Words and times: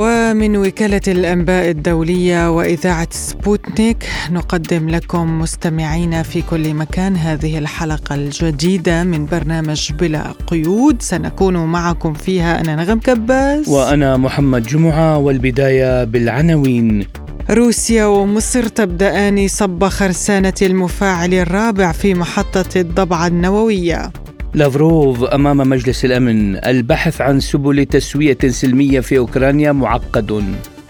ومن 0.00 0.56
وكالة 0.56 1.00
الأنباء 1.08 1.70
الدولية 1.70 2.50
وإذاعة 2.50 3.08
سبوتنيك 3.10 4.08
نقدم 4.30 4.88
لكم 4.88 5.40
مستمعينا 5.40 6.22
في 6.22 6.42
كل 6.42 6.74
مكان 6.74 7.16
هذه 7.16 7.58
الحلقة 7.58 8.14
الجديدة 8.14 9.04
من 9.04 9.26
برنامج 9.26 9.92
بلا 9.92 10.34
قيود. 10.46 11.02
سنكون 11.02 11.56
معكم 11.56 12.14
فيها. 12.14 12.60
أنا 12.60 12.76
نغم 12.76 12.98
كباس. 12.98 13.68
وأنا 13.68 14.16
محمد 14.16 14.62
جمعة 14.62 15.18
والبداية 15.18 16.04
بالعناوين. 16.04 17.06
روسيا 17.50 18.04
ومصر 18.04 18.68
تبدأان 18.68 19.48
صب 19.48 19.84
خرسانة 19.84 20.54
المفاعل 20.62 21.34
الرابع 21.34 21.92
في 21.92 22.14
محطة 22.14 22.80
الضبعة 22.80 23.26
النووية. 23.26 24.12
لافروف 24.54 25.24
أمام 25.24 25.56
مجلس 25.56 26.04
الأمن. 26.04 26.56
البحث 26.56 27.20
عن 27.20 27.40
سبل 27.40 27.84
تسوية 27.84 28.38
سلمية 28.48 29.00
في 29.00 29.18
أوكرانيا 29.18 29.72
معقد. 29.72 30.44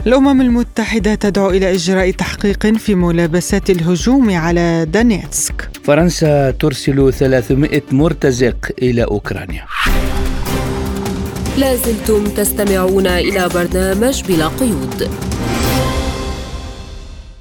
الأمم 0.06 0.40
المتحدة 0.40 1.14
تدعو 1.14 1.50
إلى 1.50 1.74
إجراء 1.74 2.10
تحقيق 2.10 2.66
في 2.66 2.94
ملابسات 2.94 3.70
الهجوم 3.70 4.30
على 4.30 4.86
دانيتسك 4.92 5.70
فرنسا 5.84 6.50
ترسل 6.50 7.12
300 7.12 7.82
مرتزق 7.92 8.70
إلى 8.82 9.04
أوكرانيا. 9.04 9.64
لازلتم 11.58 12.24
تستمعون 12.24 13.06
إلى 13.06 13.48
برنامج 13.54 14.22
بلا 14.28 14.48
قيود. 14.48 15.08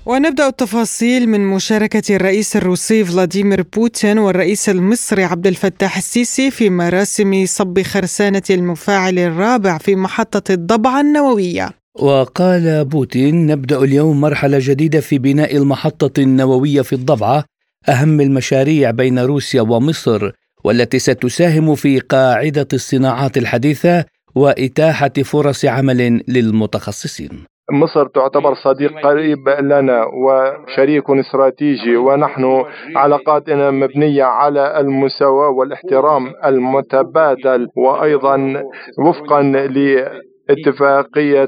ونبدأ 0.08 0.47
التفاصيل 0.47 1.30
من 1.30 1.41
مشاركة 1.41 2.16
الرئيس 2.16 2.55
الروسي 2.55 3.05
فلاديمير 3.05 3.61
بوتين 3.61 4.17
والرئيس 4.19 4.69
المصري 4.69 5.23
عبد 5.23 5.47
الفتاح 5.47 5.97
السيسي 5.97 6.52
في 6.52 6.69
مراسم 6.69 7.45
صب 7.45 7.81
خرسانة 7.81 8.41
المفاعل 8.50 9.19
الرابع 9.19 9.78
في 9.78 9.95
محطة 9.95 10.53
الضبعة 10.53 11.02
النووية. 11.02 11.69
وقال 11.95 12.85
بوتين 12.85 13.47
نبدأ 13.47 13.80
اليوم 13.80 14.22
مرحلة 14.22 14.58
جديدة 14.61 15.00
في 15.00 15.17
بناء 15.17 15.58
المحطة 15.58 16.22
النووية 16.22 16.81
في 16.81 16.94
الضبعة 16.94 17.45
أهم 17.89 18.22
المشاريع 18.22 18.91
بين 18.91 19.19
روسيا 19.19 19.61
ومصر 19.61 20.31
والتي 20.63 21.00
ستساهم 21.00 21.75
في 21.75 22.00
قاعدة 22.00 22.67
الصناعات 22.73 23.38
الحديثة 23.38 24.05
وإتاحة 24.35 25.13
فرص 25.23 25.66
عمل 25.66 26.23
للمتخصصين. 26.28 27.56
مصر 27.72 28.08
تعتبر 28.08 28.54
صديق 28.54 29.00
قريب 29.04 29.50
لنا 29.50 30.06
وشريك 30.06 31.10
استراتيجي 31.10 31.98
ونحن 31.98 32.64
علاقاتنا 32.96 33.72
مبنية 33.72 34.24
على 34.24 34.80
المساواة 34.80 35.50
والاحترام 35.50 36.34
المتبادل 36.46 37.68
وأيضا 37.76 38.64
وفقا 39.00 39.42
اتفاقية 40.50 41.48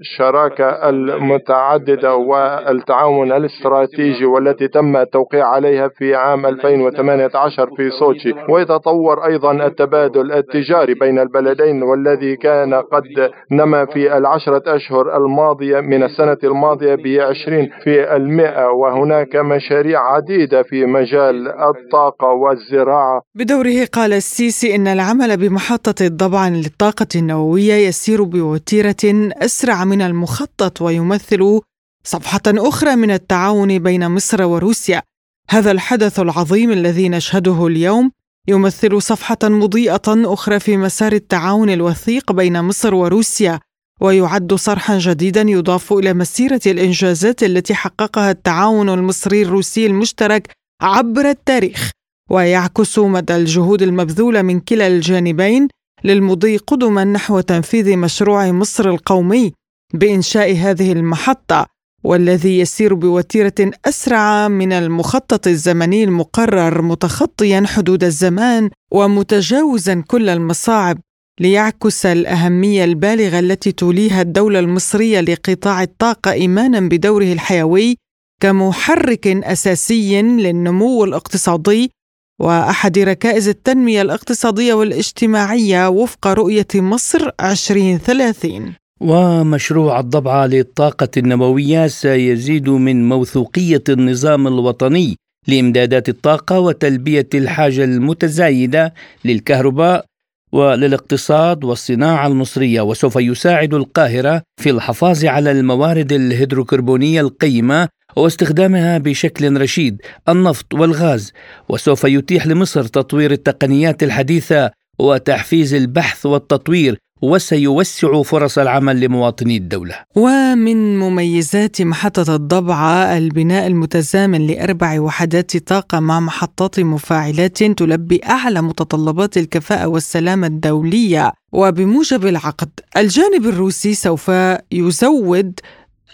الشراكة 0.00 0.88
المتعددة 0.88 2.14
والتعاون 2.16 3.32
الاستراتيجي 3.32 4.24
والتي 4.24 4.68
تم 4.68 4.96
التوقيع 4.96 5.46
عليها 5.46 5.88
في 5.88 6.14
عام 6.14 6.46
2018 6.46 7.68
في 7.76 7.90
سوتشي. 7.90 8.32
ويتطور 8.48 9.26
أيضا 9.26 9.66
التبادل 9.66 10.32
التجاري 10.32 10.94
بين 10.94 11.18
البلدين 11.18 11.82
والذي 11.82 12.36
كان 12.36 12.74
قد 12.74 13.30
نما 13.52 13.84
في 13.86 14.16
العشرة 14.16 14.62
أشهر 14.66 15.16
الماضية 15.16 15.80
من 15.80 16.02
السنة 16.02 16.38
الماضية 16.44 16.94
بعشرين 16.94 17.68
في 17.84 18.16
المئة. 18.16 18.70
وهناك 18.70 19.36
مشاريع 19.36 20.00
عديدة 20.14 20.62
في 20.62 20.86
مجال 20.86 21.48
الطاقة 21.48 22.28
والزراعة. 22.28 23.22
بدوره 23.34 23.84
قال 23.92 24.12
السيسي 24.12 24.74
إن 24.74 24.86
العمل 24.86 25.36
بمحطة 25.36 25.94
الضبع 26.06 26.48
للطاقة 26.48 27.06
النووية 27.16 27.87
يسير 27.88 28.22
بوتيرة 28.22 29.32
أسرع 29.32 29.84
من 29.84 30.02
المخطط 30.02 30.82
ويمثل 30.82 31.60
صفحة 32.04 32.42
أخرى 32.46 32.96
من 32.96 33.10
التعاون 33.10 33.78
بين 33.78 34.08
مصر 34.08 34.42
وروسيا. 34.42 35.02
هذا 35.50 35.70
الحدث 35.70 36.20
العظيم 36.20 36.70
الذي 36.70 37.08
نشهده 37.08 37.66
اليوم 37.66 38.10
يمثل 38.48 39.02
صفحة 39.02 39.38
مضيئة 39.44 40.02
أخرى 40.06 40.60
في 40.60 40.76
مسار 40.76 41.12
التعاون 41.12 41.70
الوثيق 41.70 42.32
بين 42.32 42.62
مصر 42.62 42.94
وروسيا 42.94 43.60
ويعد 44.00 44.54
صرحا 44.54 44.98
جديدا 44.98 45.40
يضاف 45.40 45.92
إلى 45.92 46.14
مسيرة 46.14 46.60
الإنجازات 46.66 47.42
التي 47.42 47.74
حققها 47.74 48.30
التعاون 48.30 48.88
المصري 48.88 49.42
الروسي 49.42 49.86
المشترك 49.86 50.52
عبر 50.82 51.30
التاريخ. 51.30 51.90
ويعكس 52.30 52.98
مدى 52.98 53.36
الجهود 53.36 53.82
المبذولة 53.82 54.42
من 54.42 54.60
كلا 54.60 54.86
الجانبين 54.86 55.68
للمضي 56.04 56.56
قدما 56.56 57.04
نحو 57.04 57.40
تنفيذ 57.40 57.96
مشروع 57.96 58.50
مصر 58.50 58.88
القومي 58.88 59.52
بإنشاء 59.94 60.56
هذه 60.56 60.92
المحطة 60.92 61.66
والذي 62.04 62.58
يسير 62.58 62.94
بوتيرة 62.94 63.70
أسرع 63.84 64.48
من 64.48 64.72
المخطط 64.72 65.46
الزمني 65.46 66.04
المقرر 66.04 66.82
متخطيا 66.82 67.64
حدود 67.66 68.04
الزمان 68.04 68.70
ومتجاوزا 68.92 70.04
كل 70.06 70.28
المصاعب 70.28 70.98
ليعكس 71.40 72.06
الأهمية 72.06 72.84
البالغة 72.84 73.38
التي 73.38 73.72
توليها 73.72 74.22
الدولة 74.22 74.58
المصرية 74.58 75.20
لقطاع 75.20 75.82
الطاقة 75.82 76.32
ايمانا 76.32 76.80
بدوره 76.80 77.32
الحيوي 77.32 77.96
كمحرك 78.40 79.26
أساسي 79.26 80.22
للنمو 80.22 81.04
الاقتصادي 81.04 81.90
وأحد 82.38 82.98
ركائز 82.98 83.48
التنمية 83.48 84.02
الاقتصادية 84.02 84.74
والاجتماعية 84.74 85.88
وفق 85.88 86.26
رؤية 86.26 86.66
مصر 86.74 87.30
2030 87.40 88.74
ومشروع 89.00 90.00
الضبعه 90.00 90.46
للطاقة 90.46 91.08
النووية 91.16 91.86
سيزيد 91.86 92.68
من 92.68 93.08
موثوقية 93.08 93.82
النظام 93.88 94.46
الوطني 94.46 95.16
لإمدادات 95.48 96.08
الطاقة 96.08 96.58
وتلبية 96.60 97.28
الحاجة 97.34 97.84
المتزايدة 97.84 98.94
للكهرباء 99.24 100.04
وللاقتصاد 100.52 101.64
والصناعة 101.64 102.26
المصرية. 102.26 102.80
وسوف 102.80 103.16
يساعد 103.16 103.74
القاهرة 103.74 104.42
في 104.62 104.70
الحفاظ 104.70 105.24
على 105.24 105.50
الموارد 105.50 106.12
الهيدروكربونية 106.12 107.20
القيمة 107.20 107.88
واستخدامها 108.18 108.98
بشكل 108.98 109.60
رشيد 109.60 110.02
النفط 110.28 110.74
والغاز 110.74 111.32
وسوف 111.68 112.04
يتيح 112.04 112.46
لمصر 112.46 112.84
تطوير 112.84 113.32
التقنيات 113.32 114.02
الحديثة 114.02 114.70
وتحفيز 114.98 115.74
البحث 115.74 116.26
والتطوير 116.26 116.98
وسيوسع 117.22 118.22
فرص 118.22 118.58
العمل 118.58 119.00
لمواطني 119.00 119.56
الدولة. 119.56 119.94
ومن 120.16 120.98
مميزات 120.98 121.82
محطة 121.82 122.34
الضبعة 122.34 123.18
البناء 123.18 123.66
المتزامن 123.66 124.46
لأربع 124.46 125.00
وحدات 125.00 125.56
طاقة 125.56 126.00
مع 126.00 126.20
محطات 126.20 126.80
مفاعلات 126.80 127.62
تلبي 127.62 128.20
أعلى 128.24 128.62
متطلبات 128.62 129.36
الكفاءة 129.36 129.86
والسلامة 129.86 130.46
الدولية. 130.46 131.32
وبموجب 131.52 132.26
العقد 132.26 132.68
الجانب 132.96 133.46
الروسي 133.46 133.94
سوف 133.94 134.30
يزود 134.72 135.60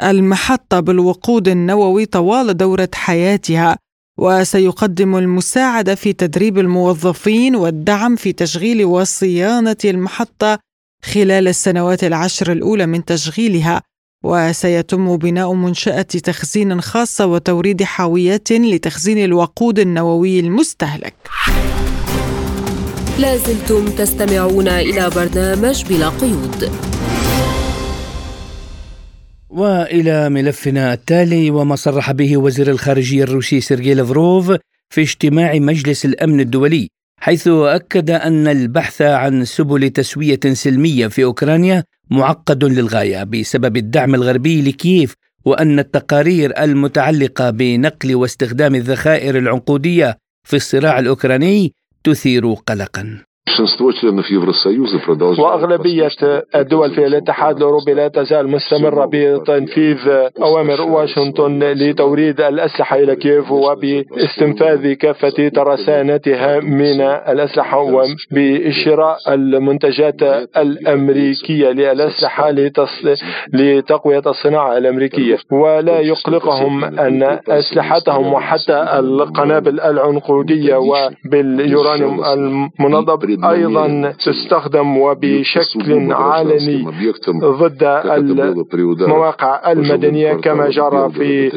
المحطة 0.02 0.80
بالوقود 0.80 1.48
النووي 1.48 2.06
طوال 2.06 2.56
دورة 2.56 2.88
حياتها 2.94 3.78
وسيقدم 4.18 5.16
المساعدة 5.16 5.94
في 5.94 6.12
تدريب 6.12 6.58
الموظفين 6.58 7.56
والدعم 7.56 8.16
في 8.16 8.32
تشغيل 8.32 8.84
وصيانة 8.84 9.76
المحطة 9.84 10.58
خلال 11.04 11.48
السنوات 11.48 12.04
العشر 12.04 12.52
الأولى 12.52 12.86
من 12.86 13.04
تشغيلها 13.04 13.82
وسيتم 14.24 15.16
بناء 15.16 15.52
منشأة 15.52 16.02
تخزين 16.02 16.80
خاصة 16.80 17.26
وتوريد 17.26 17.82
حاويات 17.82 18.52
لتخزين 18.52 19.24
الوقود 19.24 19.78
النووي 19.78 20.40
المستهلك. 20.40 21.14
لازلتم 23.18 23.84
تستمعون 23.84 24.68
إلى 24.68 25.10
برنامج 25.10 25.84
بلا 25.84 26.08
قيود. 26.08 26.70
وإلى 29.54 30.28
ملفنا 30.28 30.92
التالي 30.92 31.50
وما 31.50 31.76
صرح 31.76 32.12
به 32.12 32.36
وزير 32.36 32.70
الخارجية 32.70 33.24
الروسي 33.24 33.60
سيرجي 33.60 33.94
لافروف 33.94 34.52
في 34.90 35.00
اجتماع 35.00 35.54
مجلس 35.54 36.04
الأمن 36.04 36.40
الدولي 36.40 36.88
حيث 37.20 37.48
أكد 37.48 38.10
أن 38.10 38.48
البحث 38.48 39.02
عن 39.02 39.44
سبل 39.44 39.90
تسوية 39.90 40.40
سلمية 40.52 41.06
في 41.06 41.24
أوكرانيا 41.24 41.84
معقد 42.10 42.64
للغاية 42.64 43.24
بسبب 43.24 43.76
الدعم 43.76 44.14
الغربي 44.14 44.62
لكييف 44.62 45.14
وأن 45.44 45.78
التقارير 45.78 46.62
المتعلقة 46.62 47.50
بنقل 47.50 48.14
واستخدام 48.14 48.74
الذخائر 48.74 49.38
العنقودية 49.38 50.18
في 50.48 50.56
الصراع 50.56 50.98
الأوكراني 50.98 51.72
تثير 52.04 52.52
قلقا. 52.52 53.18
وأغلبية 55.38 56.08
الدول 56.54 56.90
في 56.90 57.06
الاتحاد 57.06 57.56
الأوروبي 57.56 57.94
لا 57.94 58.08
تزال 58.08 58.48
مستمرة 58.48 59.08
بتنفيذ 59.12 60.08
أوامر 60.42 60.80
واشنطن 60.82 61.58
لتوريد 61.62 62.40
الأسلحة 62.40 62.96
إلى 62.96 63.16
كييف 63.16 63.50
وباستنفاذ 63.50 64.92
كافة 64.92 65.48
ترسانتها 65.48 66.60
من 66.60 67.00
الأسلحة 67.00 67.78
وبشراء 67.78 69.16
المنتجات 69.28 70.22
الأمريكية 70.56 71.70
للأسلحة 71.70 72.50
لتقوية 73.52 74.22
الصناعة 74.26 74.78
الأمريكية. 74.78 75.38
ولا 75.52 76.00
يقلقهم 76.00 76.84
أن 76.84 77.38
أسلحتهم 77.48 78.32
وحتى 78.32 78.82
القنابل 78.98 79.80
العنقودية 79.80 80.76
وباليورانيوم 80.76 82.24
المنظم 82.24 83.33
أيضا 83.44 84.12
تستخدم 84.26 84.98
وبشكل 84.98 86.12
علني 86.12 86.84
ضد 87.40 87.82
المواقع 89.02 89.72
المدنية 89.72 90.32
كما 90.32 90.68
جرى 90.68 91.10
في 91.10 91.50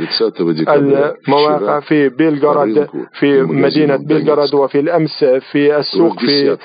المواقع 1.27 1.79
في 1.79 2.09
بيلغراد 2.09 2.88
في 3.19 3.41
مدينة 3.41 3.95
بيلغراد 3.95 4.53
وفي 4.56 4.79
الأمس 4.79 5.24
في 5.51 5.77
السوق 5.77 6.19
في 6.19 6.57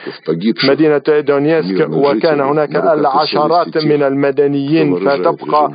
مدينة 0.68 1.02
دونيسك 1.20 1.88
وكان 1.90 2.40
هناك 2.40 2.76
العشرات 2.76 3.76
من 3.84 4.02
المدنيين 4.02 4.96
فتبقى 4.96 5.70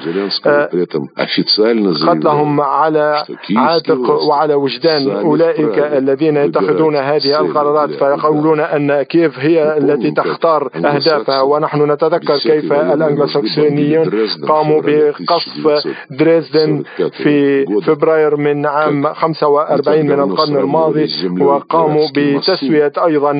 قتلهم 2.07 2.61
على 2.61 3.23
عاتق 3.55 4.09
وعلى 4.29 4.53
وجدان. 4.53 5.09
أولئك 5.11 5.77
الذين 5.79 6.37
يتخذون 6.37 6.95
هذه 6.95 7.39
القرارات 7.41 7.89
فيقولون 7.89 8.59
أن 8.59 9.01
كيف 9.01 9.26
هي 9.35 9.77
التي 9.77 10.11
تختار 10.11 10.69
أهدافها؟ 10.75 11.41
ونحن 11.41 11.91
نتذكر 11.91 12.37
كيف 12.37 12.73
الأنجلوساكسونيون 12.73 14.09
قاموا 14.47 14.81
بقصف 14.81 15.87
دريسدن 16.11 16.83
في 17.11 17.65
فبراير 17.85 18.35
من 18.35 18.65
عام 18.65 19.13
45 19.13 20.05
من 20.05 20.19
القرن 20.19 20.57
الماضي 20.57 21.07
وقاموا 21.41 22.07
بتسوية 22.15 22.91
أيضا 23.05 23.33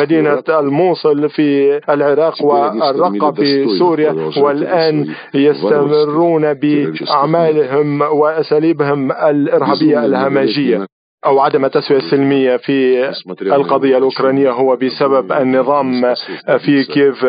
مدينة 0.00 0.42
الموصل 0.48 1.28
في 1.28 1.80
العراق 1.88 2.44
والرقة 2.44 3.30
في 3.32 3.78
سوريا 3.78 4.30
والآن 4.36 5.06
يستمرون 5.34 6.54
بأعمالهم 6.54 8.00
وأساليبهم 8.02 9.12
الإرهابية 9.12 10.04
الهمجية. 10.04 10.86
أو 11.26 11.40
عدم 11.40 11.64
التسوية 11.64 11.98
السلمية 11.98 12.56
في 12.56 13.10
القضية 13.42 13.98
الأوكرانية 13.98 14.50
هو 14.50 14.76
بسبب 14.76 15.32
النظام 15.32 16.14
في 16.58 16.84
كييف 16.84 17.24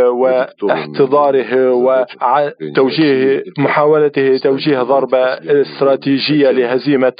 واحتضاره 0.63 1.71
وتوجيه 1.73 3.43
محاولته 3.57 4.37
توجيه 4.37 4.81
ضربة 4.81 5.23
استراتيجية 5.61 6.51
لهزيمة 6.51 7.13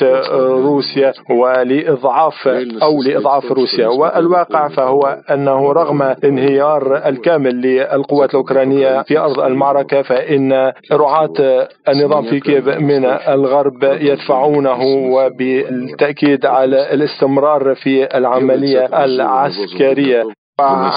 روسيا 0.63 1.13
ولإضعاف 1.29 2.47
أو 2.81 3.01
لإضعاف 3.03 3.51
روسيا. 3.51 3.87
والواقع 3.87 4.67
فهو 4.67 5.17
أنه 5.31 5.71
رغم 5.71 6.01
انهيار 6.01 7.07
الكامل 7.07 7.61
للقوات 7.61 8.29
الأوكرانية 8.29 9.01
في 9.01 9.17
أرض 9.17 9.39
المعركة 9.39 10.01
فإن 10.01 10.71
رعاة 10.91 11.67
النظام 11.89 12.23
في 12.29 12.39
كييف 12.39 12.67
من 12.67 13.05
الغرب 13.05 13.83
يدفعونه 13.83 14.81
وبالتأكيد 15.11 16.45
على 16.45 16.60
الاستمرار 16.65 17.75
في 17.75 18.17
العملية 18.17 19.03
العسكرية. 19.05 20.23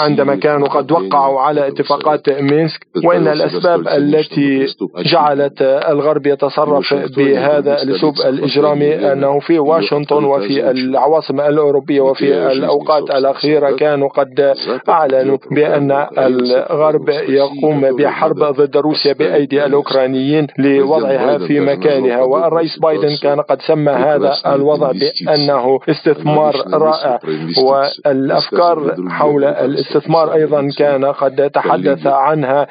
عندما 0.05 0.35
كانوا 0.37 0.69
قد 0.69 0.93
وقعوا 0.93 1.41
على 1.41 1.69
اتفاقات 1.69 2.29
مينسك 2.31 2.87
وإن 3.05 3.29
الأسباب 3.29 3.89
التي 3.89 4.67
جعلت 4.97 5.63
الغرب 5.63 6.27
يتصرف 6.27 6.95
بهذا 7.17 7.83
الأسلوب 7.83 8.15
الإجرامي 8.29 9.13
أنه 9.13 9.39
في 9.41 9.59
واشنطن 9.59 10.25
وفي 10.25 10.71
العواصم 10.71 11.41
الأوروبية 11.41 12.01
وفي 12.01 12.53
الأوقات 12.53 13.11
الأخيرة 13.11 13.71
كانوا 13.71 14.09
قد 14.09 14.55
أعلنوا 14.89 15.39
بأن 15.51 16.07
الغرب 16.19 17.09
يقوم 17.09 17.97
بحرب 17.97 18.39
ضد 18.39 18.77
روسيا 18.77 19.13
بأيدي 19.13 19.67
الأوكرانيين 19.67 20.47
لوضعها 20.59 21.39
في 21.39 21.61
مكانها 21.61 22.23
والرئيس 22.23 22.79
بايدن 22.79 23.17
كان 23.23 23.41
قد 23.41 23.63
سمى 23.63 23.93
هذا 23.93 24.35
الوضع 24.47 24.93
بأنه 24.93 25.79
استثمار 25.89 26.55
رائع 26.73 27.19
والأفكار 27.67 28.95
حول 29.09 29.45
الاستثمار 29.61 30.35
أيضا 30.35 30.69
كان 30.79 31.05
قد 31.05 31.51
تحدث 31.51 32.07
عنها 32.07 32.67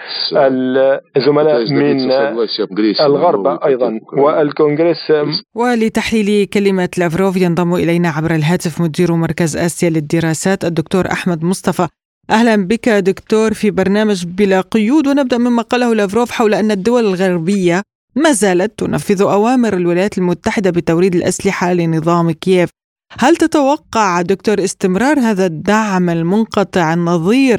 الزملاء 1.18 1.72
من 1.72 2.12
الغرب 3.02 3.48
أيضا. 3.66 4.00
والكونغرس 4.18 5.14
ولتحليل 5.56 6.46
كلمة 6.46 6.90
لافروف 6.98 7.38
ينضم 7.38 7.74
إلينا 7.76 8.10
عبر 8.10 8.36
الهاتف 8.36 8.82
مدير 8.82 9.14
مركز 9.14 9.58
آسيا 9.58 9.90
للدراسات 9.90 10.66
الدكتور 10.66 11.12
أحمد 11.12 11.44
مصطفى. 11.44 11.88
أهلا 12.30 12.56
بك 12.68 12.90
دكتور 12.90 13.54
في 13.54 13.72
برنامج 13.72 14.26
بلا 14.26 14.62
قيود 14.62 15.08
ونبدأ 15.08 15.38
مما 15.38 15.62
قاله 15.62 15.96
لافروف 15.96 16.32
حول 16.32 16.54
أن 16.54 16.72
الدول 16.72 17.06
الغربية 17.06 17.82
ما 18.16 18.32
زالت 18.32 18.80
تنفذ 18.80 19.22
أوامر 19.22 19.74
الولايات 19.74 20.18
المتحدة 20.18 20.70
بتوريد 20.70 21.16
الأسلحة 21.16 21.74
لنظام 21.74 22.32
كييف. 22.32 22.70
هل 23.20 23.36
تتوقع 23.36 24.22
دكتور 24.22 24.54
استمرار 24.54 25.20
هذا 25.20 25.46
الدعم 25.46 26.10
المنقطع 26.10 26.94
النظير 26.94 27.58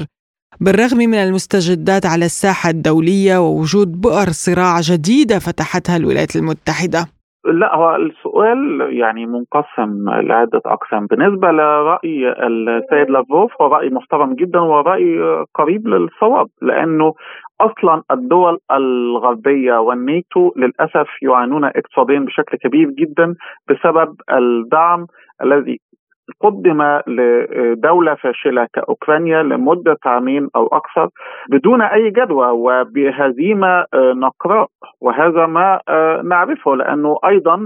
بالرغم 0.61 0.97
من 0.97 1.15
المستجدات 1.27 2.05
على 2.05 2.25
الساحة 2.25 2.69
الدولية 2.69 3.37
ووجود 3.37 4.01
بؤر 4.01 4.29
صراع 4.45 4.79
جديدة 4.79 5.39
فتحتها 5.39 5.97
الولايات 5.97 6.35
المتحدة؟ 6.35 6.99
لا 7.45 7.75
هو 7.75 7.95
السؤال 7.95 8.87
يعني 8.89 9.25
منقسم 9.25 10.09
لعدة 10.09 10.61
أقسام 10.65 11.05
بالنسبة 11.05 11.51
لرأي 11.51 12.33
السيد 12.47 13.09
لافروف 13.09 13.51
هو 13.61 13.67
رأي 13.67 13.89
محترم 13.89 14.33
جدا 14.33 14.59
ورأي 14.59 15.19
قريب 15.53 15.87
للصواب 15.87 16.47
لأنه 16.61 17.13
أصلا 17.61 18.01
الدول 18.11 18.57
الغربية 18.71 19.73
والناتو 19.79 20.51
للأسف 20.55 21.07
يعانون 21.21 21.65
اقتصاديا 21.65 22.19
بشكل 22.19 22.57
كبير 22.57 22.89
جدا 22.89 23.35
بسبب 23.69 24.15
الدعم 24.31 25.05
الذي 25.43 25.79
قدم 26.41 26.99
لدولة 27.07 28.15
فاشلة 28.15 28.67
كأوكرانيا 28.73 29.43
لمدة 29.43 29.97
عامين 30.05 30.49
أو 30.55 30.67
أكثر 30.67 31.09
بدون 31.49 31.81
أي 31.81 32.09
جدوى 32.09 32.47
وبهزيمة 32.49 33.85
نقراء 33.95 34.67
وهذا 35.01 35.45
ما 35.45 35.79
نعرفه 36.23 36.75
لأنه 36.75 37.17
أيضا 37.25 37.59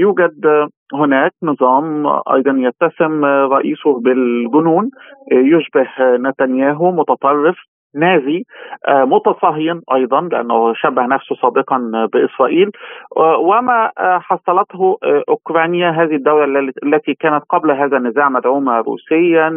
يوجد 0.00 0.68
هناك 0.94 1.32
نظام 1.42 2.06
أيضا 2.06 2.52
يتسم 2.56 3.24
رئيسه 3.24 4.00
بالجنون 4.00 4.90
يشبه 5.32 5.88
نتنياهو 6.00 6.92
متطرف 6.92 7.56
نازي 7.94 8.44
آه، 8.88 9.04
متصهين 9.04 9.80
أيضا 9.94 10.20
لأنه 10.20 10.74
شبه 10.74 11.06
نفسه 11.06 11.36
سابقا 11.42 12.08
بإسرائيل. 12.12 12.70
آه، 13.16 13.38
وما 13.38 13.90
آه، 13.98 14.18
حصلته 14.18 14.98
أوكرانيا 15.28 15.90
هذه 15.90 16.14
الدولة 16.14 16.72
التي 16.84 17.14
كانت 17.14 17.44
قبل 17.48 17.70
هذا 17.70 17.96
النزاع 17.96 18.28
مدعومة 18.28 18.80
روسيا 18.80 19.50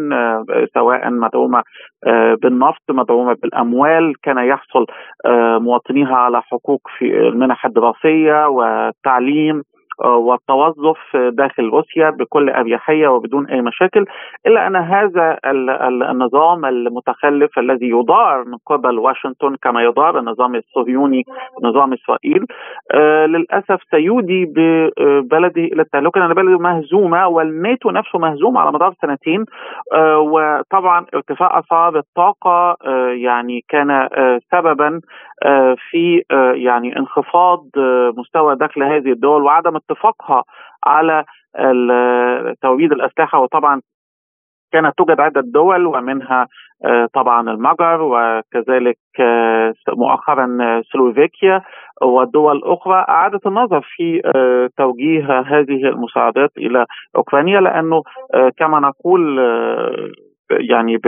سواء 0.73 1.09
مدعومة 1.09 1.63
بالنفط 2.41 2.91
مدعومة 2.91 3.33
بالأموال. 3.33 4.13
كان 4.23 4.37
يحصل 4.37 4.85
مواطنيها 5.61 6.15
على 6.15 6.41
حقوق 6.41 6.81
في 6.97 7.05
المنح 7.27 7.65
الدراسيه 7.65 8.47
والتعليم. 8.47 9.63
والتوظف 10.05 10.97
داخل 11.15 11.69
روسيا 11.69 12.09
بكل 12.09 12.49
أريحية 12.49 13.07
وبدون 13.07 13.47
أي 13.47 13.61
مشاكل 13.61 14.05
إلا 14.47 14.67
أن 14.67 14.75
هذا 14.75 15.37
النظام 16.11 16.65
المتخلف 16.65 17.59
الذي 17.59 17.89
يدار 17.89 18.43
من 18.45 18.57
قبل 18.65 18.99
واشنطن 18.99 19.55
كما 19.55 19.83
يدار 19.83 20.19
النظام 20.19 20.55
الصهيوني 20.55 21.23
نظام 21.63 21.93
إسرائيل 21.93 22.45
آه، 22.93 23.25
للأسف 23.25 23.79
سيودي 23.91 24.45
ببلده 24.45 25.61
إلى 25.61 25.81
التهلكه 25.81 26.19
لأن 26.19 26.33
بلده 26.33 26.57
مهزومة 26.57 27.27
والناتو 27.27 27.89
نفسه 27.89 28.19
مهزوم 28.19 28.57
على 28.57 28.71
مدار 28.71 28.93
سنتين 29.01 29.45
آه، 29.93 30.19
وطبعا 30.19 31.05
ارتفاع 31.13 31.59
أسعار 31.59 31.97
الطاقة 31.97 32.77
آه، 32.85 33.09
يعني 33.09 33.63
كان 33.69 34.09
سببا 34.51 35.01
في 35.89 36.23
يعني 36.53 36.97
انخفاض 36.97 37.65
مستوى 38.17 38.55
دخل 38.55 38.83
هذه 38.83 39.11
الدول 39.11 39.43
وعدم 39.43 39.75
اتفاقها 39.89 40.43
على 40.85 41.23
توريد 42.61 42.91
الأسلحة 42.91 43.39
وطبعا 43.39 43.81
كانت 44.71 44.93
توجد 44.97 45.19
عدة 45.19 45.41
دول 45.41 45.85
ومنها 45.85 46.47
طبعا 47.13 47.49
المجر 47.51 48.01
وكذلك 48.01 48.97
مؤخرا 49.89 50.47
سلوفيكيا 50.93 51.61
ودول 52.01 52.61
أخرى. 52.65 53.05
أعادت 53.09 53.47
النظر 53.47 53.81
في 53.95 54.21
توجيه 54.77 55.39
هذه 55.39 55.85
المساعدات 55.89 56.51
إلى 56.57 56.85
أوكرانيا 57.15 57.59
لأنه 57.61 58.03
كما 58.57 58.79
نقول 58.79 59.39
يعني 60.51 60.99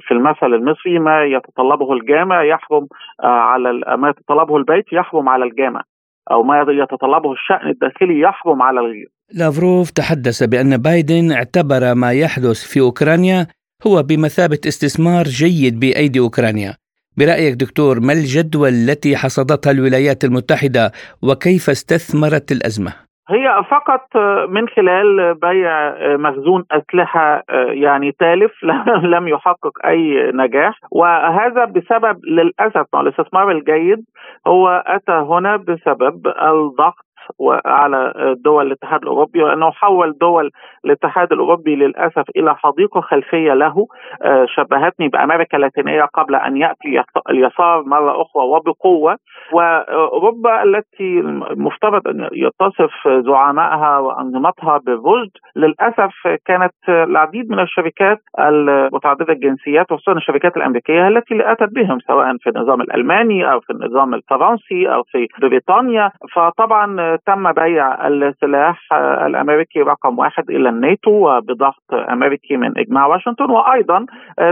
في 0.00 0.10
المثل 0.10 0.54
المصري 0.54 0.98
ما 0.98 1.24
يتطلبه 1.24 1.92
الجامع 1.92 2.42
يحرم 2.44 2.86
على 3.24 3.96
ما 3.96 4.08
يتطلبه 4.08 4.56
البيت 4.56 4.92
يحرم 4.92 5.28
على 5.28 5.44
الجامع. 5.44 5.82
أو 6.30 6.42
ما 6.42 6.66
يتطلبه 6.82 7.32
الشأن 7.32 7.70
الداخلي 7.70 8.20
يحرم 8.20 8.62
على 8.62 8.80
الغير. 8.80 9.08
لافروف 9.32 9.90
تحدث 9.90 10.42
بأن 10.42 10.76
بايدن 10.76 11.32
اعتبر 11.32 11.94
ما 11.94 12.12
يحدث 12.12 12.64
في 12.64 12.80
أوكرانيا 12.80 13.46
هو 13.86 14.02
بمثابة 14.02 14.58
استثمار 14.68 15.24
جيد 15.24 15.80
بأيدي 15.80 16.18
أوكرانيا. 16.18 16.74
برأيك 17.16 17.54
دكتور 17.54 18.00
ما 18.00 18.12
الجدوى 18.12 18.68
التي 18.68 19.16
حصدتها 19.16 19.70
الولايات 19.70 20.24
المتحدة 20.24 20.92
وكيف 21.22 21.70
استثمرت 21.70 22.52
الأزمة؟ 22.52 22.92
هي 23.28 23.64
فقط 23.70 24.16
من 24.48 24.68
خلال 24.68 25.34
بيع 25.34 25.94
مخزون 26.16 26.64
أسلحة 26.70 27.42
يعني 27.68 28.12
تالف 28.12 28.52
لم 29.14 29.28
يحقق 29.28 29.86
أي 29.86 30.30
نجاح. 30.34 30.78
وهذا 30.92 31.64
بسبب 31.64 32.24
للأسف 32.24 32.86
الاستثمار 32.94 33.50
الجيد 33.50 34.04
هو 34.46 34.84
أتى 34.86 35.12
هنا 35.12 35.56
بسبب 35.56 36.26
الضغط 36.26 37.03
وعلى 37.38 38.12
دول 38.44 38.66
الاتحاد 38.66 39.02
الأوروبي 39.02 39.42
وأنه 39.42 39.70
حول 39.70 40.18
دول 40.20 40.50
الاتحاد 40.84 41.32
الأوروبي 41.32 41.76
للأسف 41.76 42.24
إلى 42.36 42.54
حديقه 42.56 43.00
خلفية 43.00 43.54
له 43.54 43.86
آه، 44.22 44.46
شبهتني 44.48 45.08
بأمريكا 45.08 45.56
اللاتينية 45.56 46.04
قبل 46.04 46.34
أن 46.34 46.56
يأتي 46.56 47.02
اليسار 47.30 47.82
مرة 47.82 48.22
أخرى 48.22 48.44
وبقوة. 48.44 49.16
وأوروبا 49.52 50.62
التي 50.62 51.20
المفترض 51.20 52.08
أن 52.08 52.28
يتصف 52.32 53.08
زعمائها 53.08 53.98
وأنظمتها 53.98 54.78
بالرشد 54.78 55.30
للأسف 55.56 56.12
كانت 56.46 56.72
العديد 56.88 57.50
من 57.50 57.60
الشركات 57.60 58.18
المتعددة 58.40 59.32
الجنسيات 59.32 59.92
وخصوصا 59.92 60.12
الشركات 60.12 60.56
الأمريكية 60.56 61.08
التي 61.08 61.52
آتت 61.52 61.74
بهم 61.74 61.98
سواء 62.06 62.36
في 62.36 62.50
النظام 62.50 62.80
الألماني 62.80 63.52
أو 63.52 63.60
في 63.60 63.70
النظام 63.72 64.14
الفرنسي 64.14 64.94
أو 64.94 65.02
في 65.02 65.28
بريطانيا. 65.40 66.10
فطبعا 66.34 67.13
تم 67.26 67.52
بيع 67.52 68.06
السلاح 68.08 68.92
الأمريكي 69.26 69.80
رقم 69.82 70.18
واحد 70.18 70.50
إلى 70.50 70.68
الناتو 70.68 71.10
وبضغط 71.10 71.84
أمريكي 71.92 72.56
من 72.56 72.78
إجماع 72.78 73.06
واشنطن. 73.06 73.50
وأيضا 73.50 74.06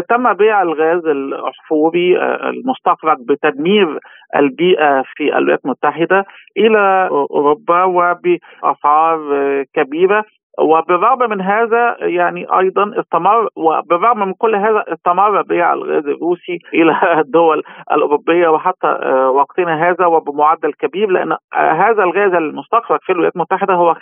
تم 0.09 0.33
بيع 0.33 0.63
الغاز 0.63 1.07
الأحفوري 1.07 2.19
المستخرج 2.51 3.17
بتدمير 3.29 3.99
البيئة 4.37 5.03
في 5.17 5.37
الولايات 5.39 5.65
المتحدة 5.65 6.25
إلى 6.57 7.09
أوروبا 7.11 7.85
وبأسعار 7.85 9.19
كبيرة. 9.75 10.25
وبالرغم 10.59 11.31
من 11.31 11.41
هذا 11.41 11.97
يعني 12.01 12.47
أيضا 12.59 13.01
استمر 13.01 13.49
وبالرغم 13.57 14.19
من 14.19 14.35
كل 14.35 14.57
هذا 14.57 14.85
استمر 14.93 15.43
بيع 15.43 15.73
الغاز 15.73 16.07
الروسي 16.07 16.59
إلى 16.75 16.97
الدول 17.25 17.63
الأوروبية 17.93 18.49
وحتى 18.49 18.87
آه، 18.87 19.31
وقتنا 19.31 19.89
هذا 19.91 20.07
وبمعدل 20.07 20.73
كبير 20.73 21.11
لأن 21.11 21.37
هذا 21.55 22.03
الغاز 22.03 22.35
المستخرج 22.35 22.99
في 23.03 23.13
الولايات 23.13 23.37
المتحدة 23.37 23.75
هو 23.75 23.97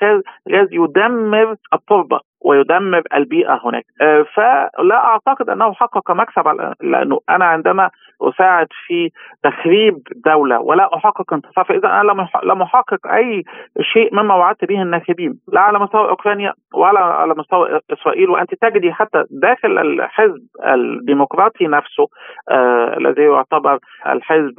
غاز 0.52 0.68
يدمر 0.72 1.56
التربة. 1.74 2.20
ويدمر 2.40 3.02
البيئة 3.14 3.60
هناك. 3.64 3.84
آه، 4.02 4.22
فلا 4.34 5.04
أعتقد 5.04 5.50
أنه 5.50 5.72
حقق 5.72 6.10
مكسب 6.10 6.72
لأنه 6.80 7.20
أنا 7.30 7.44
عندما 7.44 7.90
أساعد 8.22 8.66
في 8.86 9.10
تخريب 9.42 9.98
دولة 10.24 10.60
ولا 10.60 10.96
أحقق 10.96 11.34
انتصار 11.34 11.64
فإذا 11.64 11.88
أنا 11.88 12.26
لم 12.44 12.62
أحقق 12.62 13.06
أي 13.06 13.44
شيء 13.80 14.14
مما 14.14 14.34
وعدت 14.34 14.64
به 14.64 14.82
الناخبين 14.82 15.38
لا 15.48 15.60
على 15.60 15.78
مستوى 15.78 16.08
أوكرانيا 16.08 16.52
ولا 16.74 17.00
على 17.00 17.34
مستوى 17.34 17.80
إسرائيل 17.92 18.30
وأنت 18.30 18.54
تجدي 18.54 18.92
حتى 18.92 19.24
داخل 19.30 19.78
الحزب 19.78 20.42
الديمقراطي 20.66 21.66
نفسه 21.66 22.06
آه 22.50 22.96
الذي 22.98 23.22
يعتبر 23.22 23.78
الحزب 24.06 24.54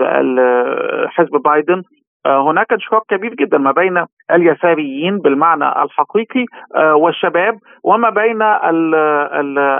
حزب 1.08 1.42
بايدن 1.46 1.84
هناك 2.26 2.74
انشقاق 2.74 3.04
كبير 3.10 3.34
جدا 3.34 3.58
ما 3.58 3.72
بين 3.72 4.06
اليساريين 4.32 5.18
بالمعنى 5.18 5.84
الحقيقي 5.84 6.46
آه، 6.76 6.96
والشباب 6.96 7.60
وما 7.84 8.10
بين 8.10 8.42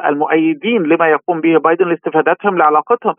المؤيدين 0.10 0.84
لما 0.84 1.08
يقوم 1.08 1.42
به 1.42 1.58
بايدن 1.58 1.88
لاستفادتهم 1.88 2.58
لعلاقتهم 2.58 3.16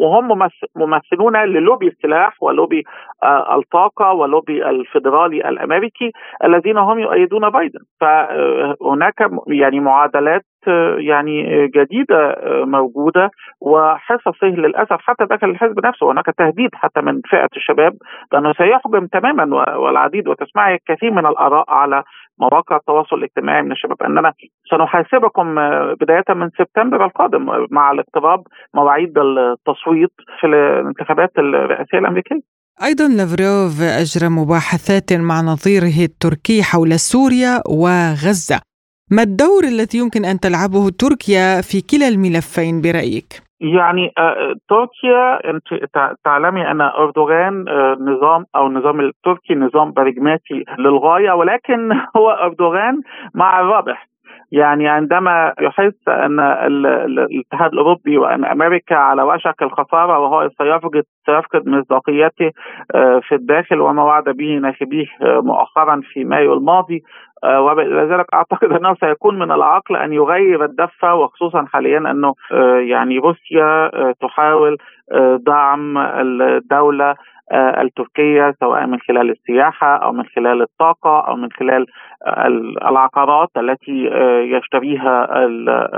وهم 0.00 0.48
ممثلون 0.76 1.36
للوبي 1.36 1.86
السلاح 1.88 2.42
ولوبي 2.42 2.84
آه، 3.22 3.56
الطاقة 3.58 4.12
ولوبي 4.12 4.70
الفيدرالي 4.70 5.48
الأمريكي 5.48 6.12
الذين 6.44 6.78
هم 6.78 6.98
يؤيدون 6.98 7.50
بايدن. 7.50 7.80
فهناك 8.00 9.30
يعني 9.46 9.80
معادلات 9.80 10.42
يعني 10.98 11.68
جديدة 11.68 12.36
موجودة. 12.64 13.30
وحصصه 13.60 14.46
للأسف 14.46 14.98
حتى 15.00 15.24
داخل 15.24 15.50
الحزب 15.50 15.86
نفسه 15.86 16.12
هناك 16.12 16.26
تهديد 16.38 16.70
حتى 16.74 17.00
من 17.00 17.20
فئة 17.30 17.48
الشباب. 17.56 17.92
بانه 18.32 18.52
سيحجم 18.52 19.06
تماما 19.06 19.76
والعديد 19.76 20.28
وتسمعي 20.28 20.74
الكثير 20.74 21.10
من 21.10 21.26
الآراء 21.26 21.64
على 21.68 22.02
مواقع 22.40 22.76
التواصل 22.76 23.16
الاجتماعي 23.16 23.62
من 23.62 23.72
الشباب. 23.72 24.02
أننا 24.02 24.32
سنحاسبكم 24.70 25.54
بداية 26.00 26.24
من 26.28 26.50
سبتمبر 26.58 27.04
القادم 27.04 27.46
مع 27.70 27.90
الاقتراب 27.90 28.42
مواعيد 28.74 29.18
التصويت 29.18 30.12
في 30.40 30.46
الانتخابات 30.46 31.30
الرئاسية 31.38 31.98
الأمريكية. 31.98 32.40
أيضا 32.84 33.08
لافروف 33.08 33.82
أجرى 34.02 34.28
مباحثات 34.28 35.12
مع 35.12 35.40
نظيره 35.40 36.04
التركي 36.04 36.62
حول 36.62 36.92
سوريا 36.92 37.62
وغزة. 37.82 38.60
ما 39.10 39.22
الدور 39.22 39.64
الذي 39.64 39.98
يمكن 39.98 40.24
أن 40.24 40.40
تلعبه 40.40 40.90
تركيا 40.90 41.60
في 41.60 41.80
كلا 41.90 42.08
الملفين 42.08 42.80
برأيك؟ 42.80 43.42
يعني 43.60 44.12
آه، 44.18 44.54
تركيا 44.68 45.50
انت 45.50 45.68
تعلمي 46.24 46.70
أن 46.70 46.80
أردوغان 46.80 47.68
آه، 47.68 47.96
نظام 48.00 48.44
أو 48.56 48.66
النظام 48.66 49.00
التركي 49.00 49.54
نظام 49.54 49.92
براجماتي 49.92 50.64
للغاية 50.78 51.32
ولكن 51.32 51.92
هو 52.16 52.30
أردوغان 52.30 53.00
مع 53.34 53.60
الرابح 53.60 54.08
يعني 54.52 54.88
عندما 54.88 55.52
يحس 55.60 56.08
أن 56.08 56.40
الاتحاد 56.40 57.72
الأوروبي 57.72 58.18
وأن 58.18 58.44
أمريكا 58.44 58.96
على 58.96 59.22
وشك 59.22 59.62
الخسارة 59.62 60.18
وهو 60.18 60.48
سيفقد 60.48 61.02
سيفقد 61.26 61.68
مصداقيته 61.68 62.50
آه، 62.94 63.20
في 63.28 63.34
الداخل 63.34 63.80
وما 63.80 64.02
وعد 64.02 64.24
به 64.24 64.58
ناخبيه 64.58 65.06
مؤخرا 65.20 66.00
في 66.12 66.24
مايو 66.24 66.54
الماضي 66.54 67.02
آه، 67.44 67.60
ولذلك 67.60 68.26
أعتقد 68.34 68.72
أنه 68.72 68.94
سيكون 68.94 69.38
من 69.38 69.52
العقل 69.52 69.96
أن 69.96 70.12
يغير 70.12 70.64
الدفه 70.64 71.14
وخصوصا 71.14 71.64
حاليا 71.72 72.32
آه، 72.52 72.78
يعني 72.78 73.18
روسيا 73.18 73.90
آه، 73.94 74.14
تحاول 74.20 74.76
دعم 75.46 75.98
الدولة 75.98 77.14
التركية 77.54 78.54
سواء 78.60 78.86
من 78.86 78.98
خلال 78.98 79.30
السياحة 79.30 79.96
أو 79.96 80.12
من 80.12 80.24
خلال 80.24 80.62
الطاقة 80.62 81.20
أو 81.28 81.36
من 81.36 81.48
خلال 81.52 81.86
العقارات 82.88 83.48
التي 83.56 84.10
يشتريها 84.56 85.44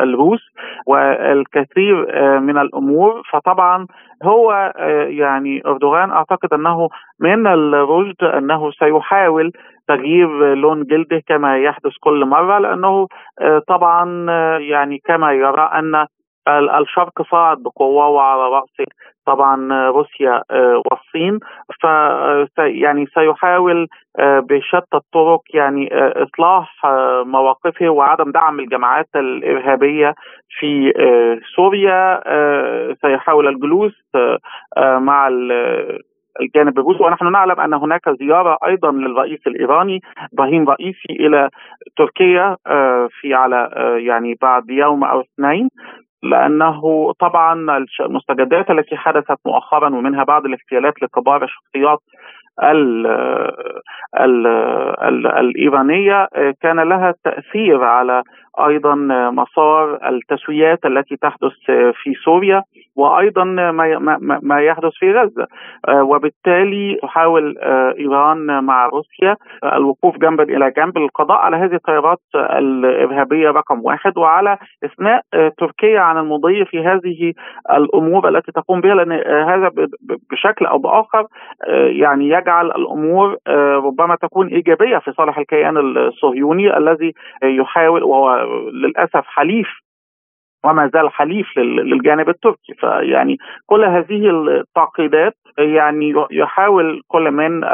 الروس. 0.02 0.40
والكثير 0.86 1.94
من 2.40 2.58
الأمور 2.58 3.22
فطبعا 3.32 3.86
هو 4.24 4.72
يعني 5.08 5.62
أردوغان 5.66 6.10
أعتقد 6.10 6.52
أنه 6.52 6.88
من 7.20 7.46
الرشد 7.46 8.24
أنه 8.24 8.70
سيحاول 8.70 9.52
تغيير 9.88 10.54
لون 10.54 10.84
جلده 10.84 11.22
كما 11.28 11.58
يحدث 11.58 11.92
كل 12.00 12.24
مرة 12.26 12.58
لأنه 12.58 13.06
آه، 13.40 13.62
طبعا 13.68 14.26
آه، 14.30 14.58
يعني 14.58 14.98
كما 15.04 15.32
يرى 15.32 15.70
أن 15.74 16.06
الشرق 16.80 17.22
صاعد 17.30 17.58
بقوة 17.58 18.08
وعلى 18.08 18.42
رأسه. 18.42 18.84
طبعا 19.28 19.88
روسيا 19.90 20.42
آه، 20.50 20.82
والصين. 20.90 21.38
ف 21.82 21.84
يعني 22.58 23.06
سيحاول 23.06 23.86
بشتى 24.50 24.96
الطرق 24.96 25.40
يعني 25.54 25.88
إصلاح 25.94 26.82
مواقفه 27.26 27.88
وعدم 27.88 28.30
دعم 28.30 28.60
الجماعات 28.60 29.08
الإرهابية 29.16 30.14
في 30.58 30.92
سوريا. 31.56 32.20
سيحاول 33.02 33.48
الجلوس 33.48 33.94
مع 34.78 35.28
الجانب 36.40 36.78
الروسي. 36.78 37.02
ونحن 37.02 37.32
نعلم 37.32 37.60
أن 37.60 37.74
هناك 37.74 38.10
زيارة 38.20 38.58
أيضا 38.66 38.92
للرئيس 38.92 39.46
الإيراني 39.46 40.00
إبراهيم 40.32 40.68
رئيسي 40.70 41.12
إلى 41.20 41.48
تركيا 41.96 42.56
آه، 42.66 43.08
في 43.20 43.34
على 43.34 43.70
آه، 43.76 43.96
يعني 43.96 44.34
بعد 44.42 44.70
يوم 44.70 45.04
أو 45.04 45.20
اثنين. 45.20 45.68
لأنه 46.22 47.12
طبعا 47.20 47.84
المستجدات 48.00 48.70
التي 48.70 48.96
حدثت 48.96 49.38
مؤخرا 49.46 49.88
ومنها 49.88 50.24
بعض 50.24 50.44
الاغتيالات 50.44 51.02
لكبار 51.02 51.44
الشخصيات 51.44 51.98
ال 52.62 53.06
ال 54.20 54.46
ال 55.02 55.26
الإيرانية 55.26 56.28
كان 56.62 56.80
لها 56.80 57.14
تأثير 57.24 57.84
على 57.84 58.22
أيضا 58.66 58.94
مسار 59.30 60.08
التسويات 60.08 60.86
التي 60.86 61.16
تحدث 61.16 61.52
في 62.02 62.14
سوريا 62.24 62.62
وأيضا 62.96 63.44
ما 64.42 64.60
يحدث 64.60 64.92
في 64.98 65.12
غزة. 65.12 65.46
وبالتالي 65.88 66.98
تحاول 67.02 67.58
إيران 67.98 68.64
مع 68.64 68.86
روسيا 68.86 69.36
الوقوف 69.64 70.18
جنبا 70.18 70.42
إلى 70.42 70.70
جنب 70.70 70.98
للقضاء 70.98 71.38
على 71.38 71.56
هذه 71.56 71.74
التيارات 71.74 72.18
الإرهابية 72.34 73.50
رقم 73.50 73.80
واحد 73.84 74.18
وعلى 74.18 74.58
إثناء 74.84 75.22
تركيا 75.58 76.00
عن 76.00 76.18
المضي 76.18 76.64
في 76.64 76.78
هذه 76.78 77.32
الأمور 77.70 78.28
التي 78.28 78.52
تقوم 78.52 78.80
بها 78.80 78.94
لأن 78.94 79.12
هذا 79.48 79.70
بشكل 80.30 80.66
أو 80.66 80.78
بآخر 80.78 81.26
يعني 81.86 82.28
يجعل 82.28 82.66
الأمور 82.66 83.36
ربما 83.84 84.16
تكون 84.16 84.48
إيجابية 84.48 84.98
في 84.98 85.12
صالح 85.12 85.38
الكيان 85.38 85.76
الصهيوني 85.76 86.76
الذي 86.76 87.12
يحاول 87.42 88.02
وهو 88.02 88.47
للأسف 88.72 89.24
حليف 89.26 89.68
وما 90.64 90.90
زال 90.94 91.10
حليف 91.10 91.58
للجانب 91.58 92.28
التركي. 92.28 92.74
فيعني 92.80 93.36
كل 93.66 93.84
هذه 93.84 94.30
التعقيدات 94.30 95.34
يعني 95.58 96.14
يحاول 96.30 97.02
كل 97.08 97.30
من 97.30 97.64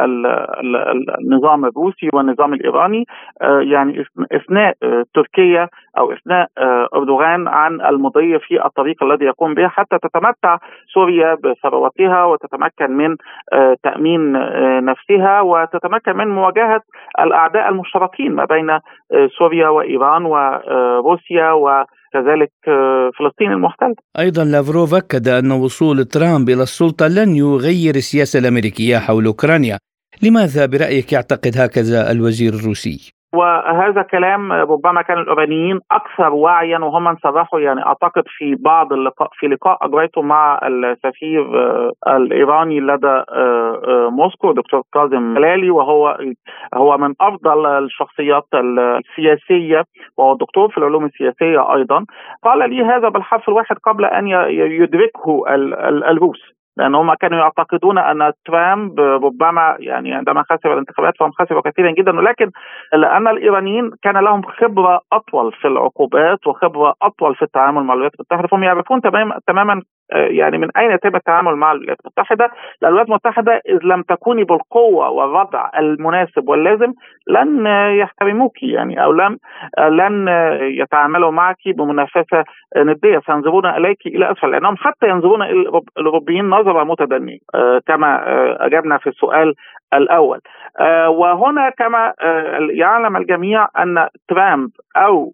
النظام 1.21 1.64
الروسي 1.64 2.11
والنظام 2.12 2.55
الإيراني 2.55 3.05
آه، 3.43 3.61
يعني 3.61 4.05
إثناء 4.33 4.75
تركيا 5.14 5.69
أو 5.99 6.12
إثناء 6.12 6.49
آه، 6.59 6.88
أردوغان 6.95 7.49
عن 7.49 7.81
المضي 7.81 8.38
في 8.38 8.64
الطريق 8.67 9.03
الذي 9.03 9.25
يقوم 9.25 9.55
به 9.55 9.69
حتى 9.69 9.99
تتمتع 9.99 10.59
سوريا 10.95 11.35
بثروتها 11.35 12.25
وتتمكن 12.25 12.91
من 12.91 13.17
آه، 13.53 13.76
تأمين 13.83 14.33
نفسها 14.85 15.41
وتتمكن 15.41 16.17
من 16.17 16.29
مواجهة 16.29 16.81
الأعداء 17.21 17.69
المشتركين 17.69 18.35
ما 18.35 18.45
بين 18.45 18.79
سوريا 19.38 19.69
وإيران 19.69 20.25
وروسيا 20.25 21.53
و 21.53 21.85
كذلك 22.14 22.52
آه، 22.68 23.11
فلسطين 23.18 23.52
المحتلة. 23.52 23.94
أيضا 24.18 24.44
لافروف 24.44 24.94
أكد 24.94 25.28
أن 25.28 25.52
وصول 25.52 26.04
ترامب 26.04 26.49
إلى 26.50 26.62
السلطة 26.62 27.06
لن 27.09 27.37
يغير 27.37 27.94
السياسة 27.97 28.38
الأمريكية 28.38 28.99
حول 28.99 29.26
أوكرانيا. 29.26 29.78
لماذا؟ 30.23 30.66
برأيك 30.66 31.12
يعتقد 31.12 31.52
هكذا 31.56 32.11
الوزير 32.11 32.54
الروسي؟ 32.54 33.13
وهذا 33.35 34.03
كلام 34.03 34.53
ربما 34.53 35.03
كان 35.03 35.19
الايرانيين 35.19 35.81
أكثر 35.93 36.33
وعيا 36.33 36.79
وهم 36.79 37.17
صرحوا 37.17 37.61
يعني 37.61 37.87
أعتقد 37.87 38.23
في 38.26 38.55
بعض 38.55 38.93
اللقاء 38.93 39.29
في 39.33 39.47
لقاء 39.47 39.79
اجريته 39.87 40.23
مع 40.23 40.61
السفير 40.62 41.43
آه، 41.43 42.17
الإيراني 42.17 42.81
لدى 42.81 43.07
آه، 43.07 43.25
آه، 43.88 44.11
موسكو 44.11 44.53
دكتور 44.53 44.83
كاظم 44.93 45.35
جلالي 45.35 45.71
وهو 45.71 46.19
هو 46.75 46.99
من 46.99 47.14
أفضل 47.21 47.67
الشخصيات 47.67 48.45
السياسية 48.55 49.85
وهو 50.19 50.37
دكتور 50.37 50.69
في 50.69 50.79
العلوم 50.79 51.05
السياسية 51.05 51.75
أيضا. 51.75 52.05
قال 52.45 52.71
لي 52.71 52.85
هذا 52.85 53.09
بالحرف 53.09 53.49
الواحد 53.49 53.76
قبل 53.76 54.05
أن 54.05 54.26
يدركه 54.83 55.45
الروس. 56.11 56.63
لأن 56.76 56.95
هم 56.95 57.14
كانوا 57.14 57.38
يعتقدون 57.38 57.99
أن 57.99 58.33
ترامب 58.45 59.00
ربما 59.00 59.76
يعني 59.78 60.14
عندما 60.14 60.43
خسر 60.43 60.73
الانتخابات 60.73 61.14
فهم 61.19 61.33
خسروا 61.33 61.62
كثيرا 61.64 61.90
جدا 61.90 62.16
ولكن 62.19 62.50
لأن 62.93 63.28
الإيرانيين 63.28 63.90
كان 64.02 64.16
لهم 64.16 64.43
خبرة 64.43 65.00
أطول 65.12 65.52
في 65.52 65.69
العقوبات 65.69 66.47
وخبرة 66.47 66.95
أطول 67.02 67.35
في 67.35 67.43
التعامل 67.43 67.83
مع 67.83 67.95
الولايات 67.95 68.14
المتحدة 68.14 68.49
فهم 68.49 68.62
يعرفون 68.62 69.00
تماما 69.00 69.38
تماما 69.47 69.83
يعني 70.12 70.58
من 70.58 70.68
أين 70.76 70.90
يتم 70.90 71.16
التعامل 71.16 71.56
مع 71.56 71.73
الولايات 71.73 71.99
المتحدة؟ 72.04 72.50
لأن 72.82 72.88
الولايات 72.88 73.08
المتحدة 73.08 73.61
إذ 73.68 73.78
لم 73.82 74.02
تكوني 74.02 74.44
بالقوة 74.44 75.11
والردع 75.11 75.70
المناسب 75.78 76.49
واللازم 76.49 76.92
لن 77.26 77.66
يحترموك 77.99 78.62
يعني 78.62 79.04
أو 79.04 79.12
لن 79.12 79.38
لن 79.78 80.28
يتعاملوا 80.61 81.30
معك 81.30 81.56
بمنافسة 81.66 82.44
ندية 82.76 83.20
سينظرون 83.26 83.66
إليك 83.66 84.06
إلى 84.06 84.32
أسفل 84.32 84.50
لانهم 84.50 84.76
حتى 84.76 85.08
ينظرون 85.08 85.42
إلى 85.42 85.80
الأوروبيين 85.99 86.44
نظرة 86.44 86.84
متدنية 86.84 87.38
آه، 87.54 87.80
كما 87.87 88.28
آه، 88.28 88.66
أجبنا 88.66 88.99
في 88.99 89.08
السؤال 89.08 89.54
الأول 89.94 90.40
وهنا 91.08 91.70
كما 91.70 92.12
يعلم 92.70 93.16
الجميع 93.16 93.68
أن 93.78 94.08
ترامب 94.28 94.70
أو 94.96 95.32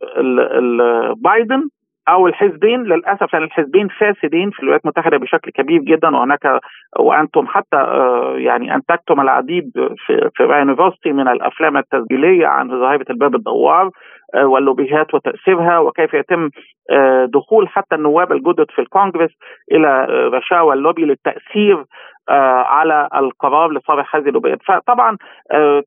بايدن 1.17 1.69
أو 2.09 2.27
الحزبين 2.27 2.83
للأسف 2.83 3.33
يعني 3.33 3.45
الحزبين 3.45 3.89
فاسدين 3.89 4.51
في 4.51 4.59
الولايات 4.61 4.85
المتحدة 4.85 5.17
بشكل 5.17 5.51
كبير 5.51 5.81
جدا 5.81 6.09
وهناك 6.09 6.61
وأنتم 6.99 7.47
حتى 7.47 7.77
آه، 7.77 8.35
يعني 8.39 8.75
أنتجتم 8.75 9.21
العديد 9.21 9.73
في 10.07 10.31
في 10.35 10.43
university 10.43 11.13
من 11.13 11.29
الأفلام 11.29 11.77
التسجيلية 11.77 12.47
عن 12.47 12.69
ظاهره 12.69 13.07
الباب 13.11 13.35
الدوار 13.35 13.91
آه، 14.35 14.47
واللوبيهات 14.47 15.15
وتاثيرها 15.15 15.79
وكيف 15.79 16.15
يتم 16.15 16.51
آه، 16.91 17.25
دخول 17.25 17.69
حتى 17.69 17.95
النواب 17.95 18.33
الجدد 18.33 18.67
في 18.71 18.81
الكونغرس 18.81 19.31
إلى 19.73 20.07
رشاوى 20.33 20.75
اللوبي 20.75 21.03
للتأثير 21.03 21.85
على 22.29 23.09
القرار 23.15 23.71
لصالح 23.71 24.17
هذه 24.17 24.29
اللوبيات 24.29 24.59
فطبعا 24.67 25.17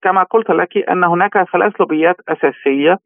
كما 0.02 0.24
قلت 0.24 0.50
لك 0.50 0.78
أن 0.90 1.04
هناك 1.04 1.50
ثلاث 1.52 1.74
لوبيات 1.80 2.16
أساسية 2.30 2.98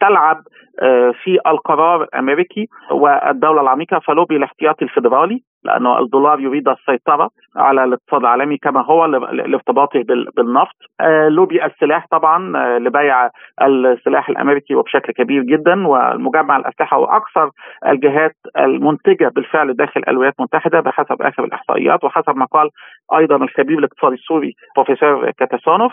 تلعب 0.00 0.42
آه، 0.82 1.12
في 1.24 1.38
القرار 1.46 2.02
الأمريكي 2.02 2.68
والدولة 2.90 3.60
العميقة 3.60 3.98
فلوبي 3.98 4.36
الاحتياطي 4.36 4.84
الفيدرالي 4.84 5.42
لأنه 5.64 5.98
الدولار 5.98 6.40
يريد 6.40 6.68
السيطرة 6.68 7.30
على 7.56 7.84
الاقتصاد 7.84 8.20
العالمي 8.20 8.58
كما 8.58 8.84
هو 8.84 9.06
لارتباطه 9.06 10.04
بالنفط. 10.36 10.76
آه، 11.00 11.28
لوبي 11.28 11.64
السلاح 11.64 12.06
طبعا 12.10 12.56
آه، 12.56 12.78
لبيع 12.78 13.30
السلاح 13.62 14.28
الأمريكي 14.28 14.74
وبشكل 14.74 15.12
كبير 15.12 15.42
جدا 15.42 15.86
والمجمع 15.86 16.56
الأسلحة 16.56 16.96
هو 16.96 17.04
أكثر 17.04 17.50
الجهات 17.86 18.36
المنتجة 18.58 19.28
بالفعل 19.28 19.76
داخل 19.76 20.02
الولايات 20.08 20.34
المتحدة 20.38 20.80
بحسب 20.80 21.22
آخر 21.22 21.44
الإحصائيات 21.44 22.04
وحسب 22.04 22.36
ما 22.36 22.44
قال 22.44 22.70
أيضا 23.14 23.36
الخبير 23.36 23.78
الاقتصادي 23.78 24.14
السوري 24.14 24.54
بروفيسور 24.76 25.30
كاتاسونوف 25.30 25.92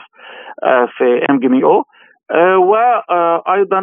في 0.98 1.26
NGO 1.30 1.84
وأيضا 2.58 3.82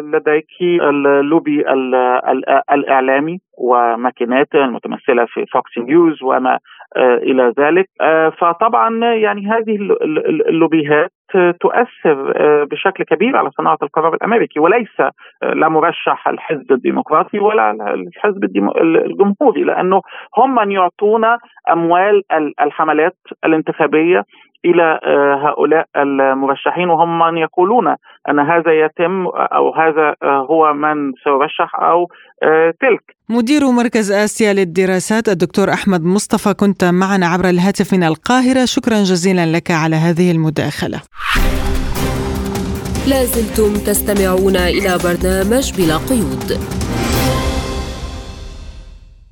لديك 0.00 0.46
اللوبي 0.60 1.64
الإعلامي 2.72 3.38
وماكيناته 3.58 4.64
المتمثلة 4.64 5.24
في 5.24 5.46
فوكس 5.52 5.78
نيوز 5.78 6.22
وما 6.22 6.58
إلى 6.96 7.52
ذلك. 7.58 7.86
فطبعا 8.38 9.14
يعني 9.14 9.46
هذه 9.46 9.76
اللوبيهات 10.48 11.10
تؤثر 11.60 12.32
بشكل 12.64 13.04
كبير 13.04 13.36
على 13.36 13.50
صناعة 13.50 13.78
القرار 13.82 14.14
الأمريكي 14.14 14.60
وليس 14.60 15.00
لا 15.42 15.68
مرشح 15.68 16.28
الحزب 16.28 16.72
الديمقراطي 16.72 17.38
ولا 17.38 17.70
الحزب 17.94 18.44
الجمهوري 18.80 19.62
لأنه 19.64 20.00
هم 20.38 20.54
من 20.54 20.72
يعطون 20.72 21.24
أموال 21.70 22.22
الحملات 22.60 23.16
الانتخابية 23.44 24.24
إلى 24.64 25.00
آه، 25.04 25.34
هؤلاء 25.48 25.86
المرشحين 25.96 26.88
وهم 26.88 27.18
من 27.18 27.38
يقولون 27.38 27.86
أن 28.28 28.38
هذا 28.38 28.72
يتم 28.84 29.26
أو 29.26 29.74
هذا 29.74 30.14
آه، 30.22 30.46
هو 30.50 30.72
من 30.72 31.12
سيرشح 31.24 31.74
أو 31.74 32.08
آه، 32.42 32.74
تلك. 32.80 33.16
مدير 33.28 33.70
مركز 33.70 34.12
آسيا 34.12 34.52
للدراسات 34.52 35.28
الدكتور 35.28 35.68
أحمد 35.72 36.04
مصطفى 36.04 36.54
كنت 36.54 36.84
معنا 36.84 37.26
عبر 37.26 37.48
الهاتف 37.48 37.94
من 37.94 38.04
القاهرة 38.04 38.64
شكرا 38.64 38.94
جزيلا 38.94 39.46
لك 39.56 39.70
على 39.70 39.96
هذه 39.96 40.30
المداخلة. 40.32 41.00
لازلتم 43.08 43.72
تستمعون 43.86 44.56
إلى 44.56 44.98
برنامج 45.04 45.72
بلا 45.78 45.96
قيود. 46.10 46.48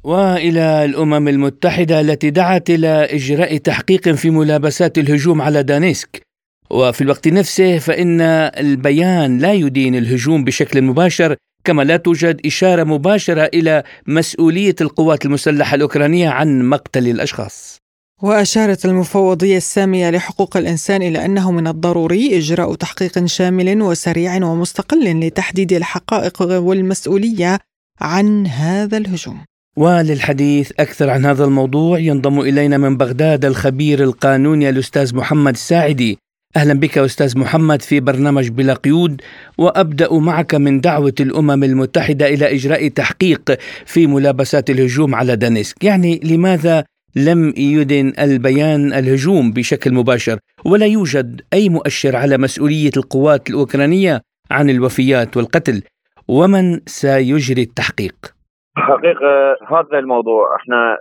وإلى 0.05 0.85
الأمم 0.85 1.29
المتحدة 1.29 2.01
التي 2.01 2.31
دعت 2.31 2.71
إلى 2.71 2.89
إجراء 2.89 3.57
تحقيق 3.57 4.09
في 4.09 4.31
ملابسات 4.31 4.99
الهجوم 4.99 5.43
على 5.43 5.63
دانيسك 5.63 6.23
وفي 6.71 7.01
الوقت 7.01 7.29
نفسه 7.29 7.79
فإن 7.79 8.21
البيان 8.21 9.39
لا 9.39 9.53
يدين 9.53 9.95
الهجوم 9.95 10.45
بشكل 10.45 10.83
مباشر 10.83 11.37
كما 11.65 11.83
لا 11.83 11.97
توجد 11.97 12.41
إشارة 12.47 12.85
مباشرة 12.85 13.51
إلى 13.55 13.83
مسؤولية 14.07 14.75
القوات 14.81 15.25
المسلحة 15.25 15.75
الأوكرانية 15.75 16.29
عن 16.29 16.63
مقتل 16.63 17.09
الأشخاص 17.09 17.81
وأشارت 18.23 18.85
المفوضية 18.85 19.57
السامية 19.57 20.11
لحقوق 20.11 20.57
الإنسان 20.57 21.03
إلى 21.03 21.25
أنه 21.25 21.53
من 21.53 21.67
الضروري 21.67 22.39
إجراء 22.39 22.75
تحقيق 22.75 23.25
شامل 23.25 23.83
وسريع 23.83 24.45
ومستقل 24.45 25.21
لتحديد 25.21 25.73
الحقائق 25.73 26.43
والمسؤولية 26.43 27.59
عن 28.01 28.47
هذا 28.47 28.97
الهجوم. 28.97 29.45
وللحديث 29.77 30.73
أكثر 30.81 31.11
عن 31.11 31.27
هذا 31.27 31.45
الموضوع 31.45 31.99
ينضم 31.99 32.41
إلينا 32.41 32.79
من 32.79 32.97
بغداد 32.97 33.45
الخبير 33.45 34.03
القانوني 34.03 34.69
الأستاذ 34.69 35.17
محمد 35.17 35.53
الساعدي. 35.53 36.19
أهلا 36.57 36.75
بك 36.75 36.99
أستاذ 36.99 37.39
محمد 37.39 37.83
في 37.83 38.01
برنامج 38.01 38.49
بلا 38.49 38.75
قيود 38.75 39.23
وأبدأ 39.59 40.13
معك 40.13 40.55
من 40.55 40.81
دعوة 40.81 41.15
الأمم 41.21 41.65
المتحدة 41.65 42.29
إلى 42.29 42.55
إجراء 42.55 42.89
تحقيق 42.89 43.59
في 43.87 44.07
ملابسات 44.07 44.71
الهجوم 44.71 45.15
على 45.15 45.37
دانيسك. 45.37 45.85
يعني 45.85 46.21
لماذا 46.25 46.85
لم 47.17 47.55
يدن 47.57 48.13
البيان 48.19 48.93
الهجوم 48.93 49.53
بشكل 49.53 49.95
مباشر؟ 49.95 50.39
ولا 50.65 50.87
يوجد 50.87 51.41
أي 51.53 51.69
مؤشر 51.69 52.17
على 52.17 52.39
مسؤولية 52.39 52.93
القوات 52.97 53.51
الأوكرانية 53.51 54.23
عن 54.51 54.71
الوفيات 54.71 55.37
والقتل؟ 55.37 55.83
ومن 56.29 56.81
سيجري 56.87 57.63
التحقيق؟ 57.63 58.40
حقيقة 58.81 59.57
هذا 59.69 59.99
الموضوع 59.99 60.57
إحنا 60.57 60.99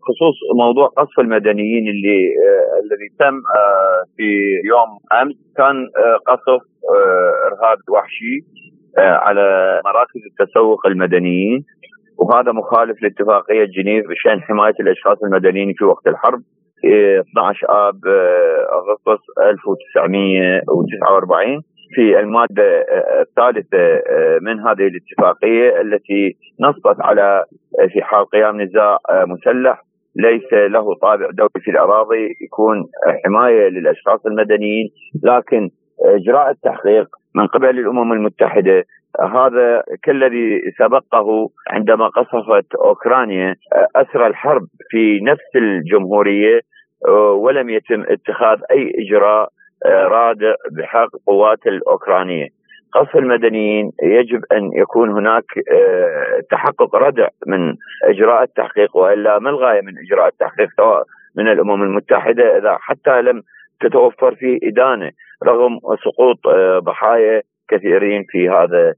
بخصوص 0.00 0.34
موضوع 0.58 0.86
قصف 0.86 1.20
المدنيين 1.20 1.88
اللي 1.88 2.28
الذي 2.84 3.08
تم 3.18 3.40
في 4.16 4.60
يوم 4.64 4.98
أمس 5.22 5.34
كان 5.56 5.88
قصف 6.26 6.62
إرهاب 7.46 7.78
وحشي 7.90 8.38
على 8.98 9.80
مراكز 9.84 10.20
التسوق 10.30 10.86
المدنيين. 10.86 11.64
وهذا 12.18 12.52
مخالف 12.52 13.02
لاتفاقية 13.02 13.64
جنيف 13.64 14.06
بشأن 14.08 14.40
حماية 14.40 14.74
الأشخاص 14.80 15.22
المدنيين 15.24 15.74
في 15.78 15.84
وقت 15.84 16.06
الحرب. 16.06 16.40
12 16.84 17.88
آب 17.88 18.00
أغسطس 18.72 19.22
1949 19.50 21.62
في 21.94 22.20
المادة 22.20 22.84
الثالثة 23.20 24.02
من 24.42 24.60
هذه 24.60 24.86
الاتفاقية 24.86 25.80
التي 25.80 26.36
نصت 26.60 27.00
على 27.00 27.44
في 27.92 28.02
حال 28.02 28.26
قيام 28.26 28.60
نزاع 28.60 28.98
مسلح. 29.26 29.82
ليس 30.16 30.52
له 30.52 30.94
طابع 30.94 31.30
دولي 31.30 31.60
في 31.60 31.70
الأراضي. 31.70 32.28
يكون 32.40 32.84
حماية 33.24 33.68
للأشخاص 33.68 34.26
المدنيين. 34.26 34.88
لكن 35.24 35.70
إجراء 36.04 36.50
التحقيق 36.50 37.06
من 37.34 37.46
قبل 37.46 37.78
الأمم 37.78 38.12
المتحدة 38.12 38.84
هذا 39.20 39.82
كالذي 40.02 40.60
سبقه 40.78 41.48
عندما 41.70 42.08
قصفت 42.08 42.74
أوكرانيا 42.74 43.56
اسرى 43.96 44.26
الحرب 44.26 44.62
في 44.90 45.20
نفس 45.20 45.56
الجمهورية 45.56 46.60
ولم 47.34 47.70
يتم 47.70 48.02
اتخاذ 48.08 48.58
أي 48.70 48.92
إجراء 48.98 49.48
رادع 49.86 50.54
بحق 50.70 51.08
قوات 51.26 51.66
الأوكرانية. 51.66 52.48
قصف 52.92 53.16
المدنيين 53.16 53.92
يجب 54.02 54.44
أن 54.52 54.70
يكون 54.82 55.10
هناك 55.10 55.44
تحقق 56.50 56.96
ردع 56.96 57.28
من 57.46 57.74
إجراء 58.04 58.42
التحقيق 58.42 58.96
وإلا 58.96 59.38
ما 59.38 59.50
الغاية 59.50 59.80
من 59.80 59.92
إجراء 59.98 60.28
التحقيق 60.28 60.68
سواء 60.76 61.04
من 61.36 61.52
الأمم 61.52 61.82
المتحدة 61.82 62.58
إذا 62.58 62.76
حتى 62.80 63.22
لم 63.22 63.42
تتوفر 63.80 64.34
فيه 64.34 64.58
إدانة 64.62 65.10
رغم 65.44 65.78
سقوط 66.04 66.38
ضحايا 66.84 67.42
كثيرين 67.68 68.24
في 68.28 68.48
هذا 68.48 68.94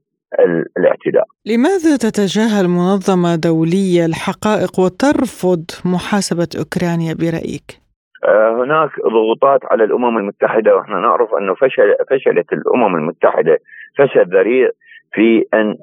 الاعتداء 0.77 1.25
لماذا 1.45 1.97
تتجاهل 1.97 2.67
منظمة 2.67 3.35
دولية 3.35 4.05
الحقائق 4.05 4.79
وترفض 4.79 5.63
محاسبة 5.85 6.47
أوكرانيا 6.59 7.13
برأيك؟ 7.13 7.84
هناك 8.29 8.89
ضغوطات 9.01 9.65
على 9.65 9.83
الأمم 9.83 10.17
المتحدة 10.17 10.75
ونحن 10.75 11.01
نعرف 11.01 11.33
أنه 11.33 11.55
فشل 11.55 11.95
فشلت 12.09 12.53
الأمم 12.53 12.95
المتحدة 12.95 13.59
فشل 13.97 14.25
ذريع 14.29 14.69
في 15.13 15.45
أن 15.53 15.75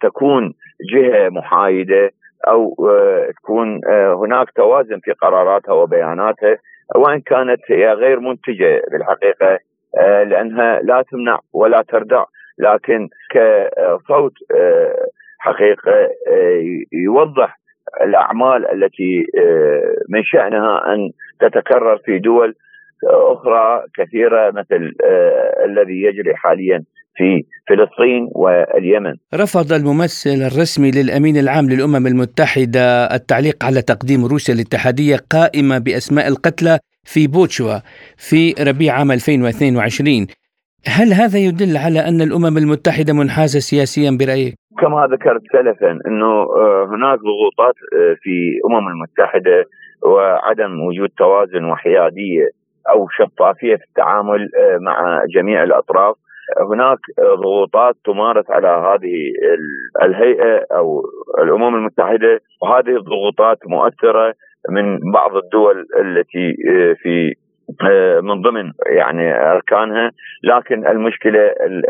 تكون 0.00 0.54
جهة 0.92 1.28
محايدة 1.28 2.10
أو 2.48 2.74
تكون 3.36 3.80
هناك 4.22 4.50
توازن 4.50 5.00
في 5.04 5.12
قراراتها 5.12 5.72
وبياناتها 5.72 6.58
وإن 6.96 7.20
كانت 7.20 7.60
هي 7.70 7.92
غير 7.92 8.20
منتجة 8.20 8.82
بالحقيقة 8.92 9.58
لأنها 10.24 10.80
لا 10.82 11.02
تمنع 11.10 11.38
ولا 11.52 11.82
تردع 11.82 12.24
لكن 12.58 13.08
كصوت 13.30 14.32
حقيقة 15.38 16.08
يوضح 16.92 17.58
الأعمال 18.04 18.66
التي 18.74 19.26
من 20.08 20.22
شأنها 20.24 20.94
أن 20.94 21.10
تتكرر 21.40 21.98
في 22.04 22.18
دول 22.18 22.54
أخرى 23.04 23.82
كثيرة 23.96 24.50
مثل 24.50 24.92
الذي 25.64 26.02
يجري 26.02 26.36
حاليا 26.36 26.82
في 27.16 27.44
فلسطين 27.68 28.28
واليمن. 28.32 29.14
رفض 29.34 29.72
الممثل 29.72 30.30
الرسمي 30.30 30.90
للأمين 30.90 31.36
العام 31.36 31.70
للأمم 31.70 32.06
المتحدة 32.06 33.14
التعليق 33.14 33.64
على 33.64 33.82
تقديم 33.82 34.24
روسيا 34.24 34.54
الاتحادية 34.54 35.16
قائمة 35.30 35.78
بأسماء 35.78 36.28
القتلى 36.28 36.78
في 37.04 37.26
بوتشوا 37.26 37.78
في 38.16 38.54
ربيع 38.68 38.94
عام 38.94 39.12
2022 39.12 40.26
هل 40.88 41.12
هذا 41.12 41.38
يدل 41.38 41.76
على 41.76 42.00
أن 42.08 42.20
الأمم 42.20 42.56
المتحدة 42.58 43.12
منحازة 43.12 43.58
سياسيا 43.58 44.10
برأيك؟ 44.20 44.54
كما 44.78 45.08
ذكرت 45.12 45.42
سلفا 45.52 45.90
أنه 46.06 46.32
هناك 46.84 47.18
ضغوطات 47.18 47.74
في 48.22 48.60
الامم 48.64 48.88
المتحدة 48.88 49.64
وعدم 50.02 50.80
وجود 50.80 51.08
توازن 51.08 51.64
وحيادية 51.64 52.48
أو 52.90 53.08
شفافية 53.08 53.76
في 53.76 53.84
التعامل 53.84 54.48
مع 54.80 55.24
جميع 55.34 55.62
الأطراف 55.62 56.16
هناك 56.72 56.98
ضغوطات 57.20 57.94
تمارس 58.04 58.50
على 58.50 58.68
هذه 58.68 59.14
الهيئة 60.02 60.66
أو 60.72 61.02
الأمم 61.38 61.74
المتحدة 61.74 62.40
وهذه 62.62 62.96
الضغوطات 62.96 63.58
مؤثرة 63.66 64.34
من 64.70 64.98
بعض 65.12 65.36
الدول 65.36 65.86
التي 66.00 66.54
في 67.02 67.34
من 68.22 68.42
ضمن 68.42 68.72
يعني 68.86 69.34
أركانها 69.52 70.10
لكن 70.44 70.86
المشكلة 70.86 71.40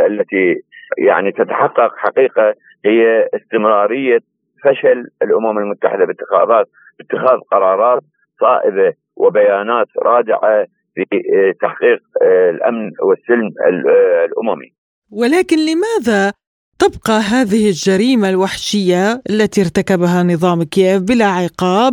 التي 0.06 0.54
يعني 0.98 1.32
تتحقق 1.32 1.96
حقيقة 1.96 2.54
هي 2.84 3.28
استمرارية 3.34 4.18
فشل 4.64 5.08
الأمم 5.22 5.58
المتحدة 5.58 6.04
باتخاذات 6.04 6.66
اتخاذ 7.00 7.38
قرارات 7.52 8.02
صائبة 8.40 8.92
وبيانات 9.16 9.86
رادعه 10.02 10.66
في 10.94 11.04
تحقيق 11.62 12.00
الأمن 12.50 12.90
والسلم 13.02 13.50
الأممي. 14.24 14.72
ولكن 15.12 15.56
لماذا 15.56 16.32
تبقى 16.78 17.18
هذه 17.32 17.66
الجريمة 17.68 18.30
الوحشية 18.30 19.22
التي 19.30 19.60
ارتكبها 19.60 20.22
نظام 20.22 20.62
كييف 20.62 21.02
بلا 21.02 21.26
عقاب 21.26 21.92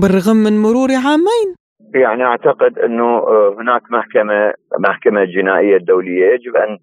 بالرغم 0.00 0.36
من 0.36 0.62
مرور 0.62 0.88
عامين؟ 1.06 1.48
يعني 1.94 2.24
أعتقد 2.24 2.78
أنه 2.78 3.18
هناك 3.58 3.82
محكمة 3.90 4.54
محكمة 4.78 5.24
جنائية 5.24 5.76
دولية 5.76 6.32
يجب 6.32 6.56
أن 6.56 6.78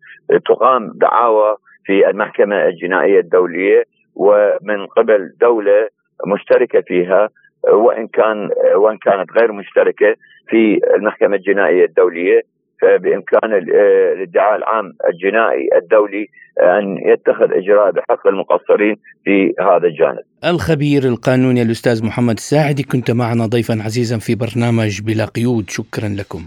تقام 0.45 0.91
دعاوى 0.95 1.55
في 1.85 2.09
المحكمة 2.09 2.65
الجنائية 2.67 3.19
الدولية 3.19 3.83
ومن 4.15 4.85
قبل 4.85 5.33
دولة 5.41 5.89
مشتركة 6.27 6.81
فيها 6.81 7.29
وإن 7.63 8.07
كان 8.07 8.49
وإن 8.75 8.97
كانت 8.97 9.31
غير 9.31 9.51
مشتركة 9.51 10.15
في 10.49 10.79
المحكمة 10.95 11.35
الجنائية 11.35 11.85
الدولية 11.85 12.41
فبإمكان 12.81 13.53
الادعاء 13.53 14.55
العام 14.55 14.93
الجنائي 15.09 15.69
الدولي 15.75 16.27
أن 16.61 16.97
يتخذ 16.97 17.53
إجراء 17.53 17.91
بحق 17.91 18.27
المقصرين 18.27 18.95
في 19.23 19.53
هذا 19.59 19.87
الجانب. 19.87 20.23
الخبير 20.45 21.07
القانوني 21.07 21.61
الأستاذ 21.61 22.03
محمد 22.03 22.37
الساعدي 22.37 22.83
كنت 22.83 23.11
معنا 23.11 23.45
ضيفا 23.45 23.83
عزيزا 23.83 24.17
في 24.17 24.35
برنامج 24.35 25.01
بلا 25.01 25.25
قيود 25.25 25.69
شكرا 25.69 26.09
لكم. 26.09 26.45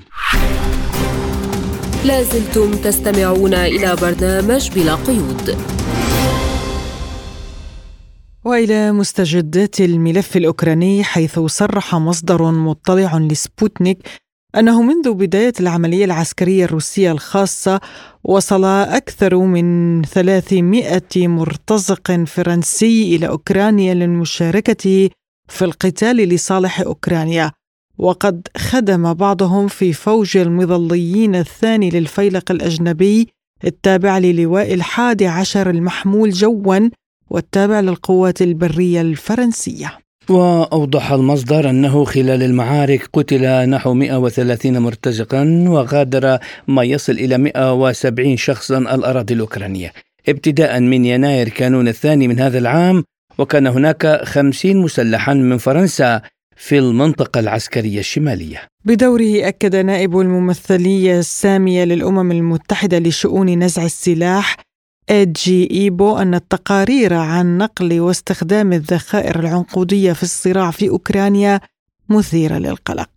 لازلتم 2.05 2.71
تستمعون 2.71 3.55
إلى 3.55 3.97
برنامج 4.03 4.71
بلا 4.71 4.95
قيود. 4.95 5.57
وإلى 8.45 8.93
مستجدات 8.93 9.81
الملف 9.81 10.37
الأوكراني 10.37 11.05
حيث 11.05 11.39
صرح 11.39 11.95
مصدر 11.95 12.51
مطلع 12.51 13.19
لسبوتنيك 13.19 13.99
أنه 14.57 14.83
منذ 14.83 15.13
بداية 15.13 15.53
العملية 15.61 16.05
العسكرية 16.05 16.65
الروسية 16.65 17.13
الخاصة 17.13 17.81
وصل 18.25 18.65
أكثر 18.65 19.37
من 19.37 20.03
300 20.03 21.03
مرتزق 21.15 22.25
فرنسي 22.25 23.17
إلى 23.17 23.29
أوكرانيا 23.29 23.95
للمشاركة 23.95 25.11
في 25.49 25.65
القتال 25.65 26.17
لصالح 26.17 26.81
أوكرانيا. 26.81 27.53
وقد 27.99 28.49
خدم 28.57 29.15
بعضهم 29.15 29.69
في 29.69 29.93
فوج 29.93 30.37
المظليين 30.37 31.35
الثاني 31.35 31.91
للفيلق 31.91 32.51
الأجنبي 32.51 33.29
التابع 33.65 34.19
للواء 34.19 34.75
الحادي 34.75 35.27
عشر 35.27 35.71
المحمول 35.71 36.31
جوا 36.31 36.91
والتابع 37.31 37.81
للقوات 37.81 38.43
البرية 38.43 39.01
الفرنسية. 39.01 39.99
وأوضح 40.31 41.13
المصدر 41.13 41.71
أنه 41.71 42.05
خلال 42.05 42.43
المعارك 42.43 43.09
قتل 43.13 43.69
نحو 43.69 43.95
130 43.95 44.79
مرتزقا 44.79 45.65
وغادر 45.69 46.39
ما 46.69 46.85
يصل 46.85 47.13
إلى 47.13 47.39
170 47.39 48.37
شخصا 48.37 48.79
الأراضي 48.79 49.35
الأوكرانية. 49.35 49.93
ابتداء 50.29 50.81
من 50.81 51.05
يناير 51.05 51.49
كانون 51.49 51.89
الثاني 51.89 52.29
من 52.29 52.41
هذا 52.41 52.59
العام 52.59 53.05
وكان 53.39 53.67
هناك 53.67 54.21
50 54.25 54.77
مسلحا 54.77 55.35
من 55.35 55.59
فرنسا 55.59 56.23
في 56.57 56.79
المنطقة 56.79 57.41
العسكرية 57.41 57.99
الشمالية. 57.99 58.63
بدوره 58.85 59.49
أكد 59.49 59.77
نائب 59.77 60.19
الممثلية 60.19 61.19
السامية 61.19 61.85
للأمم 61.85 62.33
المتحدة 62.33 62.99
لشؤون 62.99 63.59
نزع 63.59 63.85
السلاح 63.85 64.57
جي 65.11 65.71
إيبو 65.71 66.17
أن 66.17 66.35
التقارير 66.35 67.15
عن 67.15 67.59
نقل 67.59 68.01
واستخدام 68.01 68.73
الذخائر 68.73 69.41
العنقودية 69.41 70.13
في 70.13 70.23
الصراع 70.23 70.71
في 70.71 70.89
أوكرانيا 70.89 71.61
مثيرة 72.09 72.59
للقلق. 72.59 73.11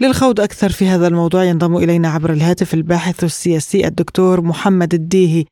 للخوض 0.00 0.40
أكثر 0.40 0.68
في 0.68 0.88
هذا 0.88 1.06
الموضوع 1.06 1.44
ينضم 1.44 1.76
إلينا 1.76 2.08
عبر 2.08 2.32
الهاتف 2.32 2.74
الباحث 2.74 3.24
السياسي 3.24 3.86
الدكتور 3.86 4.40
محمد 4.40 4.94
الديهي. 4.94 5.44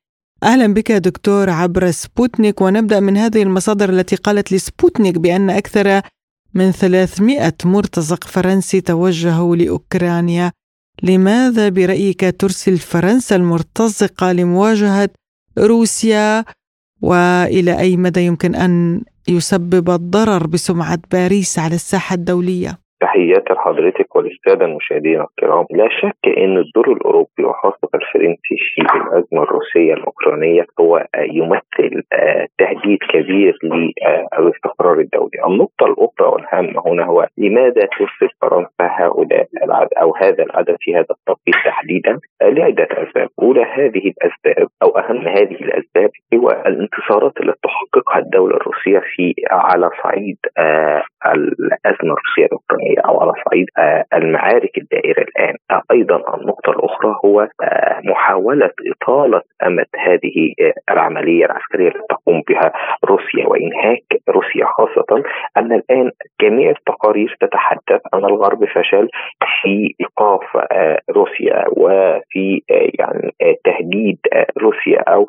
أهلا 0.42 0.74
بك 0.74 0.92
دكتور 0.92 1.50
عبر 1.50 1.90
سبوتنيك. 1.90 2.60
ونبدأ 2.60 3.00
من 3.00 3.16
هذه 3.16 3.42
المصادر 3.42 3.90
التي 3.90 4.16
قالت 4.16 4.52
لسبوتنيك 4.52 5.18
بأن 5.18 5.50
أكثر 5.50 6.00
من 6.54 6.72
300 6.72 7.54
مرتزق 7.64 8.24
فرنسي 8.24 8.80
توجهوا 8.80 9.56
لأوكرانيا. 9.56 10.52
لماذا 11.02 11.68
برأيك 11.68 12.34
ترسل 12.38 12.78
فرنسا 12.78 13.36
المرتزقة 13.36 14.32
لمواجهة 14.32 15.08
روسيا 15.58 16.44
وإلى 17.02 17.78
أي 17.78 17.96
مدى 17.96 18.20
يمكن 18.26 18.54
أن 18.54 19.02
يسبب 19.28 19.90
الضرر 19.90 20.46
بسمعة 20.46 20.98
باريس 21.12 21.58
على 21.58 21.74
الساحة 21.74 22.14
الدولية؟ 22.14 22.78
تحياتي 23.00 23.52
لحضرتك 23.52 24.16
وللساده 24.16 24.64
المشاهدين 24.64 25.20
الكرام، 25.20 25.66
لا 25.70 25.88
شك 25.88 26.38
إن 26.38 26.58
الدور 26.58 26.92
الأوروبي 26.92 27.44
وخاصة 27.44 27.88
الفرنسي 27.94 28.56
في 28.74 28.82
الأزمة 28.82 29.42
الروسية 29.42 29.94
الأوكرانية 29.94 30.66
هو 30.80 31.06
يمثل 31.18 32.02
آه، 32.12 32.46
تهديد 32.58 32.98
كبير 33.12 33.58
للاستقرار 33.62 35.00
الدولي. 35.00 35.38
النقطة 35.46 35.86
الأخرى 35.86 36.28
والهامه 36.28 36.82
هنا 36.86 37.04
هو 37.04 37.26
لماذا 37.38 37.88
ترسل 37.98 38.34
فرنسا 38.40 38.70
هؤلاء 38.80 39.46
العدد 39.64 39.94
أو 40.02 40.14
هذا 40.16 40.42
العدد 40.42 40.76
في 40.80 40.94
هذا 40.94 41.06
التوقيت 41.10 41.54
تحديدا؟ 41.64 42.20
آه، 42.42 42.48
لعدة 42.48 42.88
أسباب، 42.92 43.28
أولى 43.42 43.64
هذه 43.64 44.12
الأسباب 44.12 44.68
أو 44.82 44.88
أهم 44.98 45.28
هذه 45.28 45.54
الأسباب 45.54 46.10
هو 46.34 46.50
الانتصارات 46.50 47.32
التي 47.40 47.58
تحققها 47.62 48.18
الدولة 48.18 48.56
الروسية 48.56 48.98
في 48.98 49.34
على 49.50 49.90
صعيد 50.02 50.38
آه، 50.58 51.02
الازمه 51.26 52.14
الروسيه 52.14 52.44
الأوكرانية. 52.44 53.00
أو 53.04 53.20
على 53.20 53.32
صعيد 53.44 53.66
آه، 53.78 54.04
المعارك 54.14 54.78
الدائرة 54.78 55.22
الآن 55.22 55.54
آه، 55.70 55.82
أيضا 55.90 56.16
النقطة 56.16 56.70
الأخرى 56.70 57.16
هو 57.24 57.40
آه، 57.40 58.00
محاولة 58.04 58.70
إطالة 58.92 59.42
أمد 59.66 59.86
هذه 59.96 60.54
العملية 60.90 61.44
العسكرية 61.44 61.88
التي 61.88 62.00
تقوم 62.10 62.42
بها 62.48 62.72
روسيا 63.04 63.46
وإنهاك 63.46 64.04
روسيا 64.28 64.64
خاصة 64.66 65.24
أن 65.56 65.72
الآن 65.72 66.10
جميع 66.40 66.70
التقارير 66.70 67.36
تتحدث 67.40 68.00
أن 68.14 68.24
الغرب 68.24 68.64
فشل 68.64 69.08
في 69.62 69.94
إيقاف 70.00 70.42
روسيا 71.10 71.64
وفي 71.76 72.62
يعني 72.98 73.34
تهديد 73.64 74.18
روسيا 74.58 75.00
أو 75.00 75.26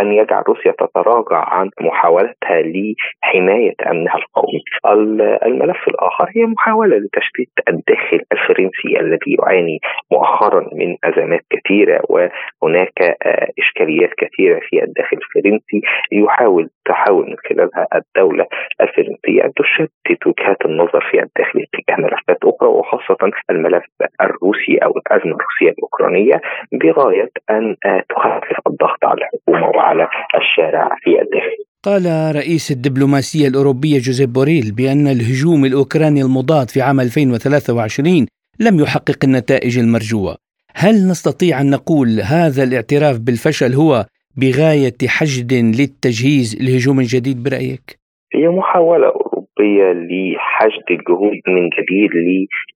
أن 0.00 0.12
يجعل 0.12 0.42
روسيا 0.48 0.72
تتراجع 0.72 1.44
عن 1.48 1.70
محاولتها 1.80 2.62
لحماية 2.62 3.74
أمنها 3.90 4.16
القومي. 4.16 4.62
الملف 5.46 5.88
الآخر 5.88 6.30
هي 6.36 6.46
محاولة 6.46 6.96
لتشتيت 6.96 7.48
الداخل 7.68 8.20
الفرنسي 8.32 9.00
الذي 9.00 9.36
يعاني 9.38 9.78
مؤخرا 10.12 10.60
من 10.72 10.96
أزمات 11.04 11.40
كثيرة 11.50 12.00
وهناك 12.08 13.02
آه، 13.02 13.48
إشكاليات 13.58 14.10
كثيرة 14.18 14.60
في 14.62 14.82
الداخل 14.84 15.16
الفرنسي 15.16 15.82
يحاول 16.12 16.70
تحاول 16.84 17.26
من 17.26 17.36
خلالها 17.48 17.86
الدولة 17.94 18.46
الفرنسية 18.80 19.44
أن 19.44 19.52
تشتت 19.56 20.26
وجهات 20.26 20.66
النظر 20.66 21.00
في 21.10 21.22
الداخل 21.22 21.64
اتجاه 21.66 21.96
ملفات 22.04 22.38
أخرى 22.44 22.68
وخاصة 22.68 23.30
الملف 23.50 23.84
الروسي 24.20 24.78
أو 24.84 24.90
الأزمة 24.96 25.36
الروسية 25.36 25.70
الأوكرانية 25.78 26.40
بغاية 26.72 27.30
أن 27.50 27.76
آه، 27.86 28.02
تخفف 28.08 28.58
الضغط 28.66 29.04
على 29.04 29.20
الحكومة 29.20 29.76
وعلى 29.76 30.08
الشارع 30.34 30.88
في 31.02 31.22
الداخل. 31.22 31.71
قال 31.84 32.34
رئيس 32.36 32.70
الدبلوماسية 32.70 33.48
الأوروبية 33.48 33.98
جوزيف 33.98 34.30
بوريل 34.30 34.72
بأن 34.72 35.06
الهجوم 35.06 35.64
الأوكراني 35.64 36.22
المضاد 36.22 36.70
في 36.70 36.82
عام 36.82 37.00
2023 37.00 38.26
لم 38.60 38.80
يحقق 38.80 39.16
النتائج 39.24 39.78
المرجوة 39.78 40.36
هل 40.74 41.08
نستطيع 41.08 41.60
أن 41.60 41.70
نقول 41.70 42.20
هذا 42.20 42.62
الاعتراف 42.62 43.18
بالفشل 43.18 43.74
هو 43.74 44.06
بغاية 44.36 44.94
حشد 45.06 45.52
للتجهيز 45.52 46.56
لهجوم 46.60 47.00
جديد 47.00 47.42
برأيك؟ 47.42 47.98
هي 48.34 48.48
محاولة 48.48 49.12
أوروبية 49.62 49.92
لحشد 49.92 50.90
الجهود 50.90 51.40
من 51.48 51.68
جديد 51.68 52.10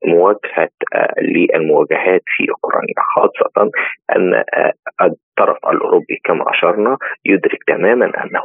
لمواجهة 0.04 0.70
آه، 0.94 1.14
للمواجهات 1.20 2.22
في 2.26 2.46
أوكرانيا 2.50 2.94
خاصة 3.14 3.70
أن 4.16 4.34
آه، 4.34 4.72
الطرف 5.02 5.56
الأوروبي 5.72 6.20
كما 6.24 6.44
أشرنا 6.50 6.96
يدرك 7.24 7.58
تماما 7.66 8.06
أنه 8.06 8.42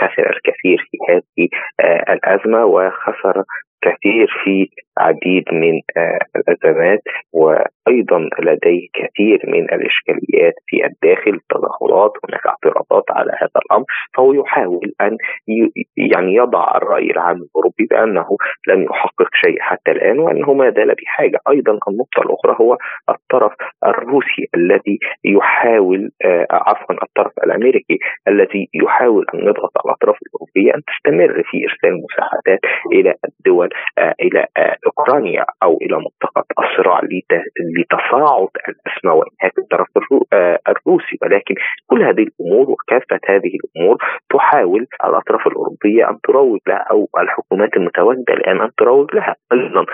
خسر 0.00 0.30
الكثير 0.30 0.88
في 0.90 0.98
هذه 1.08 1.48
آه، 1.80 2.12
الأزمة 2.12 2.64
وخسر 2.64 3.42
كثير 3.82 4.26
في 4.44 4.68
عديد 4.98 5.44
من 5.52 5.80
آه، 5.96 6.18
الأزمات 6.36 7.02
وأيضا 7.92 8.28
لديه 8.38 8.88
كثير 8.94 9.40
من 9.44 9.64
الإشكاليات 9.64 10.54
في 10.66 10.86
الداخل 10.86 11.40
تدخلات 11.50 12.12
هناك 12.28 12.46
اعتراضات 12.46 13.04
على 13.10 13.32
هذا 13.40 13.60
الأمر 13.66 13.84
فهو 14.16 14.32
يحاول 14.32 14.92
أن 15.00 15.16
يعني 15.96 16.34
يضع 16.34 16.76
الرأي 16.76 17.10
العام 17.10 17.36
الأوروبي 17.36 17.86
بأنه 17.90 18.36
لم 18.68 18.82
يحقق 18.82 19.28
شيء 19.34 19.60
حتى 19.60 19.90
الآن 19.90 20.18
وأنه 20.18 20.54
ما 20.54 20.70
زال 20.70 20.94
بحاجة. 21.02 21.38
أيضا 21.50 21.78
النقطة 21.88 22.22
الأخرى 22.22 22.56
هو 22.60 22.76
الطرف 23.08 23.52
الروسي 23.86 24.48
الذي 24.54 24.98
يحاول 25.24 26.10
آه، 26.24 26.46
عفوا 26.50 26.94
الطرف 27.02 27.32
الأمريكي 27.44 27.98
الذي 28.28 28.68
يحاول 28.74 29.26
أن 29.34 29.40
يضغط 29.40 29.72
على 29.76 29.84
الأطراف 29.84 30.16
الأوروبية 30.26 30.74
أن 30.74 30.82
تستمر 30.88 31.42
في 31.50 31.66
إرسال 31.68 32.04
مساعدات 32.04 32.60
إلى 32.92 33.14
الدول 33.24 33.68
آه، 33.98 34.14
إلى 34.20 34.46
أوكرانيا 34.86 35.44
أو 35.62 35.78
إلى 35.82 35.96
منطقة 35.96 36.44
الصراع 36.58 37.00
لتصاعد 37.82 38.48
وانهاك 39.04 39.58
الطرف 39.58 39.88
آه، 40.32 40.58
الروسي. 40.68 41.18
ولكن 41.22 41.54
كل 41.86 42.02
هذه 42.02 42.22
الأمور 42.28 42.70
وكافة 42.70 43.20
هذه 43.28 43.52
الأمور 43.64 43.98
تحاول 44.32 44.86
الأطراف 45.04 45.46
الأوروبية 45.46 46.10
أن 46.10 46.18
تروج 46.24 46.60
لها 46.66 46.84
أو 46.90 47.08
الحكومات 47.18 47.76
المتواجدة 47.76 48.34
الآن 48.34 48.60
أن 48.60 48.70
تروج 48.78 49.14
لها. 49.14 49.34
أيضا 49.52 49.86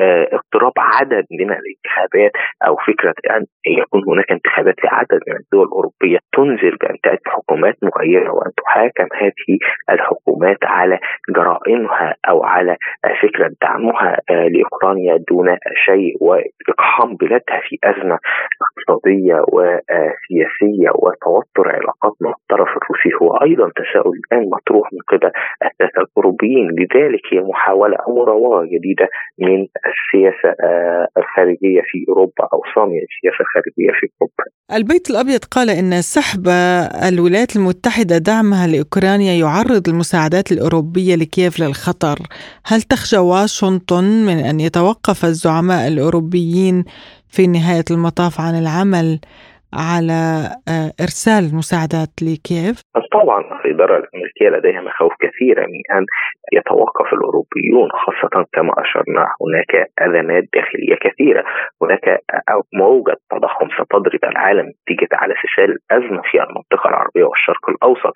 آه، 0.00 0.28
اقتراب 0.32 0.72
عدد 0.78 1.26
من 1.30 1.50
الانتخابات 1.50 2.32
أو 2.66 2.76
فكرة 2.76 3.14
أن 3.36 3.44
يكون 3.66 4.02
هناك 4.08 4.30
انتخابات 4.30 4.74
في 4.80 4.88
عدد 4.88 5.20
من 5.28 5.36
الدول 5.36 5.66
الأوروبية 5.66 6.18
تنذر 6.32 6.76
بأن 6.80 6.96
تأتي 7.02 7.30
حكومات 7.30 7.76
مغيرة 7.82 8.30
وأن 8.30 8.50
تحاكم 8.56 9.08
هذه 9.14 9.58
الحكومات 9.90 10.58
على 10.64 10.98
جرائمها 11.36 12.14
أو 12.28 12.44
على 12.44 12.76
فكرة 13.22 13.50
دعمها 13.62 14.18
آه، 14.30 14.48
لأوكرانيا 14.48 15.16
دون 15.30 15.56
شيء 15.84 16.16
وإقحام 16.20 17.16
بلادها 17.16 17.60
في 17.68 17.78
أزمة 17.84 18.18
اقتصادية 18.62 19.44
وسياسيه 19.52 20.90
وتوتر 20.94 21.68
علاقات 21.68 22.12
مع 22.20 22.30
الطرف 22.30 22.68
الروسي. 22.68 23.10
هو 23.22 23.36
أيضا 23.36 23.67
تساؤل 23.70 24.12
الآن 24.22 24.50
مطروح 24.50 24.92
من 24.92 24.98
قبل 25.08 25.30
الساسه 25.62 26.00
الأوروبيين. 26.02 26.66
لذلك 26.70 27.22
هي 27.32 27.40
محاولة 27.40 27.96
أو 27.96 28.16
مراوغه 28.16 28.64
جديدة 28.64 29.08
من 29.38 29.66
السياسة 29.90 30.50
آه، 30.64 31.08
الخارجية 31.18 31.80
في 31.84 31.98
أوروبا 32.08 32.44
أو 32.52 32.60
صامية 32.74 33.00
السياسة 33.08 33.40
الخارجية 33.40 33.90
في 34.00 34.06
أوروبا. 34.20 34.44
البيت 34.72 35.10
الأبيض 35.10 35.44
قال 35.44 35.70
إن 35.70 36.02
سحب 36.02 36.48
الولايات 37.08 37.56
المتحدة 37.56 38.18
دعمها 38.18 38.66
لأوكرانيا 38.66 39.32
يعرض 39.32 39.88
المساعدات 39.88 40.52
الأوروبية 40.52 41.14
لكييف 41.14 41.60
للخطر، 41.60 42.18
هل 42.66 42.82
تخشى 42.82 43.18
واشنطن 43.18 44.04
من 44.04 44.38
أن 44.50 44.60
يتوقف 44.60 45.24
الزعماء 45.24 45.88
الأوروبيين 45.88 46.84
في 47.28 47.46
نهاية 47.46 47.84
المطاف 47.90 48.40
عن 48.40 48.58
العمل؟ 48.58 49.20
على 49.72 50.20
آه، 50.68 50.90
إرسال 51.00 51.42
المساعدات 51.50 52.12
لكييف؟ 52.22 52.82
طبعا 53.12 53.40
الاداره 53.64 53.96
الامريكيه 53.96 54.48
لديها 54.48 54.80
مخاوف 54.80 55.12
كثيره 55.20 55.60
من 55.60 55.82
أن 55.96 56.04
يتوقف 56.52 57.12
الأوروبيون 57.12 57.88
خاصة 57.92 58.46
كما 58.52 58.72
أشرنا. 58.78 59.26
هناك 59.42 59.90
أزمات 59.98 60.44
داخلية 60.54 60.96
كثيرة، 61.00 61.44
هناك 61.82 62.20
موجة 62.74 63.16
تضخم 63.30 63.68
ستضرب 63.78 64.24
العالم 64.24 64.66
نتيجه 64.68 65.08
على 65.12 65.34
فشال 65.34 65.70
الازمه 65.78 66.22
في 66.30 66.42
المنطقة 66.42 66.88
العربية 66.88 67.24
والشرق 67.24 67.70
الأوسط، 67.70 68.12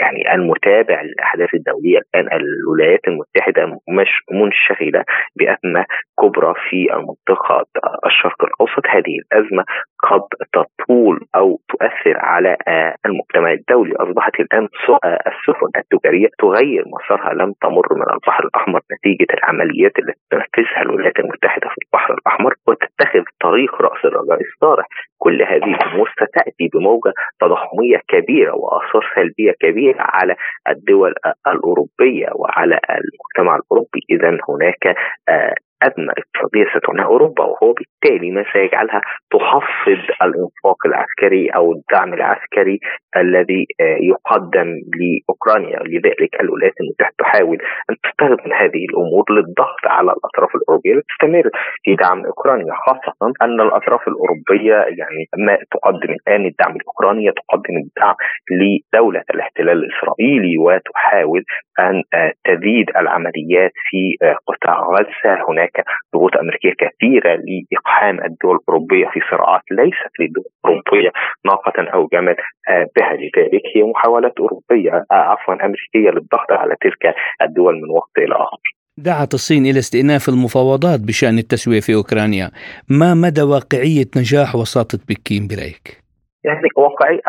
يعني 0.00 0.34
المتابع 0.34 1.02
للأحداث 1.02 1.54
الدولية 1.54 1.98
الآن 2.14 2.40
الولايات 2.40 3.00
المتحدة 3.08 3.66
مش 3.88 4.10
منشغلة 4.30 5.04
بأزمة 5.36 5.84
كبرى 6.20 6.54
في 6.70 6.94
المنطقة 6.94 7.64
الشرق 8.06 8.44
الأوسط. 8.44 8.86
هذه 8.86 9.14
الأزمة 9.22 9.64
قد 10.10 10.20
تطول 10.52 11.20
أو 11.36 11.60
تؤثر 11.68 12.18
على 12.18 12.56
آه، 12.68 12.94
المجتمع 13.06 13.52
الدولي. 13.52 13.94
أصبحت 13.96 14.40
الآن 14.40 14.68
آه، 15.04 15.18
السفن 15.26 15.70
التجارية 15.76 16.28
تغير 16.38 16.84
مسارها. 16.86 17.34
لم 17.34 17.52
تمر 17.62 17.94
من 17.94 18.06
البحر 18.12 18.44
الأحمر 18.44 18.80
نتيجة 18.92 19.26
العمليات 19.34 19.92
التي 19.98 20.20
تنفذها 20.30 20.82
الولايات 20.82 21.18
المتحدة 21.18 21.68
في 21.68 21.76
البحر 21.84 22.14
الأحمر 22.14 22.54
وتتخذ 22.66 23.22
طريق 23.40 23.82
رأس 23.82 24.04
الرجاء 24.04 24.40
الصالح 24.40 24.86
كل 25.24 25.42
هذه 25.42 25.70
الأمور 25.74 26.08
ستأتي 26.12 26.68
بموجة 26.72 27.12
تضخمية 27.40 28.00
كبيرة 28.08 28.52
وآثار 28.56 29.04
سلبية 29.14 29.52
كبيرة 29.60 30.00
على 30.00 30.36
الدول 30.68 31.14
الأوروبية 31.46 32.28
وعلى 32.34 32.80
المجتمع 32.90 33.56
الأوروبي. 33.56 34.00
اذا 34.10 34.38
هناك 34.48 34.96
آه، 35.28 35.54
أزمة 35.82 36.12
اقتصادية 36.18 36.64
ستعنيها 36.74 37.04
أوروبا 37.04 37.44
وهو 37.44 37.72
بالتالي 37.72 38.30
ما 38.30 38.44
سيجعلها 38.52 39.00
تخفض 39.30 40.02
الإنفاق 40.22 40.86
العسكري 40.86 41.48
أو 41.48 41.72
الدعم 41.72 42.14
العسكري 42.14 42.80
الذي 43.16 43.66
آه، 43.80 43.98
يقدم 44.00 44.68
لأوكرانيا. 44.98 45.78
لذلك 45.82 46.40
الولايات 46.40 46.74
المتحدة 46.80 47.14
تحاول 47.18 47.58
أن 47.90 47.96
تستخدم 48.04 48.52
هذه 48.52 48.84
الأمور 48.90 49.24
للضغط 49.30 49.84
على 49.86 50.12
الأطراف 50.12 50.50
الأوروبية 50.56 50.94
لتستمر 50.94 51.50
في 51.84 51.94
دعم 51.94 52.26
أوكرانيا 52.26 52.74
خاصة 52.86 53.32
أن 53.42 53.60
الأطراف 53.60 54.08
الأوروبية 54.08 54.74
يعني 54.74 55.22
ما 55.38 55.58
تقدم 55.70 56.12
الآن 56.12 56.46
الدعم 56.46 56.76
الأوكراني 56.76 57.32
تقدم 57.32 57.76
الدعم 57.84 58.14
لدولة 58.50 59.22
الاحتلال 59.34 59.84
الإسرائيلي 59.84 60.58
وتحاول 60.58 61.44
أن 61.78 62.02
آه، 62.14 62.32
تزيد 62.44 62.90
العمليات 62.96 63.72
في 63.90 64.16
آه، 64.22 64.36
قطاع 64.46 64.80
غزة. 64.80 65.44
هناك 65.48 65.69
ضغوط 66.14 66.36
أمريكية 66.36 66.74
كثيرة 66.78 67.38
لإقحام 67.46 68.24
الدول 68.24 68.56
الأوروبية 68.56 69.06
في 69.12 69.20
صراعات 69.30 69.62
ليست 69.70 70.12
للدول 70.20 70.44
الأوروبية 70.64 71.10
ناقة 71.44 71.82
أو 71.94 72.08
جمل 72.12 72.36
آه، 72.68 72.86
بها 72.96 73.12
لذلك 73.12 73.62
هي 73.76 73.82
محاولات 73.82 74.34
أوروبية 74.38 75.04
عفوا 75.10 75.54
أمريكية 75.54 76.10
للضغط 76.10 76.52
على 76.52 76.74
تلك 76.80 77.14
الدول 77.42 77.74
من 77.74 77.90
وقت 77.90 78.18
إلى 78.18 78.34
آخر 78.34 78.80
دعت 78.98 79.34
الصين 79.34 79.66
إلى 79.66 79.78
استئناف 79.78 80.28
المفاوضات 80.28 81.00
بشأن 81.00 81.38
التسوية 81.38 81.80
في 81.80 81.94
أوكرانيا 81.94 82.50
ما 82.90 83.14
مدى 83.14 83.42
واقعية 83.42 84.10
نجاح 84.16 84.54
وساطة 84.54 84.98
بكين 85.08 85.48
برأيك؟ 85.48 86.00
يعني 86.44 86.68
واقعي 86.76 87.20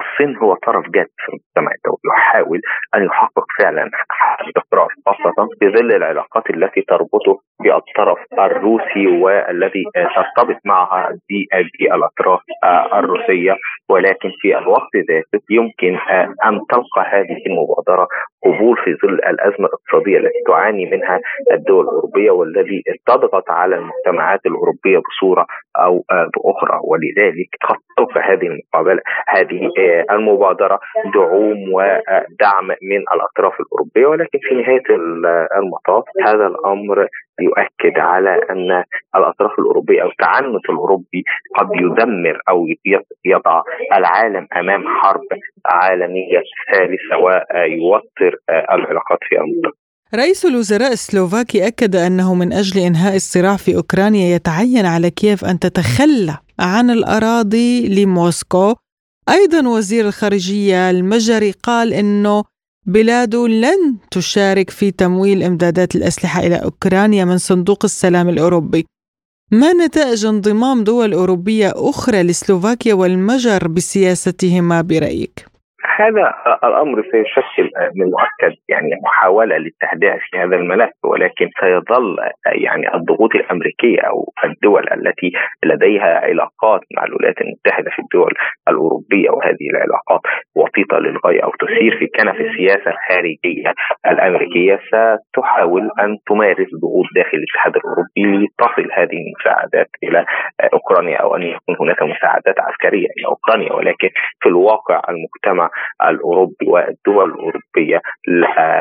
الصين 0.00 0.36
هو 0.36 0.54
طرف 0.54 0.84
جاد 0.94 1.06
في 1.16 1.28
المجتمع 1.28 1.72
الدولي 1.76 2.00
يحاول 2.16 2.60
أن 2.94 3.04
يحقق 3.04 3.46
فعلا 3.58 3.90
استقرار 4.40 4.88
خاصة 5.06 5.48
في 5.58 5.66
ظل 5.76 5.92
العلاقات 5.92 6.50
التي 6.50 6.80
تربطه 6.88 7.40
بالطرف 7.62 8.18
الروسي 8.38 9.06
والذي 9.06 9.84
ترتبط 9.94 10.56
معها 10.64 11.10
بالاطراف 11.80 12.40
الروسية. 12.94 13.56
ولكن 13.88 14.30
في 14.40 14.58
الوقت 14.58 14.96
ذاته 14.96 15.44
يمكن 15.50 15.98
أن 16.44 16.60
تلقى 16.70 17.02
هذه 17.10 17.36
المبادرة 17.46 18.08
قبول 18.44 18.76
في 18.76 18.94
ظل 19.02 19.14
الأزمة 19.14 19.66
الاقتصادية 19.66 20.18
التي 20.18 20.42
تعاني 20.46 20.86
منها 20.90 21.20
الدول 21.52 21.84
الأوروبية 21.84 22.30
والذي 22.30 22.82
تضغط 23.06 23.50
على 23.50 23.76
المجتمعات 23.76 24.40
الأوروبية 24.46 24.98
بصورة 24.98 25.46
أو 25.76 26.04
بأخرى. 26.08 26.80
ولذلك 26.84 27.48
قد 27.68 27.76
تلقى 27.96 28.20
هذه 28.20 28.46
المقابلة 28.46 29.02
هذه 29.28 29.70
آه، 29.78 30.14
المبادرة 30.14 30.80
دعوم 31.14 31.58
ودعم 31.72 32.66
من 32.82 33.00
الأطراف 33.14 33.60
الأوروبية. 33.60 34.06
ولكن 34.06 34.38
في 34.42 34.54
نهاية 34.54 34.82
المطاف 35.58 36.04
هذا 36.26 36.46
الأمر 36.46 37.08
يؤكد 37.40 37.98
على 37.98 38.40
أن 38.50 38.84
الأطراف 39.16 39.58
الأوروبية 39.58 40.02
أو 40.02 40.08
التعنت 40.08 40.64
الأوروبي 40.70 41.24
قد 41.58 41.68
يدمر 41.74 42.38
أو 42.48 42.66
يضع 43.24 43.62
العالم 43.92 44.46
أمام 44.56 44.82
حرب 44.88 45.28
عالمية 45.66 46.42
ثالثة 46.72 47.16
ويوتر 47.16 48.36
العلاقات 48.50 49.18
في 49.28 49.36
المنطقة. 49.36 49.84
رئيس 50.14 50.46
الوزراء 50.46 50.92
السلوفاكي 50.92 51.66
أكد 51.66 51.96
أنه 51.96 52.34
من 52.34 52.52
أجل 52.52 52.80
إنهاء 52.80 53.16
الصراع 53.16 53.56
في 53.56 53.76
أوكرانيا 53.76 54.34
يتعين 54.34 54.86
على 54.86 55.10
كييف 55.10 55.44
أن 55.44 55.58
تتخلى 55.58 56.36
عن 56.60 56.90
الأراضي 56.90 57.88
لموسكو 57.88 58.74
أيضا 59.28 59.68
وزير 59.68 60.04
الخارجية 60.06 60.90
المجري 60.90 61.52
قال 61.62 61.92
أنه 61.92 62.44
بلاده 62.86 63.48
لن 63.48 63.96
تشارك 64.10 64.70
في 64.70 64.90
تمويل 64.90 65.42
إمدادات 65.42 65.96
الأسلحة 65.96 66.40
إلى 66.46 66.56
أوكرانيا 66.56 67.24
من 67.24 67.38
صندوق 67.38 67.84
السلام 67.84 68.28
الأوروبي 68.28 68.86
ما 69.52 69.72
نتائج 69.72 70.24
انضمام 70.26 70.84
دول 70.84 71.12
أوروبية 71.12 71.72
أخرى 71.76 72.22
لسلوفاكيا 72.22 72.94
والمجر 72.94 73.68
بسياستهما 73.68 74.80
برأيك؟ 74.80 75.46
هذا 75.96 76.34
الأمر 76.64 77.02
سيشكل 77.02 77.70
من 77.96 78.06
مؤكد 78.06 78.56
يعني 78.68 78.90
محاولة 79.04 79.56
للتهدئه 79.56 80.18
في 80.30 80.38
هذا 80.38 80.56
الملف 80.56 80.90
ولكن 81.04 81.48
سيظل 81.60 82.16
يعني 82.46 82.94
الضغوط 82.94 83.34
الأمريكية 83.34 84.00
أو 84.00 84.32
الدول 84.44 84.84
التي 84.92 85.32
لديها 85.64 86.18
علاقات 86.18 86.80
مع 86.96 87.04
الولايات 87.04 87.40
المتحدة 87.40 87.90
في 87.90 87.98
الدول 87.98 88.32
الأوروبية 88.68 89.30
وهذه 89.30 89.66
العلاقات 89.74 90.20
وطيطه 90.56 90.98
للغاية 90.98 91.44
أو 91.44 91.50
تسير 91.50 91.98
في 91.98 92.06
كنف 92.06 92.40
السياسة 92.40 92.90
الخارجية 92.90 93.74
الأمريكية 94.06 94.80
ستحاول 94.88 95.90
أن 96.00 96.16
تمارس 96.26 96.68
ضغوط 96.82 97.06
داخل 97.16 97.38
الاتحاد 97.38 97.76
الأوروبي 97.76 98.46
لتصل 98.46 98.92
هذه 98.92 99.16
المساعدات 99.24 99.88
إلى 100.02 100.24
أوكرانيا 100.72 101.16
أو 101.16 101.36
أن 101.36 101.42
يكون 101.42 101.76
هناك 101.80 102.02
مساعدات 102.02 102.60
عسكرية 102.60 103.08
إلى 103.16 103.26
أوكرانيا 103.26 103.72
ولكن 103.72 104.08
في 104.40 104.48
الواقع 104.48 105.00
المجتمع 105.08 105.70
الأوروبي 106.02 106.66
والدول 106.66 107.30
الأوروبية 107.30 108.00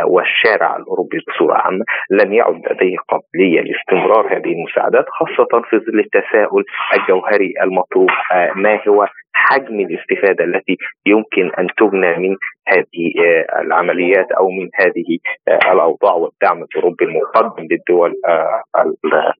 والشارع 0.05 0.75
الأوروبي 0.75 1.17
بصورة 1.27 1.53
عامة 1.53 1.85
لم 2.11 2.33
يعد 2.33 2.61
لديه 2.71 2.97
قابلية 3.09 3.61
لاستمرار 3.61 4.37
هذه 4.37 4.51
المساعدات 4.51 5.05
خاصة 5.09 5.61
في 5.69 5.77
ظل 5.77 5.99
التساؤل 5.99 6.63
الجوهري 6.93 7.53
المطروح 7.63 8.31
آه، 8.33 8.51
ما 8.55 8.79
هو 8.87 9.07
حجم 9.33 9.79
الاستفادة 9.79 10.43
التي 10.43 10.77
يمكن 11.05 11.51
أن 11.59 11.67
تبنى 11.77 12.17
من 12.17 12.35
هذه 12.67 13.05
آه، 13.25 13.61
العمليات 13.61 14.31
أو 14.31 14.49
من 14.49 14.69
هذه 14.75 15.17
آه، 15.47 15.71
الأوضاع 15.73 16.13
والدعم 16.13 16.63
الأوروبي 16.63 17.05
المقدم 17.05 17.67
للدول 17.71 18.13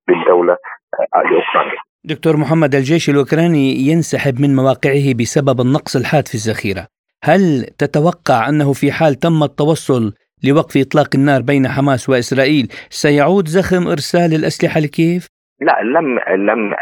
للدولة 0.09 0.57
الأوكرانية؟ 1.15 1.77
دكتور 2.05 2.37
محمد 2.37 2.75
الجيش 2.75 3.09
الأوكراني 3.09 3.75
ينسحب 3.89 4.41
من 4.41 4.55
مواقعه 4.55 5.13
بسبب 5.19 5.61
النقص 5.61 5.95
الحاد 5.95 6.27
في 6.27 6.35
الذخيرة. 6.35 6.92
هل 7.25 7.65
تتوقع 7.77 8.49
أنه 8.49 8.73
في 8.73 8.91
حال 8.91 9.15
تم 9.15 9.43
التوصل 9.43 10.13
لوقف 10.43 10.77
إطلاق 10.77 11.07
النار 11.15 11.41
بين 11.41 11.67
حماس 11.67 12.09
وإسرائيل 12.09 12.67
سيعود 12.89 13.47
زخم 13.47 13.87
إرسال 13.87 14.33
الأسلحة 14.33 14.79
لكييف؟ 14.79 15.27
لا 15.61 15.77
لم 15.83 16.19
لم 16.49 16.73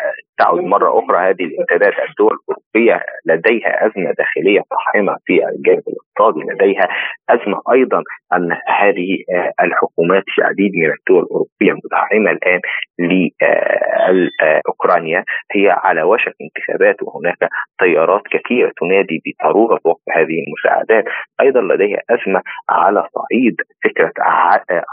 تعد 0.42 0.60
مرة 0.60 1.00
أخرى. 1.00 1.30
هذه 1.30 1.44
الامتداد 1.44 1.94
الدول 2.10 2.38
الأوروبية 2.38 3.06
لديها 3.26 3.86
أزمة 3.86 4.12
داخلية 4.18 4.62
طاحنة 4.72 5.16
في 5.26 5.34
الجانب 5.34 5.84
الاقتصادي 5.88 6.40
لديها 6.52 6.88
أزمة 7.30 7.62
أيضا 7.74 8.04
أن 8.34 8.52
هذه 8.82 9.18
آه، 9.36 9.52
الحكومات 9.64 10.24
في 10.28 10.44
عديد 10.44 10.72
من 10.76 10.92
الدول 11.00 11.24
الأوروبية 11.24 11.72
المدعمة 11.72 12.32
الآن 12.32 12.60
لأوكرانيا 13.00 15.24
هي 15.56 15.70
على 15.70 16.04
وشك 16.04 16.34
انتخابات 16.42 16.96
وهناك 17.04 17.38
تيارات 17.80 18.22
كثيرة 18.32 18.72
تنادي 18.82 19.22
بضرورة 19.26 19.80
وقف 19.84 20.02
هذه 20.12 20.38
المساعدات. 20.44 21.06
أيضا 21.42 21.62
لديها 21.62 22.00
أزمة 22.10 22.42
على 22.70 23.08
صعيد 23.16 23.56
فكرة 23.84 24.12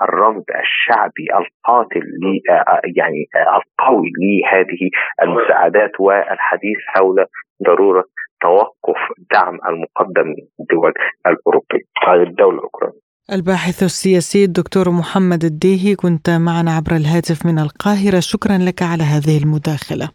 الرفض 0.02 0.44
الشعبي 0.60 1.26
القاتل 1.34 2.02
آه، 2.50 2.80
يعني 2.96 3.28
آه، 3.36 3.60
القوي 3.60 4.10
لهذه 4.20 4.90
المساعدات 5.38 5.90
والحديث 6.00 6.78
حول 6.86 7.26
ضرورة 7.66 8.04
توقف 8.42 9.00
دعم 9.32 9.58
المقدم 9.68 10.28
من 10.28 10.46
الدول 10.60 10.92
الأوروبية. 11.26 11.84
هذه 12.08 12.22
الدولة 12.30 12.58
الاوكرانيه 12.58 13.08
الباحث 13.32 13.82
السياسي 13.82 14.44
الدكتور 14.44 14.90
محمد 14.90 15.44
الديهي 15.44 15.94
كنت 15.94 16.30
معنا 16.30 16.70
عبر 16.76 16.96
الهاتف 16.96 17.46
من 17.46 17.58
القاهرة. 17.58 18.20
شكرا 18.20 18.58
لك 18.58 18.82
على 18.82 19.02
هذه 19.02 19.42
المداخلة. 19.42 20.08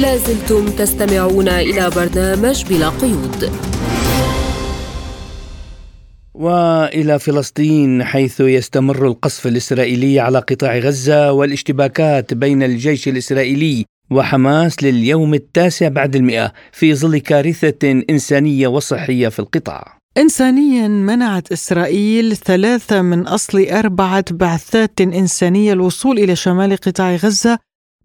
لازلتم 0.00 0.64
تستمعون 0.78 1.48
إلى 1.48 1.90
برنامج 1.96 2.64
بلا 2.68 2.88
قيود. 2.88 3.75
وإلى 6.38 7.18
فلسطين 7.18 8.04
حيث 8.04 8.40
يستمر 8.40 9.06
القصف 9.06 9.46
الإسرائيلي 9.46 10.20
على 10.20 10.38
قطاع 10.38 10.78
غزة 10.78 11.32
والاشتباكات 11.32 12.34
بين 12.34 12.62
الجيش 12.62 13.08
الإسرائيلي 13.08 13.84
وحماس 14.10 14.82
لليوم 14.82 15.34
التاسع 15.34 15.88
بعد 15.88 16.16
المئة 16.16 16.52
في 16.72 16.94
ظل 16.94 17.18
كارثة 17.18 18.02
إنسانية 18.10 18.68
وصحية 18.68 19.28
في 19.28 19.38
القطاع. 19.38 19.98
إنسانيا 20.18 20.88
منعت 20.88 21.52
إسرائيل 21.52 22.36
ثلاثة 22.36 23.02
من 23.02 23.26
أصل 23.26 23.66
أربعة 23.66 24.24
بعثات 24.30 25.00
إنسانية 25.00 25.72
الوصول 25.72 26.18
إلى 26.18 26.36
شمال 26.36 26.76
قطاع 26.76 27.16
غزة 27.16 27.58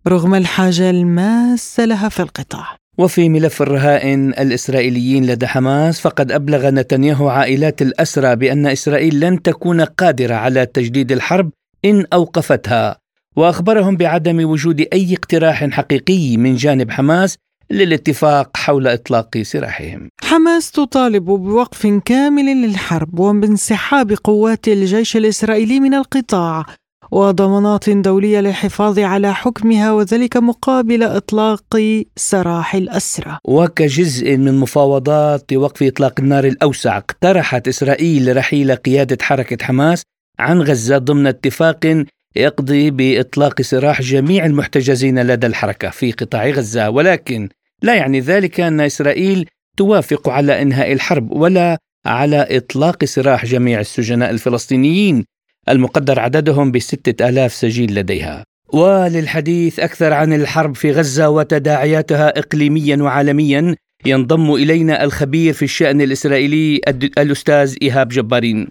رغم 0.07 0.35
الحاجة 0.35 0.89
الماسة 0.89 1.85
لها 1.85 2.09
في 2.09 2.19
القطاع. 2.19 2.80
وفي 2.97 3.29
ملف 3.29 3.61
الرهائن 3.61 4.29
الإسرائيليين 4.29 5.25
لدى 5.25 5.47
حماس 5.47 6.01
فقد 6.01 6.31
أبلغ 6.31 6.69
نتنياهو 6.69 7.29
عائلات 7.29 7.81
الأسرى 7.81 8.35
بأن 8.35 8.67
إسرائيل 8.67 9.19
لن 9.19 9.41
تكون 9.41 9.81
قادرة 9.81 10.35
على 10.35 10.65
تجديد 10.65 11.11
الحرب 11.11 11.51
إن 11.85 12.05
أوقفتها. 12.13 12.97
وأخبرهم 13.35 13.95
بعدم 13.95 14.49
وجود 14.49 14.87
أي 14.93 15.13
اقتراح 15.13 15.65
حقيقي 15.65 16.37
من 16.37 16.55
جانب 16.55 16.91
حماس 16.91 17.37
للاتفاق 17.71 18.57
حول 18.57 18.87
إطلاق 18.87 19.37
سراحهم. 19.41 20.09
حماس 20.23 20.71
تطالب 20.71 21.25
بوقف 21.25 21.87
كامل 22.05 22.45
للحرب 22.45 23.19
وبانسحاب 23.19 24.13
قوات 24.23 24.67
الجيش 24.67 25.17
الإسرائيلي 25.17 25.79
من 25.79 25.93
القطاع 25.93 26.65
وضمانات 27.11 27.89
دولية 27.89 28.39
للحفاظ 28.39 28.99
على 28.99 29.33
حكمها 29.33 29.91
وذلك 29.91 30.37
مقابل 30.37 31.03
إطلاق 31.03 31.77
سراح 32.15 32.75
الأسرى. 32.75 33.37
وكجزء 33.45 34.37
من 34.37 34.53
مفاوضات 34.59 35.53
وقف 35.53 35.83
إطلاق 35.83 36.19
النار 36.19 36.43
الأوسع 36.43 36.97
اقترحت 36.97 37.67
إسرائيل 37.67 38.37
رحيل 38.37 38.75
قيادة 38.75 39.17
حركة 39.21 39.65
حماس 39.65 40.03
عن 40.39 40.61
غزة 40.61 40.97
ضمن 40.97 41.27
اتفاق 41.27 42.05
يقضي 42.35 42.91
بإطلاق 42.91 43.61
سراح 43.61 44.01
جميع 44.01 44.45
المحتجزين 44.45 45.21
لدى 45.21 45.47
الحركة 45.47 45.89
في 45.89 46.11
قطاع 46.11 46.49
غزة. 46.49 46.89
ولكن 46.89 47.49
لا 47.81 47.95
يعني 47.95 48.19
ذلك 48.19 48.59
أن 48.59 48.81
إسرائيل 48.81 49.45
توافق 49.77 50.29
على 50.29 50.61
إنهاء 50.61 50.93
الحرب 50.93 51.31
ولا 51.31 51.77
على 52.05 52.47
إطلاق 52.49 53.05
سراح 53.05 53.45
جميع 53.45 53.79
السجناء 53.79 54.29
الفلسطينيين. 54.29 55.25
المقدر 55.69 56.19
عددهم 56.19 56.71
بستة 56.71 57.29
آلاف 57.29 57.51
سجين 57.51 57.89
لديها. 57.89 58.43
وللحديث 58.73 59.79
أكثر 59.79 60.13
عن 60.13 60.33
الحرب 60.33 60.75
في 60.75 60.91
غزة 60.91 61.29
وتداعياتها 61.29 62.39
إقليميا 62.39 63.03
وعالميا 63.03 63.75
ينضم 64.05 64.53
إلينا 64.53 65.03
الخبير 65.03 65.53
في 65.53 65.63
الشأن 65.63 66.01
الإسرائيلي 66.01 66.81
الأستاذ 67.17 67.75
إيهاب 67.81 68.07
جبارين. 68.07 68.67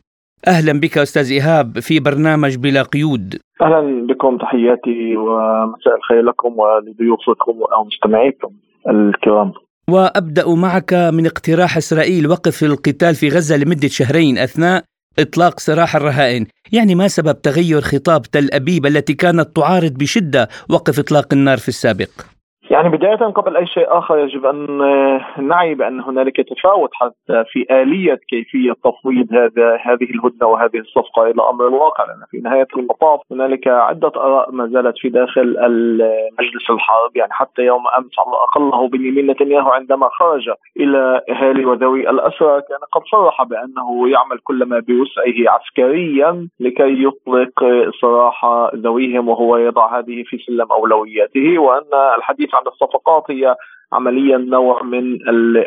أهلا 0.47 0.81
بك 0.81 0.99
أستاذ 0.99 1.31
إيهاب 1.31 1.81
في 1.81 2.01
برنامج 2.01 2.57
بلا 2.57 2.83
قيود. 2.83 3.39
أهلا 3.63 4.07
بكم 4.07 4.39
تحياتي 4.39 5.17
ومساء 5.17 5.97
الخير 5.97 6.23
لكم 6.23 6.59
ولضيوفكم 6.59 7.53
ومستمعيكم 7.53 8.53
الكرام. 8.89 9.53
وأبدأ 9.91 10.49
معك 10.49 10.93
من 10.93 11.27
اقتراح 11.27 11.77
إسرائيل 11.77 12.27
وقف 12.27 12.65
القتال 12.65 13.15
في 13.15 13.29
غزة 13.29 13.57
لمدة 13.57 13.89
شهرين 13.89 14.39
أثناء 14.39 14.85
إطلاق 15.19 15.61
سراح 15.61 15.97
الرهائن، 15.97 16.47
يعني 16.73 16.95
ما 16.95 17.09
سبب 17.09 17.43
تغير 17.43 17.81
خطاب 17.81 18.23
تل 18.23 18.49
أبيب 18.53 18.87
التي 18.87 19.15
كانت 19.15 19.57
تعارض 19.57 19.93
بشدة 19.93 20.49
وقف 20.69 20.99
إطلاق 20.99 21.33
النار 21.33 21.59
في 21.59 21.69
السابق؟ 21.69 22.11
يعني 22.71 22.89
بداية 22.89 23.17
قبل 23.17 23.57
أي 23.57 23.67
شيء 23.67 23.99
آخر 23.99 24.19
يجب 24.19 24.47
أن 24.47 24.83
آه، 24.83 25.41
نعي 25.41 25.75
بأن 25.75 26.01
هنالك 26.01 26.37
تفاوت 26.37 26.91
حتى 26.93 27.45
في 27.53 27.67
آلية 27.71 28.21
كيفية 28.29 28.73
تفويض 28.73 29.33
هذا 29.33 29.77
هذه 29.77 30.11
الهدنة 30.11 30.47
وهذه 30.47 30.79
الصفقة 30.79 31.23
إلى 31.23 31.43
أمر 31.51 31.69
الواقع 31.69 32.05
لأن 32.05 32.25
في 32.31 32.39
نهاية 32.39 32.67
المطاف 32.77 33.21
هنالك 33.31 33.69
عدة 33.69 34.13
آراء 34.17 34.53
ما 34.53 34.67
زالت 34.67 34.99
في 34.99 35.09
داخل 35.09 35.47
مجلس 36.39 36.71
الحرب 36.71 37.17
يعني 37.17 37.33
حتى 37.33 37.63
يوم 37.63 37.83
أمس 37.99 38.19
على 38.19 38.29
الأقل 38.29 38.89
بنيامين 38.89 39.31
نتنياهو 39.31 39.71
عندما 39.71 40.09
خرج 40.09 40.51
إلى 40.77 41.21
أهالي 41.31 41.65
وذوي 41.65 42.11
الأسرى 42.11 42.61
كان 42.61 42.79
قد 42.93 43.03
صرح 43.13 43.43
بأنه 43.43 44.09
يعمل 44.09 44.39
كل 44.45 44.65
ما 44.65 44.79
بوسعه 44.79 45.55
عسكريا 45.55 46.49
لكي 46.61 47.05
يطلق 47.05 47.65
سراح 48.01 48.45
ذويهم 48.75 49.29
وهو 49.29 49.57
يضع 49.57 49.99
هذه 49.99 50.23
في 50.27 50.39
سلم 50.39 50.73
أولوياته 50.73 51.59
وأن 51.59 52.15
الحديث 52.17 52.55
عن 52.61 52.67
الصفقات 52.67 53.31
هي 53.31 53.57
عمليا 53.93 54.39
نوع 54.39 54.83
من 54.83 55.19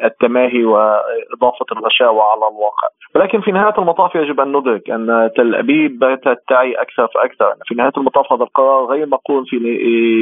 التماهي 0.04 0.64
وإضافة 0.66 1.66
الغشاوة 1.72 2.24
على 2.24 2.48
الواقع، 2.48 2.88
ولكن 3.16 3.41
في 3.41 3.52
نهاية 3.52 3.78
المطاف 3.78 4.16
يجب 4.16 4.39
أن 4.39 4.58
ندرك 4.58 4.89
أن 4.89 5.32
تل 5.36 5.56
أبيب 5.56 6.00
باتت 6.00 6.44
تعي 6.50 6.74
أكثر 6.74 7.08
فأكثر، 7.08 7.56
في 7.66 7.76
نهاية 7.76 7.91
المطاف 7.98 8.34
هذا 8.34 8.44
القرار 8.44 8.86
غير 8.86 9.06
مقرون 9.06 9.44
في 9.46 9.56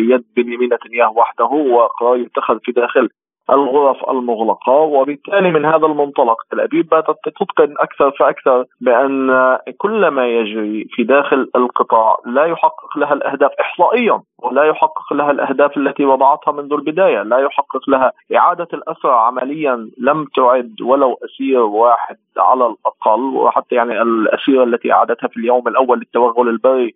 يد 0.09 0.23
بنيامين 0.35 0.73
نتنياهو 0.73 1.19
وحده 1.19 1.45
وقرار 1.45 2.17
يتخذ 2.17 2.59
في 2.63 2.71
داخل 2.71 3.09
الغرف 3.51 4.09
المغلقة 4.09 4.73
وبالتالي 4.73 5.51
من 5.51 5.65
هذا 5.65 5.85
المنطلق 5.85 6.37
تل 6.51 6.59
أبيب 6.59 6.89
باتت 6.89 7.15
تتقن 7.25 7.75
أكثر 7.79 8.11
فأكثر 8.11 8.65
بأن 8.81 9.57
كل 9.77 10.07
ما 10.07 10.27
يجري 10.27 10.87
في 10.89 11.03
داخل 11.03 11.49
القطاع 11.55 12.17
لا 12.25 12.45
يحقق 12.45 12.97
لها 12.97 13.13
الأهداف 13.13 13.51
إحصائيا 13.59 14.21
ولا 14.39 14.63
يحقق 14.63 15.13
لها 15.13 15.31
الأهداف 15.31 15.77
التي 15.77 16.05
وضعتها 16.05 16.51
منذ 16.51 16.73
البداية 16.73 17.23
لا 17.23 17.37
يحقق 17.37 17.89
لها 17.89 18.11
إعادة 18.35 18.67
الأسرى 18.73 19.11
عمليا 19.11 19.89
لم 19.97 20.25
تعد 20.35 20.81
ولو 20.81 21.17
أسير 21.25 21.61
واحد 21.61 22.17
على 22.37 22.65
الأقل 22.65 23.21
وحتى 23.21 23.75
يعني 23.75 24.01
الأسيرة 24.01 24.63
التي 24.63 24.91
أعادتها 24.93 25.27
في 25.27 25.37
اليوم 25.37 25.67
الأول 25.67 25.97
للتوغل 25.97 26.49
البري 26.49 26.95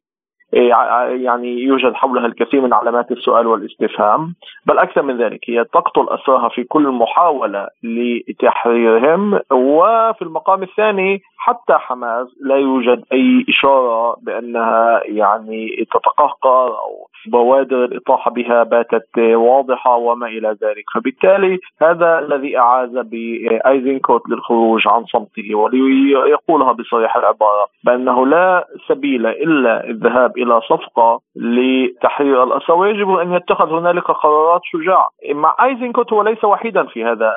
يعني 0.55 1.61
يوجد 1.61 1.93
حولها 1.93 2.25
الكثير 2.25 2.61
من 2.61 2.73
علامات 2.73 3.11
السؤال 3.11 3.47
والاستفهام 3.47 4.35
بل 4.65 4.77
أكثر 4.77 5.01
من 5.01 5.17
ذلك 5.17 5.49
هي 5.49 5.63
تقتل 5.63 6.07
أسراها 6.09 6.49
في 6.49 6.63
كل 6.63 6.87
محاولة 6.87 7.67
لتحريرهم 7.83 9.39
وفي 9.51 10.21
المقام 10.21 10.63
الثاني 10.63 11.21
حتى 11.37 11.73
حماس 11.73 12.27
لا 12.41 12.55
يوجد 12.55 13.03
أي 13.13 13.45
إشارة 13.49 14.15
بأنها 14.21 15.01
يعني 15.05 15.85
تتقهقر 15.91 16.67
أو 16.67 17.07
بوادر 17.29 17.85
الإطاحة 17.85 18.31
بها 18.31 18.63
باتت 18.63 19.17
واضحة 19.17 19.95
وما 19.95 20.27
إلى 20.27 20.47
ذلك 20.47 20.83
فبالتالي 20.95 21.59
هذا 21.81 22.19
الذي 22.19 22.57
أعاز 22.57 22.89
بأيزنكوت 22.89 24.29
للخروج 24.29 24.87
عن 24.87 25.05
صمته 25.05 25.55
وليقولها 25.55 26.71
بصريح 26.71 27.15
العبارة 27.17 27.67
بأنه 27.83 28.27
لا 28.27 28.67
سبيل 28.89 29.25
إلا 29.27 29.89
الذهاب 29.89 30.37
إلى 30.37 30.61
صفقة 30.61 31.21
لتحرير 31.35 32.43
الأسرى 32.43 32.75
ويجب 32.75 33.09
أن 33.09 33.33
يتخذ 33.33 33.69
هنالك 33.69 34.03
قرارات 34.03 34.61
شجاعة 34.63 35.09
مع 35.33 35.55
أيزنكوت 35.65 36.13
هو 36.13 36.21
ليس 36.21 36.43
وحيدا 36.43 36.83
في 36.83 37.03
هذا 37.03 37.31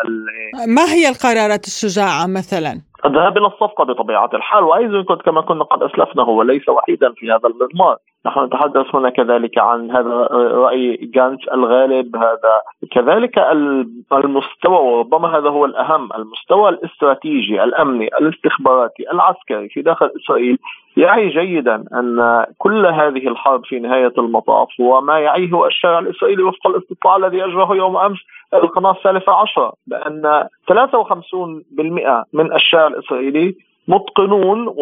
ما 0.66 0.84
هي 0.84 1.09
القرارات 1.09 1.66
الشجاعة 1.66 2.26
مثلا؟ 2.26 2.80
الذهاب 3.07 3.38
إلى 3.38 3.46
الصفقة 3.46 3.84
بطبيعة 3.84 4.30
الحال 4.34 4.64
وأيزنكوت 4.64 5.22
كما 5.22 5.40
كنا 5.40 5.64
قد 5.64 5.82
أسلفنا 5.82 6.22
هو 6.22 6.42
ليس 6.42 6.68
وحيدا 6.68 7.12
في 7.16 7.30
هذا 7.30 7.49
المضمار. 7.49 7.96
نحن 8.26 8.44
نتحدث 8.44 8.94
هنا 8.94 9.11
كذلك 9.11 9.59
عن 9.59 9.90
هذا 9.90 10.28
رأي 10.32 10.96
جانس 10.96 11.49
الغالب 11.49 12.16
هذا 12.16 12.62
كذلك 12.92 13.38
المستوى 14.12 14.78
وربما 14.78 15.38
هذا 15.38 15.51
هو 15.51 15.64
الأهم 15.64 16.09
المستوى 16.16 16.68
الاستراتيجي 16.68 17.64
الأمني 17.64 18.07
الاستخباراتي 18.07 19.11
العسكري 19.12 19.68
في 19.68 19.82
داخل 19.82 20.11
إسرائيل. 20.16 20.59
يعي 20.97 21.28
جيدا 21.28 21.74
أن 21.74 22.47
كل 22.59 22.86
هذه 22.86 23.28
الحرب 23.28 23.64
في 23.64 23.78
نهاية 23.78 24.12
المطاف 24.18 24.68
هو 24.80 25.01
ما 25.01 25.18
يعيه 25.18 25.66
الشارع 25.66 25.99
الإسرائيلي 25.99 26.43
وفق 26.43 26.66
الاستطلاع 26.66 27.16
الذي 27.16 27.45
أجراه 27.45 27.74
يوم 27.74 27.97
أمس 27.97 28.18
القناة 28.55 28.91
الثالثة 28.91 29.32
عشرة 29.32 29.72
بأن 29.86 30.49
53% 30.72 30.74
من 32.32 32.53
الشارع 32.55 32.86
الإسرائيلي 32.86 33.55
متقنون 33.89 34.74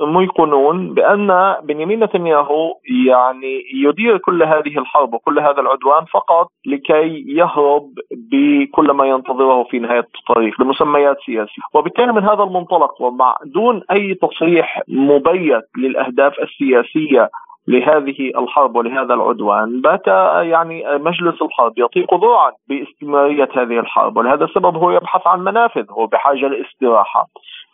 وميقنون 0.00 0.94
بأن 0.94 1.56
بنيامين 1.62 2.04
نتنياهو 2.04 2.74
يعني 3.06 3.62
يدير 3.74 4.18
كل 4.18 4.42
هذه 4.42 4.78
الحرب 4.78 5.14
وكل 5.14 5.38
هذا 5.38 5.60
العدوان 5.60 6.04
فقط 6.04 6.48
لكي 6.66 7.24
يهرب 7.28 7.90
بكل 8.30 8.90
ما 8.90 9.06
ينتظره 9.06 9.64
في 9.64 9.78
نهاية 9.78 10.06
الطريق 10.18 10.60
لمسميات 10.60 11.16
سياسية، 11.26 11.62
وبالتالي 11.74 12.12
من 12.12 12.24
هذا 12.24 12.42
المنطلق 12.42 13.02
ومع 13.02 13.36
دون 13.44 13.82
أي 13.90 14.14
تصريح 14.14 14.82
مبيت 14.88 15.64
للأهداف 15.78 16.32
السياسية 16.42 17.28
لهذه 17.68 18.32
الحرب 18.38 18.76
ولهذا 18.76 19.14
العدوان 19.14 19.80
بات 19.80 20.06
يعني 20.46 20.84
مجلس 20.98 21.42
الحرب 21.42 21.72
يطيق 21.78 22.14
ذرعا 22.14 22.52
باستمرارية 22.68 23.48
هذه 23.56 23.78
الحرب 23.80 24.16
ولهذا 24.16 24.44
السبب 24.44 24.76
هو 24.76 24.90
يبحث 24.90 25.26
عن 25.26 25.40
منافذ 25.40 25.84
هو 25.90 26.06
بحاجة 26.06 26.48
لاستراحة. 26.48 27.26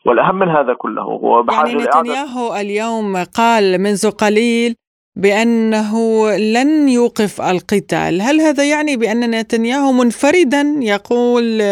والأهم 0.06 0.38
من 0.38 0.48
هذا 0.48 0.74
كله 0.78 1.02
هو 1.02 1.42
بحاجة 1.42 1.68
يعني 1.68 1.82
نتنياهو 1.82 2.56
اليوم 2.56 3.16
قال 3.16 3.78
منذ 3.78 4.10
قليل 4.10 4.74
بأنه 5.16 6.30
لن 6.36 6.88
يوقف 6.88 7.40
القتال. 7.40 8.22
هل 8.22 8.40
هذا 8.40 8.64
يعني 8.64 8.96
بأن 8.96 9.30
نتنياهو 9.30 9.92
منفردا 9.92 10.74
يقول 10.80 11.62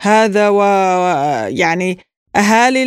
هذا 0.00 0.48
ويعني 0.48 1.98
أهالي 2.36 2.82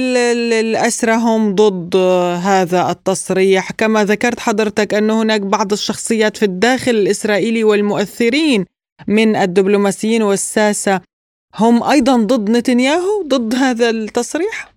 الأسرى 0.60 1.12
هم 1.12 1.56
ضد 1.56 1.96
هذا 2.44 2.92
التصريح؟ 2.92 3.72
كما 3.72 4.06
ذكرت 4.06 4.40
حضرتك 4.40 4.94
أن 4.94 5.10
هناك 5.10 5.42
بعض 5.42 5.72
الشخصيات 5.72 6.38
في 6.38 6.46
الداخل 6.46 6.92
الإسرائيلي 6.92 7.64
والمؤثرين 7.64 8.66
من 9.08 9.36
الدبلوماسيين 9.36 10.24
والساسة 10.24 11.02
هم 11.56 11.84
أيضا 11.84 12.18
ضد 12.18 12.50
نتنياهو؟ 12.50 13.24
ضد 13.28 13.56
هذا 13.56 13.90
التصريح؟ 13.90 14.71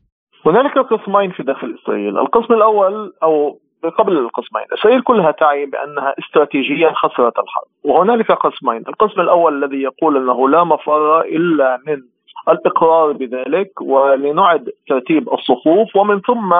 هنالك 0.46 0.78
قسمين 0.78 1.30
في 1.30 1.42
داخل 1.42 1.78
إسرائيل. 1.82 2.18
القسم 2.18 2.54
الأول 2.54 3.12
أو 3.22 3.58
قبل 3.98 4.18
القسمين 4.18 4.64
إسرائيل 4.78 5.02
كلها 5.02 5.30
تعي 5.30 5.66
بأنها 5.66 6.14
استراتيجيا 6.18 6.92
خسرت 6.94 7.38
الحرب 7.38 7.66
وهنالك 7.84 8.32
قسمين. 8.32 8.84
القسم 8.88 9.20
الأول 9.20 9.64
الذي 9.64 9.82
يقول 9.82 10.16
أنه 10.16 10.48
لا 10.48 10.64
مفر 10.64 11.20
إلا 11.20 11.80
من 11.86 12.02
الإقرار 12.48 13.12
بذلك 13.12 13.80
ولنعد 13.80 14.70
ترتيب 14.88 15.32
الصفوف 15.32 15.96
ومن 15.96 16.20
ثم 16.20 16.54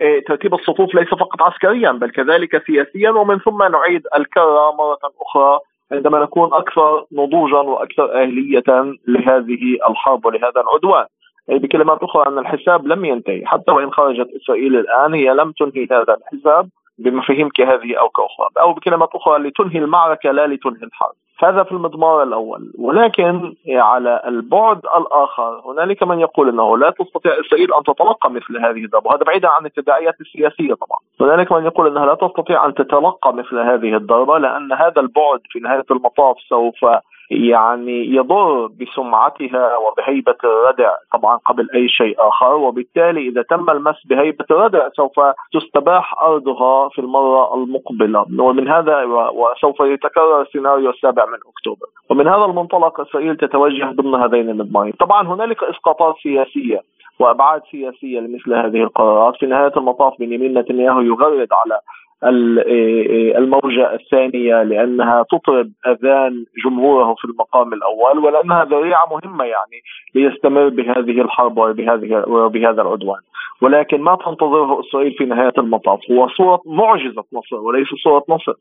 إيه، 0.00 0.24
ترتيب 0.24 0.54
الصفوف 0.54 0.94
ليس 0.94 1.08
فقط 1.08 1.42
عسكريا 1.42 1.92
بل 1.92 2.10
كذلك 2.10 2.66
سياسيا 2.66 3.10
ومن 3.10 3.38
ثم 3.38 3.62
نعيد 3.62 4.02
الكرة 4.18 4.72
مرة 4.78 4.98
أخرى 5.20 5.58
عندما 5.92 6.18
نكون 6.22 6.54
أكثر 6.54 7.04
نضوجا 7.12 7.58
وأكثر 7.58 8.22
أهلية 8.22 8.96
لهذه 9.08 9.78
الحرب 9.90 10.26
ولهذا 10.26 10.60
العدوان. 10.60 11.06
أي 11.50 11.58
بكلمات 11.58 12.02
أخرى 12.02 12.26
أن 12.26 12.38
الحساب 12.38 12.86
لم 12.86 13.04
ينتهي. 13.04 13.46
حتى 13.46 13.72
وإن 13.72 13.92
خرجت 13.92 14.28
إسرائيل 14.42 14.76
الآن 14.76 15.14
هي 15.14 15.34
لم 15.34 15.52
تنهي 15.52 15.86
هذا 15.90 16.16
الحساب 16.16 16.68
بمفاهيم 16.98 17.48
كهذه 17.48 17.94
أو 18.00 18.08
كأخرى 18.08 18.48
أو 18.60 18.72
بكلمات 18.72 19.08
أخرى 19.14 19.38
لتنهي 19.38 19.78
المعركة 19.78 20.30
لا 20.30 20.46
لتنهي 20.46 20.82
الحرب. 20.82 21.14
هذا 21.44 21.62
في 21.62 21.72
المضمار 21.72 22.22
الأول. 22.22 22.72
ولكن 22.78 23.54
على 23.68 24.22
البعد 24.26 24.80
الآخر 24.96 25.62
هنالك 25.66 26.02
من 26.02 26.20
يقول 26.20 26.48
إنه 26.48 26.78
لا 26.78 26.90
تستطيع 26.90 27.32
إسرائيل 27.40 27.74
أن 27.74 27.82
تتلقى 27.82 28.30
مثل 28.30 28.58
هذه 28.58 28.84
الضربة. 28.84 29.10
وهذا 29.10 29.24
بعيدا 29.24 29.48
عن 29.48 29.66
التداعيات 29.66 30.20
السياسية 30.20 30.74
طبعا. 30.74 30.98
هنالك 31.20 31.52
من 31.52 31.64
يقول 31.64 31.86
إنها 31.86 32.06
لا 32.06 32.14
تستطيع 32.14 32.66
أن 32.66 32.74
تتلقى 32.74 33.34
مثل 33.34 33.58
هذه 33.58 33.96
الضربة 33.96 34.38
لأن 34.38 34.72
هذا 34.72 35.00
البعد 35.00 35.40
في 35.50 35.58
نهاية 35.58 35.84
المطاف 35.90 36.36
سوف 36.48 36.84
يعني 37.30 38.14
يضر 38.14 38.66
بسمعتها 38.66 39.76
وبهيبة 39.76 40.36
الردع. 40.44 40.90
طبعا 41.12 41.36
قبل 41.36 41.68
أي 41.74 41.88
شيء 41.88 42.14
آخر. 42.18 42.54
وبالتالي 42.54 43.28
إذا 43.28 43.42
تم 43.42 43.70
المس 43.70 44.06
بهيبة 44.06 44.44
الردع 44.50 44.88
سوف 44.88 45.20
تستباح 45.52 46.22
أرضها 46.22 46.88
في 46.88 46.98
المرة 46.98 47.54
المقبلة. 47.54 48.26
ومن 48.40 48.68
هذا 48.68 49.02
وسوف 49.32 49.80
يتكرر 49.80 50.42
السيناريو 50.42 50.90
السابع 50.90 51.26
من 51.26 51.38
أكتوبر. 51.48 51.86
ومن 52.10 52.28
هذا 52.28 52.44
المنطلق 52.44 53.00
إسرائيل 53.00 53.36
تتوجه 53.36 53.84
ضمن 53.84 54.14
هذين 54.14 54.50
المضمارين 54.50 54.92
طبعا 54.92 55.28
هنالك 55.28 55.62
إسقاطات 55.62 56.14
سياسية 56.22 56.80
وأبعاد 57.18 57.62
سياسية 57.70 58.20
لمثل 58.20 58.54
هذه 58.54 58.82
القرارات. 58.82 59.36
في 59.36 59.46
نهاية 59.46 59.72
المطاف 59.76 60.18
بنيامين 60.18 60.58
نتنياهو 60.58 61.00
يغرد 61.00 61.48
على 61.52 61.80
الموجة 62.24 63.94
الثانية 63.94 64.62
لأنها 64.62 65.24
تطرب 65.30 65.70
أذان 65.86 66.44
جمهوره 66.64 67.14
في 67.14 67.24
المقام 67.24 67.72
الأول 67.72 68.18
ولأنها 68.18 68.64
ذريعة 68.64 69.06
مهمة 69.10 69.44
يعني 69.44 69.82
ليستمر 70.14 70.68
بهذه 70.68 71.20
الحرب 71.20 71.58
وبهذه 71.58 72.24
وبهذا 72.26 72.82
العدوان. 72.82 73.20
ولكن 73.62 74.00
ما 74.00 74.16
تنتظره 74.16 74.80
إسرائيل 74.80 75.12
في 75.12 75.24
نهاية 75.24 75.52
المطاف. 75.58 76.00
هو 76.10 76.28
صورة 76.28 76.62
معجزة 76.66 77.24
نصر 77.32 77.56
وليس 77.56 77.88
صورة 78.04 78.24
نصر 78.28 78.52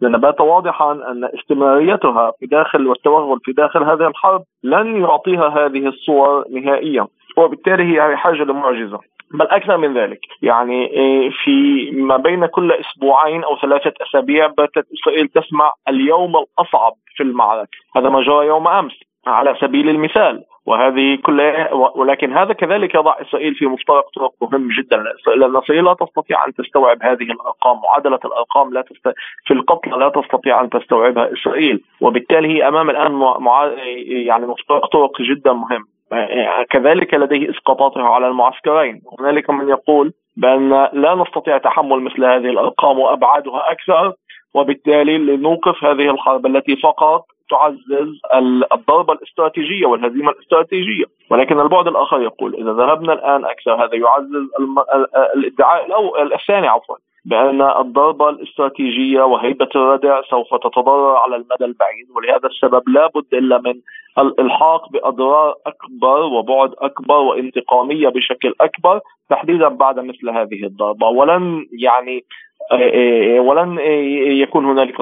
لأن 0.00 0.18
بات 0.18 0.40
واضحا 0.40 0.92
أن 0.92 1.24
استمراريتها 1.24 2.32
في 2.40 2.46
داخل 2.46 2.86
والتوغل 2.86 3.40
في 3.44 3.52
داخل 3.52 3.82
هذه 3.82 4.08
الحرب 4.08 4.42
لن 4.62 4.96
يعطيها 4.96 5.48
هذه 5.48 5.86
الصور 5.86 6.44
نهائيا. 6.50 7.06
وبالتالي 7.36 7.82
هي 7.82 8.12
بحاجة 8.12 8.42
لمعجزة. 8.42 8.98
بل 9.32 9.46
أكثر 9.46 9.76
من 9.76 9.94
ذلك. 9.94 10.20
يعني 10.42 10.86
إيه، 10.86 11.30
في 11.44 11.90
ما 11.90 12.16
بين 12.16 12.46
كل 12.46 12.72
أسبوعين 12.72 13.44
أو 13.44 13.56
ثلاثة 13.56 13.92
أسابيع 14.08 14.46
باتت 14.46 14.86
اسرائيل 14.92 15.28
تسمع 15.28 15.72
اليوم 15.88 16.36
الأصعب 16.36 16.92
في 17.16 17.22
المعركة. 17.22 17.78
هذا 17.96 18.08
ما 18.08 18.22
جرى 18.22 18.46
يوم 18.46 18.68
أمس 18.68 18.92
على 19.26 19.56
سبيل 19.60 19.88
المثال. 19.88 20.44
وهذه 20.66 21.18
كلها 21.22 21.72
ولكن 21.72 22.32
هذا 22.32 22.52
كذلك 22.52 22.94
يضع 22.94 23.16
إسرائيل 23.20 23.54
في 23.54 23.66
مفترق 23.66 24.04
طرق 24.16 24.32
مهم 24.42 24.68
جدا. 24.78 25.04
لأن 25.36 25.56
إسرائيل 25.56 25.84
لا 25.84 25.94
تستطيع 25.94 26.46
أن 26.46 26.54
تستوعب 26.54 26.98
هذه 27.02 27.22
الأرقام. 27.22 27.80
معادلة 27.82 28.18
الأرقام 28.24 28.72
لا 28.72 28.82
تست... 28.82 29.08
في 29.46 29.54
القتل 29.54 29.98
لا 29.98 30.08
تستطيع 30.08 30.60
أن 30.60 30.70
تستوعبها 30.70 31.32
إسرائيل. 31.32 31.80
وبالتالي 32.00 32.48
هي 32.48 32.68
أمام 32.68 32.90
الآن 32.90 33.12
مع... 33.40 33.72
يعني 34.06 34.46
مفترق 34.46 34.86
طرق 34.86 35.22
جدا 35.22 35.52
مهم. 35.52 35.84
كذلك 36.70 37.14
لديه 37.14 37.50
إسقاطاته 37.50 38.02
على 38.02 38.28
المعسكرين. 38.28 39.02
هنالك 39.18 39.50
من 39.50 39.68
يقول 39.68 40.12
بأن 40.36 40.88
لا 40.92 41.14
نستطيع 41.14 41.58
تحمل 41.58 42.00
مثل 42.00 42.24
هذه 42.24 42.50
الأرقام 42.50 42.98
وأبعادها 42.98 43.72
أكثر 43.72 44.12
وبالتالي 44.54 45.18
لنوقف 45.18 45.84
هذه 45.84 46.10
الحرب 46.10 46.46
التي 46.46 46.76
فقط 46.76 47.24
تعزز 47.50 48.20
الضربة 48.72 49.12
الاستراتيجية 49.12 49.86
والهزيمة 49.86 50.30
الاستراتيجية. 50.30 51.04
ولكن 51.30 51.60
البعد 51.60 51.86
الآخر 51.86 52.22
يقول 52.22 52.54
إذا 52.54 52.72
ذهبنا 52.72 53.12
الآن 53.12 53.44
أكثر 53.44 53.74
هذا 53.84 53.94
يعزز 53.94 54.48
الإدعاء 55.36 55.86
الثاني 56.34 56.68
عفوا 56.68 56.96
بأن 57.24 57.62
الضربة 57.62 58.28
الاستراتيجية 58.28 59.22
وهيبة 59.22 59.68
الردع 59.76 60.22
سوف 60.30 60.54
تتضرر 60.54 61.16
على 61.16 61.36
المدى 61.36 61.64
البعيد 61.64 62.06
ولهذا 62.16 62.48
السبب 62.48 62.88
لا 62.88 63.06
بد 63.14 63.34
إلا 63.34 63.58
من 63.58 63.74
الإلحاق 64.18 64.92
بأضرار 64.92 65.54
أكبر 65.66 66.20
وبعد 66.22 66.72
أكبر 66.78 67.14
وانتقامية 67.14 68.08
بشكل 68.08 68.54
أكبر 68.60 69.00
تحديدا 69.30 69.68
بعد 69.68 69.98
مثل 69.98 70.30
هذه 70.30 70.64
الضربة. 70.64 71.06
ولن 71.06 71.66
يعني 71.72 72.24
ولن 73.38 73.78
يكون 74.42 74.64
هنالك 74.64 74.96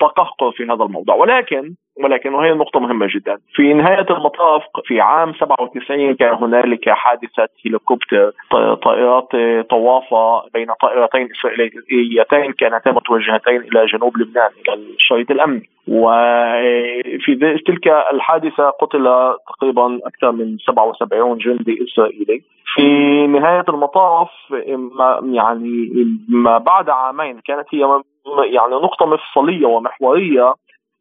تقهقر 0.00 0.52
في 0.52 0.64
هذا 0.64 0.84
الموضوع. 0.84 1.14
ولكن 1.14 1.74
ولكن 2.04 2.34
وهي 2.34 2.52
نقطة 2.52 2.80
مهمة 2.80 3.06
جدا. 3.14 3.38
في 3.54 3.74
نهاية 3.74 4.06
المطاف 4.10 4.62
في 4.84 5.00
عام 5.00 5.34
97 5.34 6.14
كان 6.14 6.34
هنالك 6.34 6.90
حادثة 6.90 7.48
هليكوبتر 7.66 8.32
طائرات 8.82 9.28
طوافة 9.70 10.42
بين 10.54 10.66
طائرتين 10.80 11.28
إسرائيليتين 11.30 12.52
كانتا 12.52 12.92
متوجهتين 12.92 13.60
إلى 13.60 13.86
جنوب 13.86 14.18
لبنان 14.18 14.50
إلى 14.68 14.74
الشريط 14.74 15.30
الأمني. 15.30 15.68
وفي 15.88 17.60
تلك 17.66 17.88
الحادثة 18.12 18.70
قتل 18.70 19.34
تقريبا 19.48 19.98
أكثر 20.06 20.32
من 20.32 20.58
77 20.58 21.38
جندي 21.38 21.84
إسرائيلي. 21.84 22.42
في 22.74 22.82
نهاية 23.26 23.64
المطاف 23.68 24.28
يعني 25.22 25.90
ما 26.28 26.58
بعد 26.58 26.90
عامين 26.90 27.40
كانت 27.40 27.66
هي 27.70 27.80
يعني 28.52 28.74
نقطة 28.74 29.06
مفصلية 29.06 29.66
ومحورية 29.66 30.54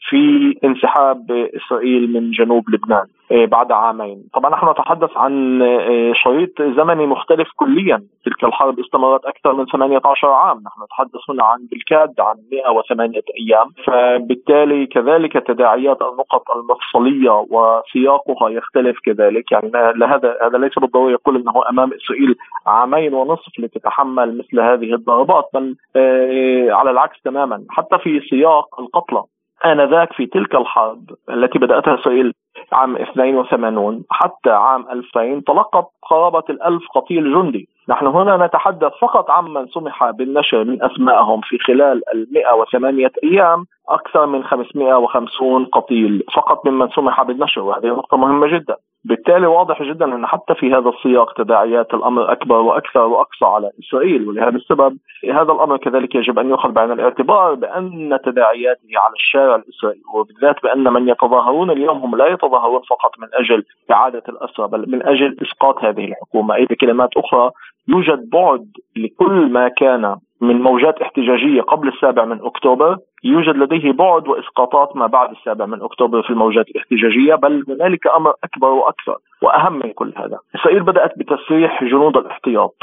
في 0.09 0.53
انسحاب 0.63 1.31
إسرائيل 1.31 2.13
من 2.13 2.31
جنوب 2.31 2.69
لبنان 2.69 3.05
إيه، 3.31 3.45
بعد 3.45 3.71
عامين. 3.71 4.23
طبعا 4.33 4.51
نحن 4.51 4.69
نتحدث 4.69 5.17
عن 5.17 5.61
إيه، 5.61 6.13
شريط 6.13 6.61
زمني 6.61 7.05
مختلف 7.05 7.47
كليا. 7.55 8.03
تلك 8.25 8.43
الحرب 8.43 8.79
استمرت 8.79 9.25
أكثر 9.25 9.53
من 9.53 9.65
18 9.65 10.27
عام. 10.27 10.57
نحن 10.57 10.83
نتحدث 10.83 11.29
هنا 11.29 11.43
عن 11.43 11.59
بالكاد 11.71 12.13
عن 12.19 12.35
108 12.51 13.21
أيام. 13.39 13.67
فبالتالي 13.85 14.85
كذلك 14.85 15.33
تداعيات 15.33 16.01
النقط 16.01 16.43
المفصلية 16.55 17.45
وسياقها 17.49 18.49
يختلف 18.49 18.99
كذلك. 19.03 19.51
يعني 19.51 19.71
لهذا 19.95 20.37
هذا 20.43 20.57
ليس 20.57 20.79
بالضرورة 20.79 21.11
يقول 21.11 21.35
أنه 21.35 21.69
أمام 21.69 21.93
إسرائيل 21.93 22.35
عامين 22.67 23.13
ونصف 23.13 23.59
لتتحمل 23.59 24.37
مثل 24.37 24.59
هذه 24.59 24.93
الضربات 24.93 25.49
بل 25.53 25.75
إيه، 25.95 26.71
على 26.73 26.91
العكس 26.91 27.21
تماما. 27.21 27.63
حتى 27.69 27.97
في 27.97 28.19
سياق 28.29 28.79
القتلى 28.79 29.23
آنذاك 29.65 30.13
في 30.13 30.25
تلك 30.25 30.55
الحرب 30.55 31.09
التي 31.29 31.59
بدأتها 31.59 31.95
إسرائيل 31.95 32.33
عام 32.71 32.95
82 32.95 34.03
حتى 34.09 34.49
عام 34.49 34.85
2000 34.91 35.41
تلقت 35.47 35.87
قرابة 36.09 36.43
الألف 36.49 36.83
قتيل 36.95 37.33
جندي. 37.33 37.69
نحن 37.89 38.07
هنا 38.07 38.45
نتحدث 38.45 38.91
فقط 39.01 39.31
عمن 39.31 39.67
سمح 39.67 40.09
بالنشر 40.09 40.63
من 40.63 40.83
أسمائهم 40.83 41.41
في 41.41 41.57
خلال 41.57 42.01
ال 42.13 42.27
108 42.31 43.11
أيام 43.23 43.65
أكثر 43.89 44.25
من 44.25 44.43
550 44.43 45.65
قتيل 45.65 46.23
فقط 46.35 46.67
ممن 46.67 46.89
سمح 46.89 47.23
بالنشر 47.23 47.61
وهذه 47.61 47.87
نقطة 47.87 48.17
مهمة 48.17 48.47
جدا. 48.47 48.75
بالتالي 49.05 49.47
واضح 49.47 49.83
جدا 49.83 50.15
أن 50.15 50.25
حتى 50.25 50.55
في 50.55 50.73
هذا 50.73 50.89
السياق 50.89 51.33
تداعيات 51.33 51.93
الأمر 51.93 52.31
أكبر 52.31 52.55
وأكثر 52.55 53.05
وأقصى 53.05 53.45
على 53.45 53.71
إسرائيل 53.79 54.27
ولهذا 54.27 54.55
السبب 54.57 54.97
هذا 55.33 55.51
الأمر 55.51 55.77
كذلك 55.77 56.15
يجب 56.15 56.39
أن 56.39 56.49
يؤخذ 56.49 56.71
بعين 56.71 56.91
الاعتبار 56.91 57.53
بأن 57.53 58.19
تداعياته 58.25 58.89
على 58.95 59.13
الشارع 59.13 59.55
الإسرائيلي 59.55 60.03
وبالذات 60.13 60.63
بأن 60.63 60.93
من 60.93 61.09
يتظاهرون 61.09 61.71
اليوم 61.71 61.97
هم 61.97 62.15
لا 62.15 62.27
يتظاهرون 62.27 62.81
فقط 62.89 63.11
من 63.19 63.27
أجل 63.33 63.63
إعادة 63.91 64.23
الأسرى 64.29 64.67
بل 64.67 64.91
من 64.91 65.07
أجل 65.07 65.37
إسقاط 65.41 65.83
هذه 65.83 66.05
الحكومة. 66.05 66.55
أي 66.55 66.65
بكلمات 66.65 67.09
أخرى 67.17 67.51
يوجد 67.87 68.29
بعد 68.29 68.65
لكل 68.95 69.51
ما 69.51 69.67
كان 69.67 70.15
من 70.41 70.61
موجات 70.61 71.01
احتجاجية 71.01 71.61
قبل 71.61 71.87
السابع 71.87 72.25
من 72.25 72.39
أكتوبر 72.41 72.97
يوجد 73.23 73.55
لديه 73.55 73.91
بعد 73.91 74.27
وإسقاطات 74.27 74.95
ما 74.95 75.07
بعد 75.07 75.31
السابع 75.31 75.65
من 75.65 75.81
أكتوبر 75.81 76.21
في 76.21 76.29
الموجات 76.29 76.69
الاحتجاجية 76.69 77.35
بل 77.35 77.63
هنالك 77.67 78.07
أمر 78.07 78.33
أكبر 78.43 78.67
وأكثر 78.67 79.17
وأهم 79.41 79.73
من 79.73 79.93
كل 79.93 80.13
هذا. 80.17 80.39
إسرائيل 80.55 80.83
بدأت 80.83 81.17
بتسريح 81.17 81.83
جنود 81.83 82.17
الاحتياط. 82.17 82.75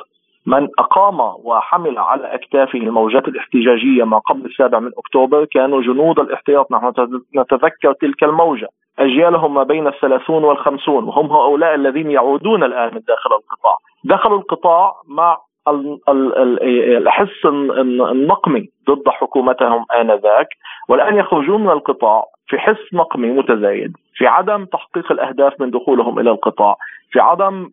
من 0.47 0.68
أقام 0.78 1.20
وحمل 1.20 1.99
على 1.99 2.35
أكتافه 2.35 2.78
الموجات 2.78 3.28
الاحتجاجية 3.28 4.05
ما 4.05 4.18
قبل 4.18 4.45
السابع 4.45 4.78
من 4.78 4.91
أكتوبر 4.99 5.45
كانوا 5.45 5.82
جنود 5.82 6.18
الاحتياط. 6.18 6.72
نحن 6.72 6.93
نتذكر 7.37 7.93
تلك 7.93 8.24
الموجة. 8.24 8.68
أجيالهم 8.99 9.55
ما 9.55 9.62
بين 9.62 9.87
الثلاثون 9.87 10.45
والخمسون 10.45 11.05
وهم 11.05 11.26
هؤلاء 11.32 11.74
الذين 11.74 12.11
يعودون 12.11 12.62
الآن 12.62 12.95
من 12.95 13.01
داخل 13.09 13.30
القطاع. 13.30 13.76
دخلوا 14.05 14.39
القطاع 14.39 14.93
مع 15.09 15.39
الحس 15.69 17.47
النقمي 17.47 18.69
ضد 18.91 19.09
حكومتهم 19.09 19.85
آنذاك 20.01 20.49
والآن 20.89 21.17
يخرجون 21.17 21.61
من 21.65 21.71
القطاع 21.71 22.25
في 22.47 22.59
حس 22.59 22.95
نقمي 22.95 23.31
متزايد 23.31 23.97
في 24.15 24.27
عدم 24.27 24.65
تحقيق 24.65 25.12
الأهداف 25.12 25.61
من 25.61 25.71
دخولهم 25.71 26.19
إلى 26.19 26.31
القطاع 26.31 26.77
في 27.11 27.21
عدم 27.21 27.71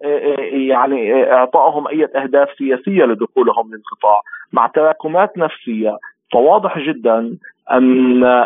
يعني 0.52 1.32
إعطائهم 1.34 1.88
أي 1.88 2.06
أهداف 2.06 2.50
سياسية 2.58 3.06
لدخولهم 3.06 3.72
للقطاع. 3.74 4.22
مع 4.54 4.68
تراكمات 4.68 5.38
نفسية 5.38 5.98
فواضح 6.34 6.80
جدا 6.80 7.38
أن 7.72 8.46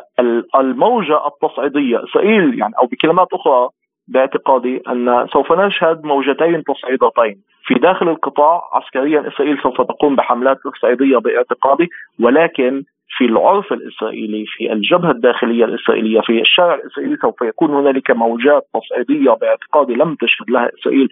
الموجة 0.55 1.27
التصعيدية 1.27 2.03
إسرائيل 2.03 2.59
يعني 2.59 2.73
أو 2.81 2.85
بكلمات 2.85 3.27
أخرى 3.33 3.69
باعتقادي 4.07 4.81
أن 4.87 5.27
سوف 5.33 5.51
نشهد 5.51 6.05
موجتين 6.05 6.63
تصعيدتين. 6.63 7.41
في 7.65 7.73
داخل 7.73 8.09
القطاع 8.09 8.61
عسكريا 8.73 9.27
إسرائيل 9.27 9.57
سوف 9.63 9.81
تقوم 9.81 10.15
بحملات 10.15 10.57
تصعيديه 10.75 11.17
باعتقادي 11.17 11.89
ولكن 12.19 12.83
في 13.17 13.25
العرف 13.25 13.73
الإسرائيلي 13.73 14.45
في 14.47 14.73
الجبهة 14.73 15.11
الداخلية 15.11 15.65
الإسرائيلية 15.65 16.21
في 16.21 16.41
الشارع 16.41 16.75
الإسرائيلي 16.75 17.15
سوف 17.21 17.41
يكون 17.41 17.69
هنالك 17.71 18.11
موجات 18.11 18.63
تصعيدية 18.73 19.31
باعتقادي 19.31 19.93
لم 19.93 20.15
تشهد 20.15 20.49
لها 20.49 20.69
إسرائيل 20.79 21.09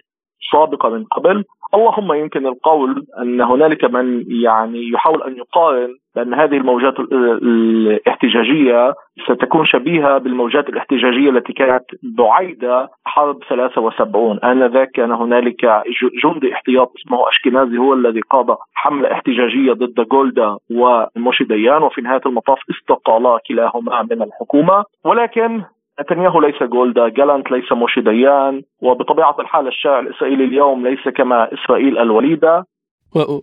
سابقة 0.52 0.88
من 0.88 1.04
قبل. 1.04 1.44
اللهم 1.74 2.12
يمكن 2.12 2.46
القول 2.46 3.06
أن 3.22 3.40
هنالك 3.40 3.84
من 3.84 4.24
يعني 4.28 4.90
يحاول 4.90 5.22
أن 5.22 5.36
يقارن 5.36 5.88
بأن 6.16 6.34
هذه 6.34 6.56
الموجات 6.56 7.00
الاحتجاجية 7.00 8.94
ستكون 9.24 9.66
شبيهة 9.66 10.18
بالموجات 10.18 10.68
الاحتجاجية 10.68 11.30
التي 11.30 11.52
كانت 11.52 11.84
بعيدة 12.02 12.88
حرب 13.04 13.38
73 13.48 14.38
آنذاك 14.44 14.90
كان 14.90 15.12
هنالك 15.12 15.82
جندي 16.24 16.52
احتياط 16.52 16.92
اسمه 16.96 17.28
أشكنازي 17.28 17.78
هو 17.78 17.94
الذي 17.94 18.20
قاد 18.20 18.56
حملة 18.74 19.12
احتجاجية 19.12 19.72
ضد 19.72 20.06
جولدا 20.12 20.56
وموشي 20.70 21.44
ديان 21.44 21.82
وفي 21.82 22.00
نهاية 22.00 22.22
المطاف 22.26 22.58
استقالا 22.70 23.38
كلاهما 23.48 24.02
من 24.02 24.22
الحكومة. 24.22 24.84
ولكن 25.04 25.62
نتنياهو 26.00 26.40
ليس 26.40 26.62
جولدا 26.62 27.08
جالانت 27.08 27.50
ليس 27.50 27.72
موشي 27.72 28.00
ديان 28.00 28.62
وبطبيعة 28.82 29.36
الحال 29.40 29.68
الشارع 29.68 30.00
الإسرائيلي 30.00 30.44
اليوم 30.44 30.86
ليس 30.86 31.14
كما 31.16 31.48
إسرائيل 31.54 31.98
الوليدة. 31.98 32.64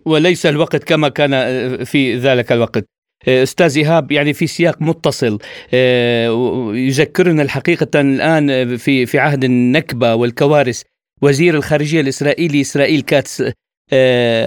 وليس 0.06 0.46
الوقت 0.46 0.84
كما 0.84 1.08
كان 1.08 1.30
في 1.84 2.16
ذلك 2.16 2.52
الوقت. 2.52 2.84
أستاذ 3.28 3.78
إيهاب 3.78 4.12
يعني 4.12 4.32
في 4.32 4.46
سياق 4.46 4.82
متصل 4.82 5.38
يذكرنا 6.74 7.42
الحقيقة 7.42 8.00
الآن 8.00 8.76
في 8.76 9.06
في 9.06 9.18
عهد 9.18 9.44
النكبة 9.44 10.14
والكوارث. 10.14 10.82
وزير 11.22 11.54
الخارجية 11.54 12.00
الإسرائيلي 12.00 12.60
إسرائيل 12.60 13.00
كاتس 13.00 13.52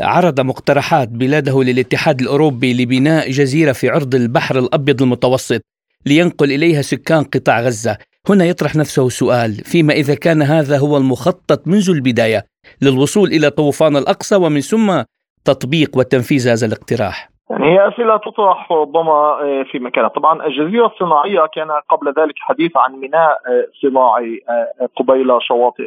عرض 0.03 0.41
مقترحات 0.41 1.09
بلاده 1.09 1.63
للاتحاد 1.63 2.21
الأوروبي 2.21 2.73
لبناء 2.83 3.29
جزيرة 3.29 3.71
في 3.71 3.89
عرض 3.89 4.15
البحر 4.15 4.59
الأبيض 4.59 5.01
المتوسط. 5.01 5.61
لينقل 6.05 6.51
إليها 6.51 6.81
سكان 6.81 7.23
قطاع 7.23 7.61
غزة. 7.61 7.97
هنا 8.29 8.45
يطرح 8.45 8.75
نفسه 8.75 9.09
سؤال 9.09 9.55
فيما 9.55 9.93
إذا 9.93 10.15
كان 10.15 10.41
هذا 10.41 10.77
هو 10.77 10.97
المخطط 10.97 11.67
منذ 11.67 11.89
البداية 11.89 12.45
للوصول 12.81 13.33
إلى 13.33 13.49
طوفان 13.49 13.97
الأقصى 13.97 14.35
ومن 14.35 14.61
ثم 14.61 15.03
تطبيق 15.45 15.97
وتنفيذ 15.97 16.47
هذا 16.47 16.65
الاقتراح؟ 16.65 17.34
يعني 17.49 17.65
هي 17.65 17.87
أسئلة 17.87 18.17
تطرح 18.17 18.71
ربما 18.71 19.11
آه، 19.11 19.63
في 19.71 19.79
مكانها. 19.79 20.09
طبعا 20.09 20.45
الجزيرة 20.45 20.85
الصناعية 20.85 21.45
كان 21.53 21.71
قبل 21.89 22.13
ذلك 22.17 22.33
حديث 22.39 22.77
عن 22.77 22.95
ميناء 22.95 23.31
آه، 23.31 23.67
صناعي 23.81 24.41
آه، 24.49 24.87
قبيل 24.95 25.27
شواطئ 25.41 25.83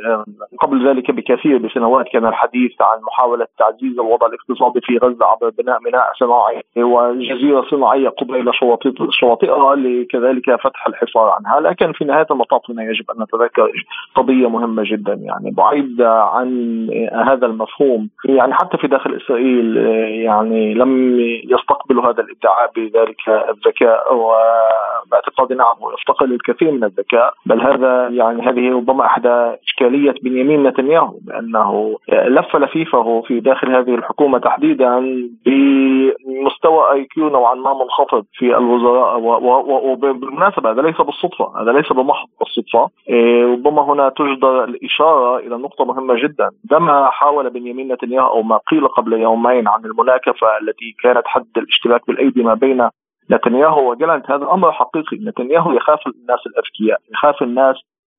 قبل 0.60 0.88
ذلك 0.88 1.10
بكثير 1.10 1.58
بسنوات 1.58 2.06
كان 2.12 2.26
الحديث 2.26 2.72
عن 2.80 3.02
محاولة 3.02 3.46
تعزيز 3.58 3.98
الوضع 3.98 4.26
الاقتصادي 4.26 4.80
في 4.80 4.98
غزة 4.98 5.26
عبر 5.26 5.50
بناء 5.58 5.82
ميناء 5.82 6.12
صناعي. 6.20 6.62
وجزيرة 6.76 7.66
صناعية 7.70 8.08
قبيل 8.08 8.54
شواطئ 8.54 8.90
شواطئها 9.10 9.74
لكذلك 9.76 10.60
فتح 10.60 10.86
الحصار 10.86 11.28
عنها. 11.28 11.60
لكن 11.60 11.92
في 11.92 12.04
نهاية 12.04 12.26
المطاف 12.30 12.70
هنا 12.70 12.82
يجب 12.82 13.10
أن 13.10 13.22
نتذكر 13.22 13.70
قضية 14.14 14.48
مهمة 14.48 14.82
جدا. 14.86 15.14
يعني 15.14 15.50
بعيد 15.50 16.02
عن 16.02 16.48
هذا 17.26 17.46
المفهوم. 17.46 18.08
يعني 18.24 18.54
حتى 18.54 18.78
في 18.78 18.86
داخل 18.86 19.16
إسرائيل 19.16 19.76
يعني 20.24 20.74
لم 20.74 21.18
يستقبل 21.48 21.98
هذا 21.98 22.22
الإدعاء 22.22 22.70
بذلك 22.76 23.28
الذكاء 23.28 24.14
وباعتقادي 24.14 25.54
نعم 25.54 25.76
يفتقر 25.98 26.26
للكثير 26.26 26.70
من 26.70 26.84
الذكاء. 26.84 27.34
بل 27.46 27.60
هذا 27.60 28.08
يعني 28.08 28.42
هذه 28.42 28.72
ربما 28.76 29.06
احدى 29.06 29.56
إشكالية 29.66 30.14
بنيامين 30.22 30.62
نتنياهو 30.62 31.18
بأنه 31.22 31.96
لف 32.08 32.56
لفيفه 32.56 33.22
في 33.26 33.40
داخل 33.40 33.76
هذه 33.76 33.94
الحكومة 33.94 34.38
تحديدا 34.38 34.98
بمستوى 35.46 36.92
آي 36.92 37.04
كيو 37.04 37.28
نوعا 37.28 37.54
ما 37.54 37.74
منخفض 37.74 38.24
في 38.32 38.56
الوزراء 38.56 39.20
وبالمناسبة 39.88 40.70
هذا 40.70 40.82
ليس 40.82 41.00
بالصدفة 41.00 41.62
هذا 41.62 41.72
ليس 41.72 41.92
بمحض 41.92 42.28
الصدفة. 42.42 42.88
إيه، 43.08 43.52
ربما 43.52 43.82
هنا 43.82 44.08
تجدر 44.08 44.64
الإشارة 44.64 45.38
إلى 45.38 45.56
نقطة 45.56 45.84
مهمة 45.84 46.14
جدا. 46.14 46.50
عندما 46.70 47.10
حاول 47.10 47.50
بنيامين 47.50 47.92
نتنياهو 47.92 48.28
أو 48.28 48.42
ما 48.42 48.56
قيل 48.70 48.88
قبل 48.88 49.12
يومين 49.12 49.68
عن 49.68 49.84
المناكفة 49.84 50.46
التي 50.62 50.94
كانت 51.02 51.26
حد 51.38 51.58
الاشتباك 51.58 52.06
بالأيدي 52.06 52.42
ما 52.42 52.54
بين 52.54 52.88
نتنياهو 53.30 53.90
وجلنت 53.90 54.30
هذا 54.30 54.44
أمر 54.52 54.72
حقيقي. 54.72 55.16
نتنياهو 55.16 55.72
يخاف 55.72 56.06
الناس 56.06 56.40
الأذكياء 56.46 57.00
يخاف 57.12 57.42
الناس 57.42 57.76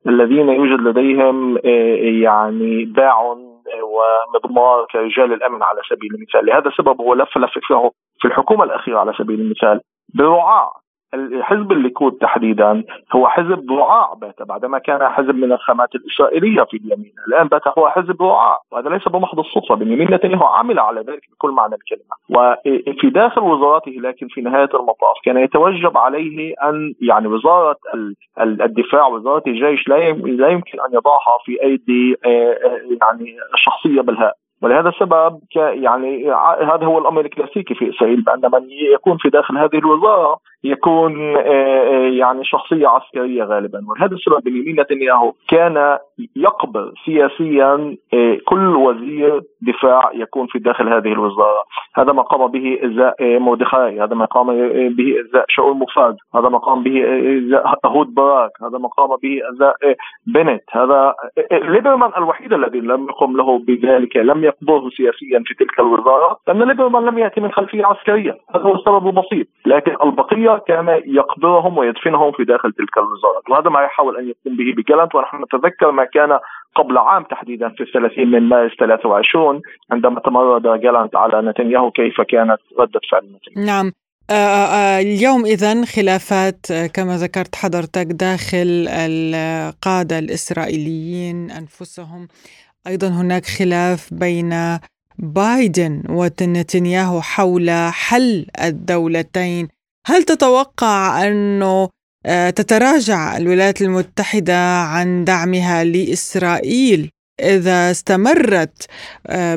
الذين 0.07 0.49
يوجد 0.49 0.81
لديهم 0.81 1.57
آه، 1.57 1.95
يعني 2.23 2.85
باع 2.85 3.35
ومضمار 3.83 4.85
كرجال 4.91 5.33
الأمن 5.33 5.63
على 5.63 5.81
سبيل 5.89 6.15
المثال. 6.15 6.45
لهذا 6.45 6.67
السبب 6.67 7.01
هو 7.01 7.13
لف 7.13 7.37
لف 7.37 7.51
في 8.19 8.27
الحكومة 8.27 8.63
الأخيرة 8.63 8.99
على 8.99 9.13
سبيل 9.17 9.39
المثال 9.39 9.81
برعاع 10.15 10.71
حزب 11.41 11.71
الليكود 11.71 12.11
تحديدا 12.11 12.83
هو 13.15 13.27
حزب 13.27 13.71
رعاع 13.71 14.13
بات 14.13 14.41
بعدما 14.41 14.79
كان 14.79 15.09
حزب 15.09 15.35
من 15.35 15.51
الخامات 15.51 15.95
الإسرائيلية 15.95 16.63
في 16.63 16.77
اليمين، 16.77 17.13
الآن 17.27 17.47
بات 17.47 17.61
هو 17.77 17.89
حزب 17.89 18.21
رعاع 18.21 18.59
وهذا 18.71 18.89
ليس 18.89 19.07
بمحض 19.07 19.39
الصدفة، 19.39 19.75
بنيامين 19.75 20.13
نتنياهو 20.13 20.45
عمل 20.45 20.79
على 20.79 21.01
ذلك 21.01 21.21
بكل 21.31 21.51
معنى 21.51 21.75
الكلمة، 21.75 22.15
وفي 22.29 23.09
داخل 23.09 23.41
وزاراته 23.41 23.91
لكن 23.91 24.27
في 24.27 24.41
نهاية 24.41 24.69
المطاف 24.73 25.15
كان 25.25 25.37
يتوجب 25.37 25.97
عليه 25.97 26.53
أن 26.63 26.93
يعني 27.01 27.27
وزارة 27.27 27.77
الدفاع 28.39 29.07
وزارة 29.07 29.43
الجيش 29.47 29.87
لا 29.87 29.97
يمكن 30.49 30.79
أن 30.79 30.93
يضعها 30.93 31.37
في 31.45 31.63
أيدي 31.63 32.15
آه، 32.25 32.29
آه، 32.29 32.81
يعني 33.01 33.35
شخصية 33.55 34.01
بالهاء. 34.01 34.33
ولهذا 34.61 34.89
السبب 34.89 35.39
يعني 35.55 36.31
هذا 36.61 36.85
هو 36.85 36.99
الأمر 36.99 37.21
الكلاسيكي 37.21 37.75
في 37.75 37.89
إسرائيل 37.89 38.21
بأن 38.21 38.41
من 38.41 38.67
يكون 38.93 39.17
في 39.17 39.29
داخل 39.29 39.57
هذه 39.57 39.77
الوزارة 39.77 40.39
يكون 40.63 41.35
آه، 41.35 41.39
آه، 41.39 42.09
يعني 42.09 42.43
شخصية 42.43 42.87
عسكرية 42.87 43.43
غالبا. 43.43 43.79
ولهذا 43.87 44.15
السبب 44.15 44.43
بنيامين 44.43 44.81
نتنياهو 44.81 45.33
كان 45.47 45.97
يقبل 46.35 46.93
سياسيا 47.05 47.97
آه، 48.13 48.37
كل 48.45 48.75
وزير 48.75 49.41
دفاع 49.61 50.11
يكون 50.13 50.47
في 50.47 50.59
داخل 50.59 50.93
هذه 50.93 51.11
الوزارة. 51.13 51.63
هذا 51.95 52.11
ما 52.11 52.21
قام 52.21 52.51
به 52.51 52.79
إزاء 52.83 53.39
مردخاي 53.39 54.01
هذا 54.01 54.15
ما 54.15 54.25
قام 54.25 54.47
به 54.89 55.15
شاول 55.49 55.77
مفاد 55.77 56.15
هذا 56.35 56.49
ما 56.49 56.57
قام 56.57 56.83
به 56.83 57.03
إزاء 57.37 57.79
هود 57.85 58.13
باراك 58.13 58.51
هذا 58.61 58.77
ما 58.77 58.87
قام 58.87 59.09
به 59.23 59.39
إزاء 59.53 59.75
بنت. 60.27 60.61
هذا 60.71 61.13
ليبرمان 61.51 62.11
الوحيد 62.17 62.53
الذي 62.53 62.79
لم 62.79 63.07
يقم 63.09 63.37
له 63.37 63.59
بذلك 63.59 64.17
لم 64.17 64.43
يقبضه 64.43 64.89
سياسيا 64.89 65.43
في 65.45 65.53
تلك 65.53 65.79
الوزارة 65.79 66.37
لأن 66.47 66.63
ليبرمان 66.63 67.05
لم 67.05 67.17
يأتي 67.17 67.41
من 67.41 67.51
خلفية 67.51 67.85
عسكرية. 67.85 68.37
هذا 68.55 68.63
هو 68.63 68.75
السبب 68.75 69.07
البسيط. 69.07 69.47
لكن 69.65 69.95
كان 70.57 71.01
يقبضهم 71.05 71.77
ويدفنهم 71.77 72.31
في 72.31 72.43
داخل 72.43 72.73
تلك 72.73 72.97
الوزارات 72.97 73.49
وهذا 73.49 73.69
ما 73.69 73.81
يحاول 73.81 74.17
أن 74.17 74.23
يقوم 74.29 74.57
به 74.57 74.73
بجالنت 74.77 75.15
ونحن 75.15 75.43
نتذكر 75.43 75.91
ما 75.91 76.05
كان 76.05 76.39
قبل 76.75 76.97
عام 76.97 77.23
تحديدا 77.23 77.69
في 77.69 77.83
الثلاثين 77.83 78.31
من 78.31 78.49
مارس 78.49 78.71
23 78.79 79.61
عندما 79.91 80.19
تمرد 80.19 80.81
جالنت 80.81 81.15
على 81.15 81.49
نتنياهو 81.49 81.91
كيف 81.91 82.21
كانت 82.21 82.59
ردة 82.79 82.99
فعل 83.11 83.23
نتنياهو. 83.23 83.67
نعم. 83.67 83.91
آه، 84.29 84.33
آه، 84.33 84.97
آه، 84.97 85.01
اليوم 85.01 85.45
إذا 85.45 85.85
خلافات 85.85 86.65
كما 86.93 87.17
ذكرت 87.17 87.55
حضرتك 87.55 88.05
داخل 88.05 88.87
القادة 88.89 90.19
الإسرائيليين 90.19 91.51
أنفسهم. 91.51 92.27
أيضا 92.87 93.07
هناك 93.07 93.45
خلاف 93.45 94.09
بين 94.13 94.79
بايدن 95.19 96.03
ونتنياهو 96.09 97.21
حول 97.21 97.69
حل 97.91 98.45
الدولتين. 98.63 99.67
هل 100.09 100.23
تتوقع 100.23 101.27
أنه 101.27 101.89
تتراجع 102.55 103.37
الولايات 103.37 103.81
المتحدة 103.81 104.81
عن 104.93 105.23
دعمها 105.23 105.83
لإسرائيل 105.83 107.09
إذا 107.39 107.91
استمرت 107.91 108.87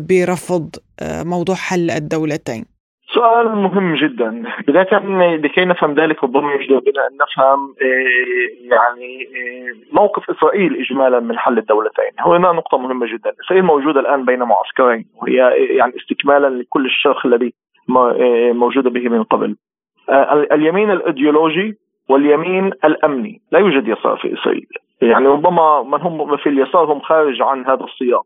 برفض 0.09 0.71
موضوع 1.03 1.55
حل 1.55 1.91
الدولتين؟ 1.91 2.73
سؤال 3.15 3.57
مهم 3.57 3.95
جدا. 3.95 4.43
بداية 4.69 4.99
لكي 5.37 5.65
نفهم 5.65 5.95
ذلك 5.95 6.25
ربما 6.25 6.55
يجدر 6.55 6.79
بنا 6.79 7.07
أن 7.07 7.17
نفهم 7.23 7.75
آه، 7.83 8.75
يعني 8.75 9.23
آه، 9.23 9.95
موقف 10.01 10.31
إسرائيل 10.31 10.81
إجمالا 10.81 11.21
من 11.21 11.39
حل 11.39 11.59
الدولتين. 11.59 12.13
هنا 12.19 12.53
نقطة 12.53 12.79
مهمة 12.79 13.07
جدا. 13.07 13.33
إسرائيل 13.45 13.65
موجودة 13.65 14.01
الآن 14.01 14.25
بين 14.25 14.39
معسكرين 14.39 15.07
وهي 15.15 15.37
يعني 15.77 15.93
استكمالا 15.97 16.47
لكل 16.47 16.87
الشرخ 16.87 17.27
الذي 17.27 17.55
آه، 17.91 18.53
موجودة 18.53 18.91
به 18.91 19.09
من 19.09 19.23
قبل. 19.23 19.57
اليمين 20.53 20.91
الإيديولوجي 20.91 21.75
واليمين 22.09 22.67
الأمني. 22.85 23.41
لا 23.53 23.59
يوجد 23.59 23.89
يسار 23.89 24.17
في 24.17 24.35
إسرائيل. 24.35 24.67
يعني 25.03 25.27
ربما 25.27 25.83
من 25.83 26.01
هم 26.01 26.37
في 26.37 26.49
اليسار 26.49 26.93
هم 26.93 27.01
خارج 27.01 27.43
عن 27.43 27.67
هذا 27.67 27.85
السياق 27.85 28.25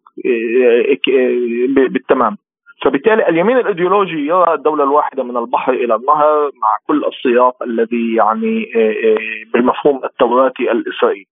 بالتمام. 1.89 2.37
فبالتالي 2.85 3.29
اليمين 3.29 3.57
الإيديولوجي 3.59 4.27
يرى 4.27 4.55
الدولة 4.55 4.85
الواحدة 4.85 5.23
من 5.23 5.37
البحر 5.37 5.73
إلى 5.73 5.95
النهر 5.95 6.51
مع 6.63 6.69
كل 6.89 7.05
السياق 7.05 7.63
الذي 7.63 8.15
يعني 8.15 8.73
آه، 8.77 8.91
آه، 9.09 9.53
بالمفهوم 9.53 10.01
التوراتي 10.05 10.73
الإسرائيلي. 10.73 11.27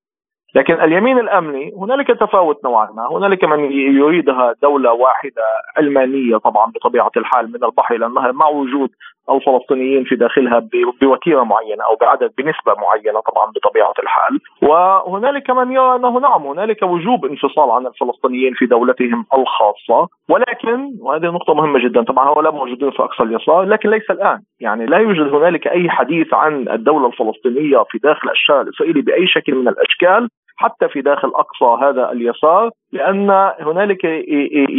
لكن 0.55 0.74
اليمين 0.74 1.18
الأمني 1.18 1.72
هنالك 1.76 2.07
تفاوت 2.07 2.64
نوعا 2.64 2.90
ما، 2.96 3.09
هنالك 3.16 3.44
من 3.44 3.72
يريدها 3.72 4.55
دولة 4.62 4.92
واحدة 4.92 5.42
علمانيه 5.76 6.36
طبعا 6.36 6.72
بطبيعة 6.72 7.11
الحال 7.16 7.52
من 7.52 7.64
البحر 7.64 7.94
إلى 7.94 8.07
النهر 8.07 8.32
مع 8.32 8.48
وجود 8.48 8.90
الفلسطينيين 9.30 10.05
في 10.05 10.16
داخلها 10.16 10.68
بوتيره 11.02 11.42
معينة 11.42 11.84
أو 11.84 11.96
بعدد 12.00 12.32
بنسبة 12.38 12.74
معينة 12.78 13.20
طبعا 13.20 13.52
بطبيعة 13.52 13.94
الحال، 14.02 14.40
وهنالك 14.62 15.50
من 15.50 15.72
يرى 15.72 15.96
أنه 15.96 16.18
نعم 16.18 16.46
هنالك 16.46 16.82
وجوب 16.82 17.24
انفصال 17.24 17.70
عن 17.70 17.86
الفلسطينيين 17.86 18.55
في 18.55 18.66
دولتهم 18.66 19.24
الخاصة، 19.34 20.09
ولكن 20.28 20.90
وهذه 21.00 21.26
نقطة 21.26 21.55
مهمة 21.55 21.78
جدا، 21.84 22.02
طبعا 22.02 22.28
هؤلاء 22.28 22.52
موجودين 22.52 22.90
في 22.90 23.02
أقصى 23.02 23.22
اليسار 23.22 23.62
لكن 23.62 23.90
ليس 23.90 24.11
الآن، 24.11 24.38
يعني 24.61 24.86
لا 24.86 24.98
يوجد 24.98 25.34
هنالك 25.34 25.66
أي 25.66 25.90
حديث 25.90 26.34
عن 26.34 26.68
الدولة 26.68 27.07
الفلسطينية 27.07 27.84
في 27.90 27.98
داخل 27.98 28.30
الشارع 28.30 28.61
الإسرائيلي 28.61 29.00
بأي 29.02 29.26
شكل 29.26 29.55
من 29.55 29.68
الأشكال. 29.68 30.28
حتى 30.57 30.88
في 30.88 31.00
داخل 31.00 31.28
أقصى 31.28 31.84
هذا 31.84 32.12
اليسار 32.12 32.70
لأن 32.92 33.30
هنالك 33.61 34.05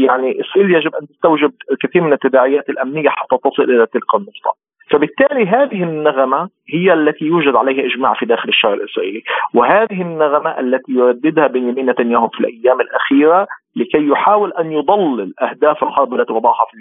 يعني 0.06 0.42
إسرائيل 0.42 0.76
يجب 0.76 0.96
أن 0.96 1.08
تستوجب 1.08 1.52
الكثير 1.72 2.02
من 2.02 2.14
التداعيات 2.14 2.70
الأمنية 2.70 3.10
حتى 3.10 3.38
تصل 3.44 3.64
إلى 3.64 3.86
تلك 3.86 4.16
النقطة. 4.16 4.56
فبالتالي 4.92 5.46
هذه 5.46 5.84
النغمة 5.84 6.50
هي 6.70 6.94
التي 6.94 7.26
يوجد 7.26 7.56
عليها 7.56 7.86
إجماع 7.86 8.14
في 8.14 8.26
داخل 8.26 8.50
الشارع 8.50 8.74
الإسرائيلي 8.74 9.24
وهذه 9.54 10.02
النغمة 10.02 10.60
التي 10.60 10.92
يرددها 10.92 11.48
بنيامين 11.48 11.90
نتنياهو 11.90 12.28
في 12.28 12.40
الأيام 12.40 12.82
الأخيرة 12.82 13.48
لكي 13.76 14.08
يحاول 14.08 14.54
أن 14.54 14.72
يضلل 14.72 15.34
أهداف 15.42 15.84
الحرب 15.84 16.14
التي 16.14 16.34
وضعها 16.34 16.66
في 16.72 16.78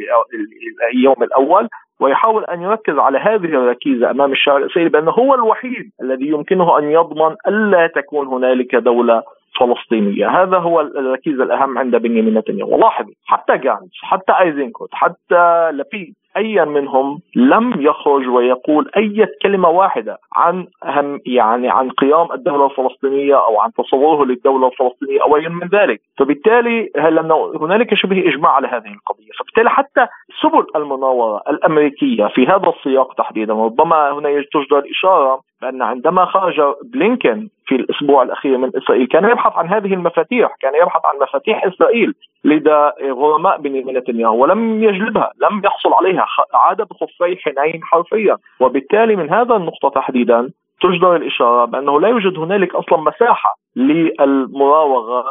اليوم 0.92 1.22
الأول 1.22 1.68
ويحاول 2.00 2.44
أن 2.44 2.62
يركز 2.62 2.98
على 2.98 3.18
هذه 3.18 3.44
الركيزة 3.44 4.10
أمام 4.10 4.32
الشارع 4.32 4.58
الإسرائيلي 4.58 4.90
بأنه 4.90 5.10
هو 5.10 5.34
الوحيد 5.34 5.90
الذي 6.02 6.28
يمكنه 6.28 6.78
أن 6.78 6.84
يضمن 6.84 7.36
ألا 7.48 7.86
تكون 7.86 8.26
هنالك 8.26 8.76
دولة 8.76 9.22
فلسطينية، 9.60 10.28
هذا 10.28 10.58
هو 10.58 10.80
الركيزه 10.80 11.44
الأهم 11.44 11.78
عند 11.78 11.96
بنيامين 11.96 12.38
نتنياهو، 12.38 12.74
ولاحظ 12.74 13.06
حتى 13.24 13.58
جانس، 13.58 13.90
حتى 14.02 14.32
أيزنكوت، 14.40 14.88
حتى 14.92 15.70
لبيد، 15.72 16.14
ايا 16.36 16.64
منهم 16.64 17.20
لم 17.36 17.74
يخرج 17.78 18.28
ويقول 18.28 18.90
أي 18.96 19.26
كلمة 19.42 19.68
واحدة 19.68 20.18
عن 20.36 20.66
أهم 20.84 21.20
يعني 21.26 21.70
عن 21.70 21.90
قيام 21.90 22.32
الدولة 22.32 22.66
الفلسطينية 22.66 23.34
أو 23.34 23.60
عن 23.60 23.72
تصوره 23.72 24.24
للدولة 24.24 24.66
الفلسطينية 24.66 25.22
أو 25.22 25.36
أي 25.36 25.48
من 25.48 25.68
ذلك، 25.68 26.00
فبالتالي 26.18 26.90
لأنه 26.94 27.52
هنالك 27.60 27.94
شبه 27.94 28.28
إجماع 28.28 28.52
على 28.52 28.68
هذه 28.68 28.92
القضية، 28.94 29.30
فبالتالي 29.38 29.70
حتى 29.70 30.06
سبل 30.42 30.66
المناورة 30.76 31.42
الأمريكية 31.48 32.26
في 32.26 32.46
هذا 32.46 32.72
السياق 32.76 33.14
تحديدا 33.14 33.54
ربما 33.54 34.12
هنا 34.12 34.44
تجدر 34.52 34.78
الإشارة 34.78 35.40
بأن 35.62 35.82
عندما 35.82 36.24
خرج 36.24 36.60
بلينكن 36.84 37.48
في 37.66 37.74
الأسبوع 37.74 38.22
الأخير 38.22 38.58
من 38.58 38.70
إسرائيل 38.76 39.06
كان 39.06 39.24
يبحث 39.24 39.52
عن 39.56 39.68
هذه 39.68 39.94
المفاتيح، 39.94 40.56
كان 40.60 40.74
يبحث 40.74 41.00
عن 41.04 41.20
مفاتيح 41.22 41.64
إسرائيل 41.64 42.14
لدى 42.44 42.90
غرماء 43.02 43.58
بنيامين 43.58 43.96
نتنياهو 43.96 44.42
ولم 44.42 44.84
يجلبها، 44.84 45.32
لم 45.42 45.62
يحصل 45.64 45.92
عليها، 45.92 46.23
عاد 46.54 46.76
بخفي 46.76 47.36
حنين 47.36 47.80
حرفيا، 47.84 48.36
وبالتالي 48.60 49.16
من 49.16 49.30
هذا 49.30 49.56
النقطة 49.56 49.88
تحديدا 49.88 50.50
تجدر 50.80 51.16
الإشارة 51.16 51.64
بأنه 51.64 52.00
لا 52.00 52.08
يوجد 52.08 52.38
هنالك 52.38 52.74
أصلا 52.74 52.98
مساحة 52.98 53.56
للمراوغة 53.76 55.24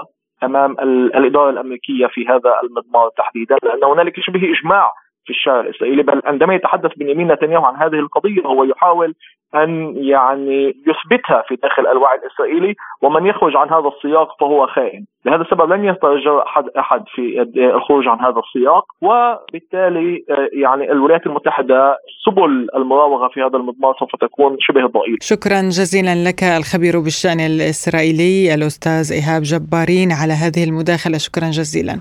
أمام 0.44 0.72
الإدارة 1.16 1.50
الأمريكية 1.50 2.08
في 2.08 2.28
هذا 2.28 2.54
المضمار 2.64 3.10
تحديدا 3.18 3.56
لأن 3.64 3.84
هنالك 3.84 4.20
شبه 4.20 4.52
إجماع 4.54 4.91
في 5.26 5.30
الشارع 5.30 5.59
الإسرائيلي 5.59 6.03
بل 6.03 6.21
عندما 6.26 6.55
يتحدث 6.55 6.91
بنيامين 6.97 7.32
نتنياهو 7.32 7.65
عن 7.65 7.76
هذه 7.76 7.99
القضية 7.99 8.41
هو 8.45 8.63
يحاول 8.63 9.15
أن 9.55 9.93
يعني 9.95 10.67
يثبتها 10.67 11.43
في 11.47 11.55
داخل 11.55 11.88
الوعي 11.88 12.17
الإسرائيلي 12.17 12.76
ومن 13.01 13.26
يخرج 13.26 13.55
عن 13.55 13.69
هذا 13.69 13.91
السياق 13.95 14.28
فهو 14.39 14.67
خائن، 14.67 15.05
لهذا 15.26 15.41
السبب 15.41 15.74
لن 15.74 15.86
يتجرأ 15.86 16.43
احد 16.45 16.63
أحد 16.80 17.03
في 17.15 17.41
الخروج 17.57 18.07
عن 18.07 18.19
هذا 18.19 18.41
السياق 18.45 18.86
وبالتالي 19.01 20.24
يعني 20.53 20.91
الولايات 20.91 21.26
المتحدة 21.26 21.97
سبل 22.26 22.67
المراوغة 22.76 23.28
في 23.28 23.41
هذا 23.41 23.57
المضمار 23.57 23.95
سوف 23.99 24.15
تكون 24.21 24.57
شبه 24.59 24.86
ضئيله. 24.86 25.17
شكرا 25.21 25.61
جزيلا 25.61 26.30
لك 26.30 26.43
الخبير 26.43 26.99
بالشأن 26.99 27.39
الإسرائيلي 27.39 28.53
الأستاذ 28.53 29.11
إيهاب 29.13 29.41
جبارين 29.41 30.11
على 30.11 30.34
هذه 30.34 30.63
المداخلة 30.69 31.17
شكرا 31.17 31.45
جزيلا. 31.45 31.99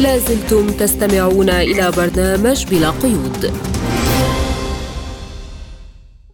لازلتم 0.00 0.66
تستمعون 0.70 1.50
إلى 1.50 1.90
برنامج 1.96 2.66
بلا 2.70 2.90
قيود 2.90 3.52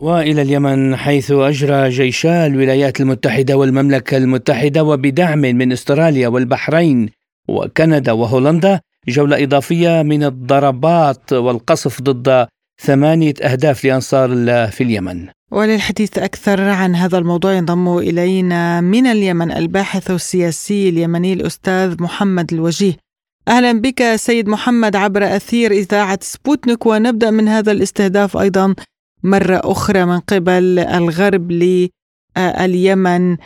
وإلى 0.00 0.42
اليمن 0.42 0.96
حيث 0.96 1.30
أجرى 1.30 1.88
جيشا 1.88 2.46
الولايات 2.46 3.00
المتحدة 3.00 3.56
والمملكة 3.56 4.16
المتحدة 4.16 4.84
وبدعم 4.84 5.38
من 5.38 5.72
استراليا 5.72 6.28
والبحرين 6.28 7.08
وكندا 7.48 8.12
وهولندا 8.12 8.80
جولة 9.08 9.42
إضافية 9.42 10.02
من 10.02 10.24
الضربات 10.24 11.32
والقصف 11.32 12.02
ضد 12.02 12.46
ثمانية 12.82 13.34
أهداف 13.42 13.84
لأنصار 13.84 14.32
الله 14.32 14.66
في 14.66 14.84
اليمن. 14.84 15.26
وللحديث 15.50 16.18
أكثر 16.18 16.60
عن 16.60 16.94
هذا 16.94 17.18
الموضوع 17.18 17.52
ينضم 17.52 17.98
إلينا 17.98 18.80
من 18.80 19.06
اليمن 19.06 19.52
الباحث 19.52 20.10
السياسي 20.10 20.88
اليمني 20.88 21.32
الأستاذ 21.32 22.02
محمد 22.02 22.52
الوجيه. 22.52 23.05
أهلا 23.49 23.72
بك 23.72 24.16
سيد 24.16 24.49
محمد 24.49 24.97
عبر 24.97 25.36
أثير 25.36 25.70
إذاعة 25.70 26.18
سبوتنيك 26.22 26.86
ونبدأ 26.86 27.30
من 27.30 27.49
هذا 27.49 27.72
الاستهداف 27.72 28.36
أيضا 28.36 28.74
مرة 29.22 29.61
أخرى 29.64 30.05
من 30.05 30.20
قبل 30.20 30.78
الغرب 30.78 31.53
لليمن. 31.53 33.36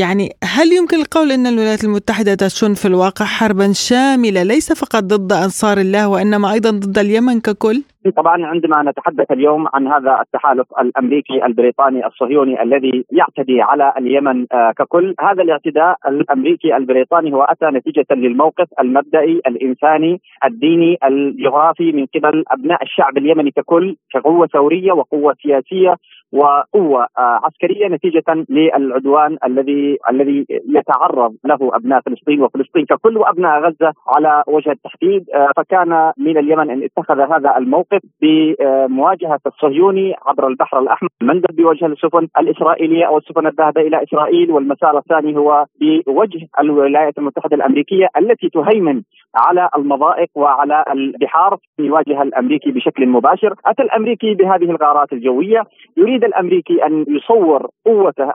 يعني 0.00 0.28
هل 0.44 0.72
يمكن 0.72 0.96
القول 0.96 1.32
إن 1.32 1.46
الولايات 1.46 1.84
المتحدة 1.84 2.34
تشن 2.34 2.74
في 2.74 2.88
الواقع 2.88 3.24
حربا 3.24 3.72
شاملة 3.72 4.42
ليس 4.42 4.72
فقط 4.72 5.02
ضد 5.04 5.32
أنصار 5.32 5.78
الله 5.78 6.08
وإنما 6.08 6.52
أيضا 6.52 6.70
ضد 6.70 6.98
اليمن 6.98 7.40
ككل؟ 7.40 7.82
طبعا 8.10 8.46
عندما 8.46 8.82
نتحدث 8.82 9.30
اليوم 9.30 9.68
عن 9.74 9.86
هذا 9.86 10.18
التحالف 10.20 10.66
الأمريكي 10.80 11.46
البريطاني 11.46 12.06
الصهيوني 12.06 12.62
الذي 12.62 13.04
يعتدي 13.12 13.62
على 13.62 13.92
اليمن 13.98 14.46
آه، 14.52 14.72
ككل، 14.78 15.14
هذا 15.20 15.42
الاعتداء 15.42 15.96
الأمريكي 16.06 16.76
البريطاني 16.76 17.32
هو 17.32 17.42
أتى 17.42 17.66
نتيجة 17.66 18.06
للموقف 18.10 18.66
المبدئي 18.80 19.40
الإنساني 19.46 20.20
الديني 20.44 20.98
الجغرافي 21.04 21.92
من 21.92 22.06
قبل 22.14 22.44
أبناء 22.50 22.82
الشعب 22.82 23.18
اليمني 23.18 23.50
ككل 23.50 23.96
كقوة 24.12 24.46
ثورية 24.46 24.92
وقوة 24.92 25.34
سياسية 25.42 25.96
وقوة 26.32 27.02
آه، 27.18 27.40
عسكرية 27.44 27.88
نتيجة 27.88 28.46
للعدوان 28.48 29.38
الذي 29.58 29.98
الذي 30.10 30.46
يتعرض 30.50 31.34
له 31.44 31.58
أبناء 31.62 32.00
فلسطين 32.00 32.42
وفلسطين 32.42 32.84
ككل 32.84 33.18
وأبناء 33.18 33.60
غزة 33.60 33.92
على 34.08 34.42
وجه 34.46 34.70
التحديد 34.70 35.30
آه، 35.34 35.50
فكان 35.56 36.12
من 36.18 36.38
اليمن 36.38 36.70
أن 36.70 36.82
اتخذ 36.82 37.20
هذا 37.20 37.56
الموقف 37.58 38.00
بمواجهة 38.22 39.40
الصهيوني 39.46 40.14
عبر 40.26 40.48
البحر 40.48 40.78
الأحمر 40.78 41.08
المندب 41.22 41.56
بوجه 41.56 41.86
السفن 41.86 42.28
الإسرائيلية 42.38 43.04
أو 43.04 43.18
السفن 43.18 43.46
الذاهبه 43.46 43.80
إلى 43.80 44.02
إسرائيل 44.02 44.50
والمسار 44.50 44.98
الثاني 44.98 45.36
هو 45.36 45.64
بوجه 45.80 46.46
الولايات 46.60 47.18
المتحدة 47.18 47.56
الأمريكية 47.56 48.08
التي 48.18 48.48
تهيمن 48.48 49.02
على 49.34 49.68
المضائق 49.76 50.28
وعلى 50.34 50.84
البحار 50.92 51.56
يواجه 51.78 52.22
الأمريكي 52.22 52.70
بشكل 52.70 53.06
مباشر، 53.06 53.54
أتى 53.66 53.82
الأمريكي 53.82 54.34
بهذه 54.34 54.70
الغارات 54.70 55.12
الجوية، 55.12 55.62
يريد 55.96 56.24
الأمريكي 56.24 56.86
أن 56.86 57.04
يصور 57.08 57.66
قوته 57.86 58.32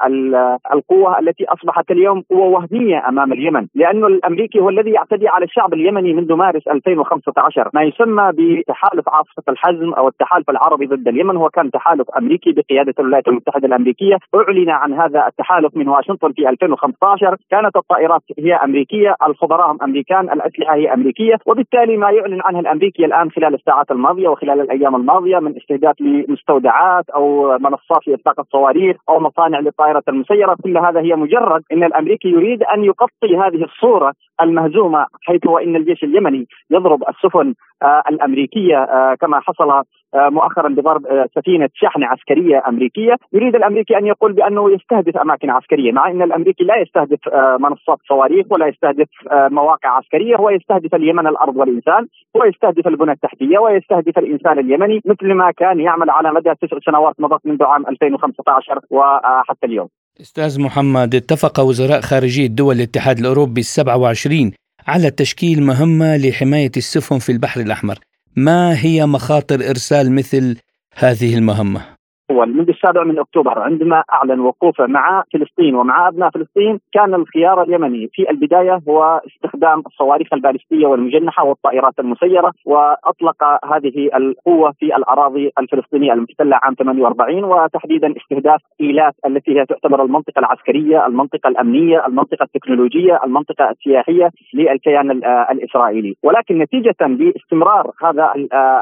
القوة 0.73 1.10
التي 1.19 1.45
أصبحت 1.45 1.91
اليوم 1.91 2.23
قوة 2.29 2.47
وهمية 2.47 3.09
أمام 3.09 3.33
اليمن، 3.33 3.67
لأنه 3.75 4.07
الأمريكي 4.07 4.59
هو 4.59 4.69
الذي 4.69 4.91
يعتدي 4.91 5.27
على 5.27 5.45
الشعب 5.45 5.73
اليمني 5.73 6.13
منذ 6.13 6.33
مارس 6.33 6.67
2015 6.67 7.69
ما 7.73 7.83
يسمى 7.83 8.31
بتحالف 8.33 9.09
عاصفة 9.09 9.43
الحزم 9.49 9.93
أو 9.93 10.07
التحالف 10.07 10.49
العربي 10.49 10.85
ضد 10.85 11.07
اليمن 11.07 11.37
هو 11.37 11.49
كان 11.49 11.71
تحالف 11.71 12.09
أمريكي 12.17 12.51
بقيادة 12.51 12.93
الولايات 12.99 13.27
المتحدة 13.27 13.67
الأمريكية، 13.67 14.17
أعلن 14.35 14.69
عن 14.69 14.93
هذا 14.93 15.27
التحالف 15.27 15.77
من 15.77 15.87
واشنطن 15.87 16.31
في 16.31 16.49
2015 16.49 17.35
كانت 17.51 17.75
الطائرات 17.75 18.21
هي 18.39 18.53
أمريكية، 18.53 19.15
الخبراء 19.27 19.71
هم 19.71 19.77
أمريكان، 19.83 20.29
الأسلحة 20.31 20.75
هي 20.75 20.93
أمريكية، 20.93 21.35
وبالتالي 21.45 21.97
ما 21.97 22.11
يعلن 22.11 22.41
عنه 22.45 22.59
الأمريكي 22.59 23.05
الآن 23.05 23.31
خلال 23.31 23.53
الساعات 23.53 23.91
الماضية 23.91 24.27
وخلال 24.27 24.61
الأيام 24.61 24.95
الماضية 24.95 25.39
من 25.39 25.55
استهداف 25.57 26.01
لمستودعات 26.01 27.09
أو 27.09 27.57
منصات 27.57 28.07
لإطلاق 28.07 28.39
الصواريخ 28.39 28.95
أو 29.09 29.19
مصانع 29.19 29.59
للطائره 29.59 30.03
المسيرة، 30.07 30.55
كل 30.63 30.77
هذا 30.77 31.00
هي 31.01 31.15
مجرد 31.15 31.63
إن 31.71 31.83
الأمريكي 31.83 32.27
يريد 32.27 32.63
أن 32.63 32.83
يغطي 32.83 33.37
هذه 33.37 33.63
الصورة 33.63 34.13
المهزومة 34.41 35.05
حيث 35.27 35.47
وإن 35.47 35.75
الجيش 35.75 36.03
اليمني 36.03 36.47
يضرب 36.71 37.03
السفن 37.09 37.53
آه 37.83 38.03
الأمريكية 38.09 38.77
آه 38.77 39.15
كما 39.15 39.39
حصل 39.39 39.69
آه 39.71 39.85
مؤخرا 40.29 40.69
بضرب 40.69 41.27
سفينة 41.35 41.69
شحن 41.73 42.03
عسكرية 42.03 42.63
أمريكية، 42.67 43.15
يريد 43.33 43.55
الأمريكي 43.55 43.97
أن 43.97 44.05
يقول 44.07 44.33
بأنه 44.33 44.71
يستهدف 44.71 45.17
أماكن 45.17 45.49
عسكرية، 45.49 45.91
مع 45.91 46.09
إن 46.09 46.21
الأمريكي 46.21 46.63
لا 46.63 46.77
يستهدف 46.77 47.19
منصات 47.59 47.97
صواريخ 48.07 48.45
ولا 48.49 48.67
يستهدف 48.67 49.07
مواقع 49.31 49.89
عسكرية، 49.89 50.35
هو 50.35 50.49
يستهدف 50.49 50.95
اليمن 50.95 51.27
الأرض 51.27 51.57
والإنسان، 51.57 52.07
هو 52.37 52.43
يستهدف 52.43 52.87
البنى 52.87 53.11
التحتية 53.11 53.57
ويستهدف 53.59 54.17
الإنسان 54.17 54.59
اليمني 54.59 55.01
مثل 55.05 55.33
ما 55.33 55.51
كان 55.51 55.79
يعمل 55.79 56.09
على 56.09 56.31
مدى 56.31 56.53
تسع 56.61 56.77
سنوات 56.85 57.15
مضت 57.19 57.45
منذ 57.45 57.63
عام 57.63 57.87
2015 57.87 58.79
وحتى 58.91 59.65
اليوم. 59.65 59.87
أستاذ 60.21 60.59
محمد 60.59 61.15
اتفق 61.15 61.59
وزراء 61.59 62.01
خارجية 62.01 62.47
دول 62.47 62.75
الاتحاد 62.75 63.19
الأوروبي 63.19 63.61
السبعة 63.61 63.97
وعشرين 63.97 64.51
على 64.87 65.11
تشكيل 65.11 65.63
مهمة 65.63 66.17
لحماية 66.17 66.71
السفن 66.77 67.19
في 67.19 67.31
البحر 67.31 67.61
الأحمر 67.61 67.99
ما 68.35 68.85
هي 68.85 69.05
مخاطر 69.05 69.69
إرسال 69.69 70.11
مثل 70.11 70.57
هذه 70.95 71.35
المهمة؟ 71.35 71.85
الأول 72.31 72.57
منذ 72.57 72.69
السابع 72.69 73.03
من 73.03 73.19
أكتوبر 73.19 73.59
عندما 73.59 74.03
أعلن 74.13 74.39
وقوفه 74.39 74.85
مع 74.85 75.23
فلسطين 75.33 75.75
ومع 75.75 76.07
أبناء 76.07 76.29
فلسطين 76.29 76.79
كان 76.93 77.13
الخيار 77.13 77.61
اليمني 77.63 78.09
في 78.13 78.29
البداية 78.29 78.81
هو 78.89 79.21
استخدام 79.27 79.83
الصواريخ 79.87 80.33
البالستية 80.33 80.87
والمجنحة 80.87 81.43
والطائرات 81.43 81.99
المسيرة 81.99 82.53
وأطلق 82.65 83.43
هذه 83.73 84.09
القوة 84.15 84.71
في 84.79 84.95
الأراضي 84.95 85.51
الفلسطينية 85.59 86.13
المحتلة 86.13 86.59
عام 86.63 86.73
48 86.73 87.43
وتحديدا 87.43 88.13
استهداف 88.17 88.61
إيلات 88.81 89.13
التي 89.25 89.59
هي 89.59 89.65
تعتبر 89.65 90.03
المنطقة 90.03 90.39
العسكرية، 90.39 91.05
المنطقة 91.05 91.47
الأمنية، 91.47 92.05
المنطقة 92.07 92.43
التكنولوجية، 92.43 93.19
المنطقة 93.23 93.69
السياحية 93.69 94.31
للكيان 94.53 95.11
الإسرائيلي، 95.51 96.15
ولكن 96.23 96.57
نتيجة 96.57 96.95
لاستمرار 97.01 97.91
هذا 98.03 98.33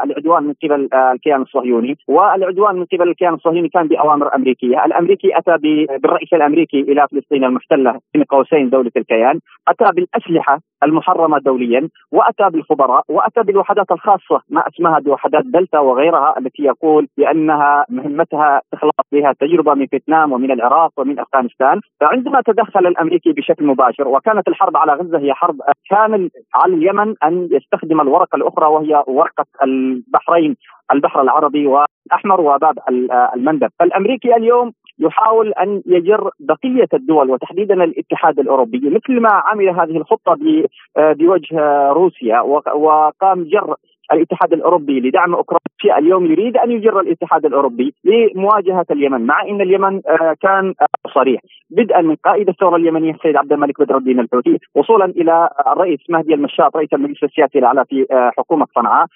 العدوان 0.04 0.44
من 0.44 0.54
قبل 0.64 0.90
الكيان 0.94 1.42
الصهيوني 1.42 1.98
والعدوان 2.08 2.76
من 2.76 2.86
قبل 2.86 3.10
الكيان 3.10 3.34
الصهيوني 3.40 3.70
كان 3.70 3.88
بأوامر 3.88 4.36
أمريكية، 4.36 4.86
الأمريكي 4.86 5.38
أتى 5.38 5.58
بالرئيس 5.62 6.34
الأمريكي 6.34 6.80
إلى 6.82 7.08
فلسطين 7.12 7.44
المحتلة 7.44 8.00
بين 8.14 8.24
قوسين 8.24 8.70
دولة 8.70 8.92
الكيان، 8.98 9.40
أتى 9.68 9.88
بالأسلحة 9.96 10.60
المحرمة 10.84 11.38
دوليا 11.40 11.90
وأتى 12.12 12.50
بالخبراء 12.50 13.04
وأتى 13.10 13.44
بالوحدات 13.44 13.92
الخاصة 13.92 14.42
ما 14.50 14.62
أسمها 14.68 15.00
بوحدات 15.00 15.46
دلتا 15.46 15.80
وغيرها 15.80 16.36
التي 16.38 16.64
يقول 16.64 17.08
بأنها 17.18 17.86
مهمتها 17.90 18.62
إخلاص 18.74 19.06
بها 19.12 19.34
تجربة 19.40 19.74
من 19.74 19.88
فيتنام 19.88 20.32
ومن 20.32 20.52
العراق 20.52 20.92
ومن 20.98 21.20
أفغانستان. 21.20 21.82
فعندما 22.00 22.42
تدخل 22.46 22.88
الأمريكي 22.88 23.32
بشكل 23.32 23.66
مباشر 23.66 24.08
وكانت 24.08 24.48
الحرب 24.48 24.78
على 24.78 24.94
غزة 24.94 25.20
هي 25.20 25.34
حرب 25.34 25.56
كامل 25.90 26.30
على 26.56 26.74
اليمن 26.74 27.16
أن 27.24 27.50
يستخدم 27.52 28.02
الورقة 28.02 28.36
الأخرى 28.36 28.68
وهي 28.68 29.04
ورقة 29.08 29.46
البحرين. 29.64 30.56
البحر 30.94 31.22
العربي 31.22 31.68
والأحمر 31.68 32.42
وباب 32.42 32.80
المندب. 33.36 33.70
فالأمريكي 33.80 34.36
اليوم 34.36 34.72
يحاول 35.00 35.54
أن 35.54 35.82
يجر 35.86 36.30
بقية 36.40 36.88
الدول 36.94 37.30
وتحديدا 37.30 37.84
الاتحاد 37.84 38.40
الأوروبي. 38.40 38.80
مثل 38.90 39.20
ما 39.22 39.30
عمل 39.30 39.70
هذه 39.70 39.98
الخطة 39.98 40.38
بوجه 40.98 41.90
روسيا 41.92 42.42
وقام 42.42 43.44
جر 43.44 43.76
الاتحاد 44.14 44.54
الأوروبي 44.54 45.00
لدعم 45.00 45.36
أوكرانيا 45.36 45.98
اليوم 45.98 46.26
يريد 46.26 46.58
أن 46.58 46.72
يجر 46.72 47.00
الاتحاد 47.00 47.46
الأوروبي 47.46 47.94
لمواجهة 48.04 48.86
اليمن 48.92 49.26
مع 49.26 49.42
إن 49.42 49.62
اليمن 49.62 50.02
كان 50.42 50.74
صريح. 51.14 51.42
بدءا 51.70 52.02
من 52.02 52.16
قائد 52.16 52.50
الثورة 52.50 52.76
اليمنية 52.76 53.12
السيد 53.12 53.36
عبد 53.36 53.54
الملك 53.54 53.82
بدر 53.82 53.98
الدين 53.98 54.20
الحوثي 54.20 54.58
وصولا 54.76 55.06
إلى 55.06 55.50
الرئيس 55.68 56.00
مهدي 56.10 56.34
المشاط 56.34 56.76
رئيس 56.76 56.94
المجلس 56.94 57.24
السياسي 57.24 57.60
الأعلى 57.60 57.86
في 57.86 58.06
حكومة 58.38 58.68
صنعاء. 58.76 59.08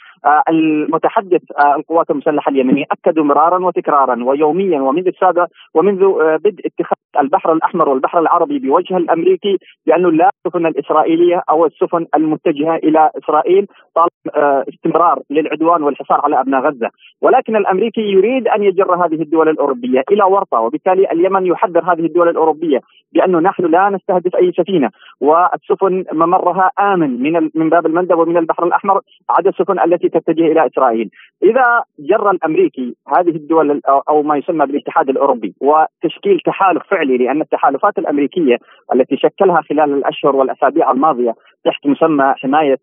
المتحدث 0.50 1.42
القوات 1.76 2.12
المسلحة 2.12 2.52
اليمنية 2.52 2.86
أكدوا 2.92 3.24
مرارا 3.24 3.66
وتكرارا 3.66 4.24
ويوميا 4.24 4.82
ومنذ 4.82 5.08
السابع 5.08 5.46
ومنذ 5.74 6.00
بدء 6.38 6.66
اتخاذ 6.66 6.98
البحر 7.20 7.54
الأحمر 7.54 7.90
والبحر 7.90 8.20
العربي 8.20 8.60
بوجه 8.60 8.98
الأمريكي 8.98 9.58
بانه 9.88 10.12
لا 10.12 10.30
السفن 10.46 10.66
الإسرائيلية 10.66 11.44
أو 11.50 11.66
السفن 11.66 12.06
المتجهة 12.16 12.76
إلى 12.76 13.10
إسرائيل 13.24 13.68
طالب 13.96 14.36
استمرار 14.74 15.20
للعدوان 15.30 15.84
والحصار 15.84 16.22
على 16.24 16.40
أبناء 16.40 16.62
غزة، 16.62 16.90
ولكن 17.22 17.56
الأمريكي 17.56 18.02
يريد 18.02 18.48
أن 18.48 18.64
يجر 18.64 18.96
هذه 18.96 19.22
الدول 19.22 19.50
الأوروبية 19.50 20.04
إلى 20.12 20.24
ورطة 20.24 20.60
وبالتالي 20.60 21.12
اليمن 21.12 21.46
يحذر 21.46 21.94
هذه 21.94 22.06
الدول 22.06 22.30
الأوروبية 22.30 22.80
بأنه 23.14 23.40
نحن 23.40 23.66
لا 23.66 23.90
نستهدف 23.90 24.36
أي 24.36 24.52
سفينة 24.52 24.90
والسفن 25.22 26.06
ممرها 26.14 26.72
آمن 26.80 27.24
من 27.24 27.50
من 27.56 27.70
باب 27.70 27.86
المندب 27.86 28.18
ومن 28.18 28.38
البحر 28.38 28.66
الأحمر 28.66 29.02
عدا 29.30 29.50
السفن 29.50 29.80
التي 29.80 30.10
تتجه 30.14 30.52
إلى 30.52 30.68
إسرائيل. 30.68 31.10
إذا 31.44 31.84
جر 32.00 32.32
الأمريكي 32.32 32.96
هذه 33.18 33.30
الدول 33.30 33.82
أو 34.10 34.24
ما 34.24 34.38
يسمى 34.38 34.66
بالاتحاد 34.66 35.10
الأوروبي 35.10 35.54
وتشكيل 35.62 36.40
تحالف 36.46 36.84
فعلي 36.92 37.18
لأن 37.18 37.42
التحالفات 37.42 37.98
الأمريكية 37.98 38.58
التي 38.94 39.18
شكلها 39.18 39.62
خلال 39.62 39.94
الأشهر 39.94 40.36
والأسابيع 40.36 40.92
الماضية 40.92 41.34
تحت 41.66 41.88
مسمى 41.88 42.34
حماية 42.38 42.78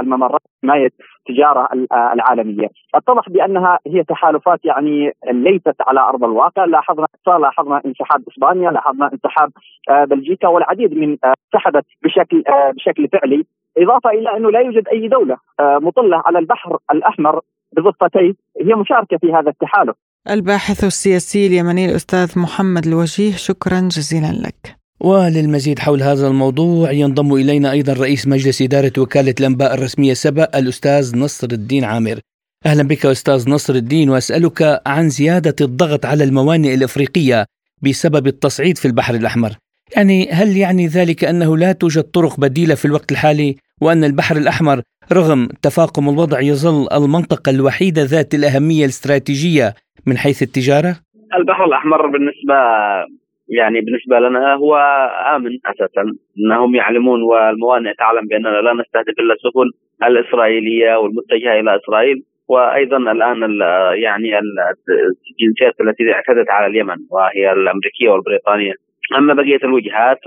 الممرات 0.00 0.40
حماية 0.62 0.90
التجاره 1.28 1.68
العالمية، 1.92 2.68
اتضح 2.94 3.28
بأنها 3.28 3.78
هي 3.86 4.04
تحالفات 4.04 4.64
يعني 4.64 5.12
ليست 5.30 5.76
على 5.80 6.00
أرض 6.00 6.24
الواقع، 6.24 6.64
لاحظنا 6.64 7.06
لاحظنا 7.26 7.82
انسحاب 7.86 8.22
إسبانيا، 8.28 8.70
لاحظنا 8.70 9.10
انسحاب 9.12 9.50
بلجيكا 9.90 10.48
والعديد 10.48 10.94
من 10.94 11.16
سحبت 11.52 11.84
بشكل 12.04 12.42
بشكل 12.74 13.08
فعلي، 13.08 13.44
إضافة 13.78 14.10
إلى 14.10 14.36
أنه 14.36 14.50
لا 14.50 14.60
يوجد 14.60 14.88
أي 14.92 15.08
دولة 15.08 15.36
مطلة 15.60 16.22
على 16.26 16.38
البحر 16.38 16.78
الأحمر 16.92 17.40
بضفتيه 17.76 18.34
هي 18.66 18.74
مشاركة 18.74 19.16
في 19.20 19.32
هذا 19.32 19.50
التحالف. 19.50 19.94
الباحث 20.30 20.84
السياسي 20.84 21.46
اليمني 21.46 21.90
الأستاذ 21.90 22.38
محمد 22.38 22.86
الوجيه 22.86 23.32
شكرا 23.32 23.80
جزيلا 23.80 24.32
لك. 24.46 24.76
وللمزيد 25.00 25.78
حول 25.78 26.02
هذا 26.02 26.28
الموضوع 26.28 26.92
ينضم 26.92 27.34
إلينا 27.34 27.72
أيضا 27.72 27.92
رئيس 27.92 28.28
مجلس 28.28 28.62
إدارة 28.62 28.92
وكالة 28.98 29.34
الأنباء 29.40 29.74
الرسمية 29.74 30.14
سبأ 30.14 30.58
الأستاذ 30.58 31.18
نصر 31.18 31.48
الدين 31.52 31.84
عامر 31.84 32.20
أهلا 32.66 32.82
بك 32.82 33.06
أستاذ 33.06 33.50
نصر 33.50 33.74
الدين 33.74 34.10
وأسألك 34.10 34.82
عن 34.86 35.08
زيادة 35.08 35.54
الضغط 35.60 36.06
على 36.06 36.24
الموانئ 36.24 36.74
الإفريقية 36.74 37.46
بسبب 37.82 38.26
التصعيد 38.26 38.78
في 38.78 38.84
البحر 38.88 39.14
الأحمر 39.14 39.52
يعني 39.96 40.30
هل 40.30 40.56
يعني 40.56 40.86
ذلك 40.86 41.24
أنه 41.24 41.56
لا 41.56 41.72
توجد 41.72 42.02
طرق 42.02 42.40
بديلة 42.40 42.74
في 42.74 42.84
الوقت 42.84 43.12
الحالي 43.12 43.56
وأن 43.82 44.04
البحر 44.04 44.36
الأحمر 44.36 44.76
رغم 45.12 45.48
تفاقم 45.62 46.08
الوضع 46.08 46.40
يظل 46.40 46.86
المنطقة 46.98 47.50
الوحيدة 47.50 48.02
ذات 48.02 48.34
الأهمية 48.34 48.84
الاستراتيجية 48.84 49.74
من 50.06 50.16
حيث 50.16 50.42
التجارة؟ 50.42 50.92
البحر 51.38 51.64
الأحمر 51.64 52.06
بالنسبة 52.06 52.54
يعني 53.48 53.80
بالنسبة 53.80 54.18
لنا 54.18 54.54
هو 54.54 54.76
آمن 55.36 55.58
أساسا 55.66 56.04
أنهم 56.38 56.74
يعلمون 56.74 57.22
والموانئ 57.22 57.94
تعلم 57.98 58.26
بأننا 58.26 58.48
لا 58.48 58.72
نستهدف 58.72 59.18
إلا 59.18 59.34
السفن 59.34 59.68
الإسرائيلية 60.08 60.96
والمتجهة 60.96 61.60
إلى 61.60 61.76
إسرائيل 61.76 62.22
وأيضا 62.48 62.96
الآن 62.96 63.38
يعني 64.02 64.38
الجنسيات 64.38 65.74
التي 65.80 66.12
اعتدت 66.12 66.50
على 66.50 66.66
اليمن 66.66 66.96
وهي 67.10 67.52
الأمريكية 67.52 68.08
والبريطانية 68.08 68.72
أما 69.18 69.34
بقية 69.34 69.60
الوجهات 69.64 70.18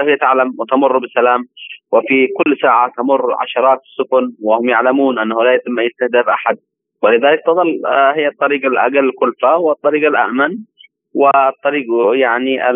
هي 0.00 0.16
تعلم 0.16 0.54
وتمر 0.58 0.98
بسلام 0.98 1.44
وفي 1.92 2.26
كل 2.26 2.56
ساعة 2.62 2.92
تمر 2.96 3.34
عشرات 3.40 3.78
السفن 3.78 4.32
وهم 4.42 4.68
يعلمون 4.68 5.18
أنه 5.18 5.44
لا 5.44 5.54
يتم 5.54 5.78
استهداف 5.78 6.28
أحد. 6.28 6.56
ولذلك 7.02 7.40
تظل 7.46 7.80
هي 8.14 8.28
الطريق 8.28 8.66
الأقل 8.66 9.12
كلفة 9.18 9.56
والطريق 9.56 10.08
الامن 10.08 10.56
والطريق 11.14 11.86
يعني 12.14 12.70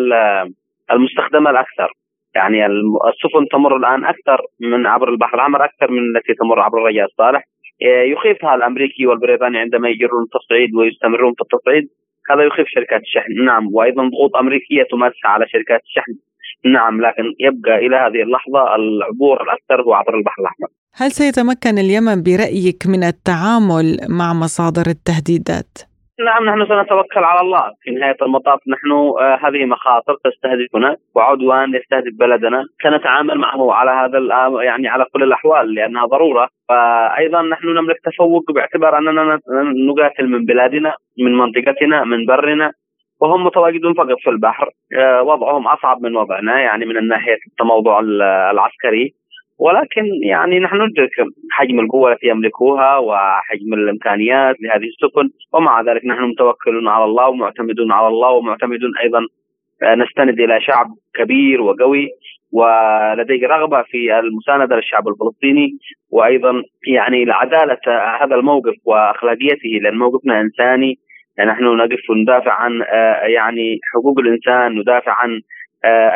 المستخدمة 0.91 1.49
الأكثر. 1.49 1.91
يعني 2.35 2.65
السفن 2.65 3.47
تمر 3.51 3.77
الآن 3.77 4.05
أكثر 4.05 4.41
من 4.61 4.87
عبر 4.87 5.09
البحر 5.09 5.35
الأحمر 5.35 5.65
أكثر 5.65 5.91
من 5.91 6.17
التي 6.17 6.33
تمر 6.33 6.59
عبر 6.59 6.77
الرجاء 6.77 7.05
الصالح 7.05 7.43
يخيفها 7.81 8.55
الأمريكي 8.55 9.07
والبريطاني 9.07 9.57
عندما 9.59 9.89
يجرون 9.89 10.23
التصعيد 10.23 10.75
ويستمرون 10.75 11.33
في 11.33 11.41
التصعيد. 11.41 11.87
هذا 12.31 12.43
يخيف 12.43 12.67
شركات 12.67 13.01
الشحن. 13.01 13.45
نعم. 13.45 13.67
وأيضا 13.73 14.03
ضغوط 14.13 14.35
أمريكية 14.35 14.83
تمارسها 14.91 15.29
على 15.29 15.45
شركات 15.47 15.81
الشحن. 15.83 16.13
نعم 16.65 17.01
لكن 17.01 17.23
يبقى 17.39 17.77
إلى 17.85 17.95
هذه 17.95 18.21
اللحظة 18.23 18.75
العبور 18.75 19.43
الأكثر 19.43 19.81
هو 19.81 19.93
عبر 19.93 20.17
البحر 20.17 20.41
الأحمر. 20.41 20.67
هل 20.95 21.11
سيتمكن 21.11 21.77
اليمن 21.77 22.23
برأيك 22.23 22.87
من 22.87 23.03
التعامل 23.03 23.97
مع 24.09 24.33
مصادر 24.33 24.87
التهديدات؟ 24.87 25.92
نعم 26.23 26.45
نحن 26.45 26.65
سنتوكل 26.65 27.23
على 27.23 27.41
الله. 27.41 27.71
في 27.81 27.91
نهاية 27.91 28.17
المطاف 28.21 28.59
نحن 28.67 28.91
آه 28.91 29.39
هذه 29.43 29.65
مخاطر 29.65 30.15
تستهدفنا 30.23 30.95
وعدوان 31.15 31.75
يستهدف 31.75 32.13
بلدنا. 32.19 32.63
سنتعامل 32.83 33.37
معه 33.37 33.73
على 33.73 33.91
هذا 33.91 34.19
يعني 34.63 34.87
على 34.87 35.05
كل 35.13 35.23
الأحوال 35.23 35.73
لأنها 35.73 36.05
ضرورة. 36.05 36.49
فأيضا 36.69 37.41
نحن 37.41 37.67
نملك 37.67 37.97
تفوق 38.03 38.51
باعتبار 38.51 38.97
أننا 38.97 39.39
نقاتل 39.89 40.27
من 40.27 40.45
بلادنا 40.45 40.93
من 41.19 41.37
منطقتنا 41.37 42.03
من 42.03 42.25
برنا 42.25 42.71
وهم 43.21 43.43
متواجدون 43.43 43.93
فقط 43.93 44.17
في 44.23 44.29
البحر. 44.29 44.69
آه 44.99 45.21
وضعهم 45.23 45.67
أصعب 45.67 46.01
من 46.01 46.15
وضعنا 46.15 46.59
يعني 46.59 46.85
من 46.85 46.97
الناحية 46.97 47.37
التموضع 47.47 47.99
العسكري. 48.51 49.13
ولكن 49.59 50.03
يعني 50.23 50.59
نحن 50.59 50.75
ندرك 50.75 51.11
حجم 51.51 51.79
القوة 51.79 52.11
التي 52.11 52.27
يملكوها 52.27 52.97
وحجم 52.97 53.73
الإمكانيات 53.73 54.55
لهذه 54.61 54.87
السفن 54.87 55.29
ومع 55.53 55.81
ذلك 55.81 56.05
نحن 56.05 56.23
متوكلون 56.23 56.87
على 56.87 57.03
الله 57.03 57.29
ومعتمدون 57.29 57.91
على 57.91 58.07
الله 58.07 58.31
ومعتمدون 58.31 58.91
أيضا 59.03 59.19
نستند 59.83 60.39
إلى 60.39 60.61
شعب 60.61 60.87
كبير 61.15 61.61
وقوي 61.61 62.09
ولديه 62.51 63.47
رغبة 63.47 63.81
في 63.81 64.19
المساندة 64.19 64.75
للشعب 64.75 65.07
الفلسطيني 65.07 65.71
وأيضا 66.11 66.63
يعني 66.87 67.25
لعدالة 67.25 67.77
هذا 68.21 68.35
الموقف 68.35 68.73
وأخلاقيته 68.85 69.69
لأن 69.81 69.97
موقفنا 69.97 70.41
إنساني 70.41 70.97
نحن 71.39 71.63
نقف 71.63 72.09
وندافع 72.09 72.51
عن 72.51 72.71
يعني 73.23 73.79
حقوق 73.93 74.19
الإنسان 74.19 74.79
ندافع 74.79 75.11
عن 75.11 75.41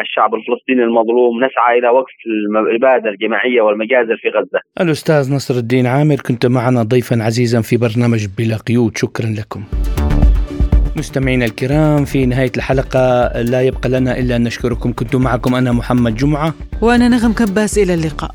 الشعب 0.01 0.35
الفلسطيني 0.35 0.83
المظلوم 0.83 1.37
نسعى 1.45 1.79
إلى 1.79 1.89
وقف 1.89 2.13
الاباده 2.71 3.09
الجماعية 3.09 3.61
والمجازر 3.61 4.17
في 4.21 4.29
غزة. 4.29 4.59
الأستاذ 4.81 5.33
نصر 5.35 5.55
الدين 5.55 5.85
عامر 5.87 6.15
كنت 6.15 6.45
معنا 6.45 6.83
ضيفا 6.83 7.23
عزيزا 7.23 7.61
في 7.61 7.77
برنامج 7.77 8.27
بلا 8.37 8.57
قيود 8.57 8.97
شكرا 8.97 9.25
لكم. 9.25 9.63
مستمعينا 10.97 11.45
الكرام 11.45 12.05
في 12.05 12.25
نهاية 12.25 12.51
الحلقة 12.57 13.31
لا 13.41 13.61
يبقى 13.61 13.89
لنا 13.89 14.19
إلا 14.19 14.35
أن 14.35 14.43
نشكركم 14.43 14.93
كنت 14.93 15.15
معكم 15.15 15.55
أنا 15.55 15.71
محمد 15.71 16.15
جمعة 16.15 16.53
وأنا 16.81 17.07
نغم 17.07 17.33
كباس 17.33 17.77
إلى 17.77 17.93
اللقاء 17.93 18.31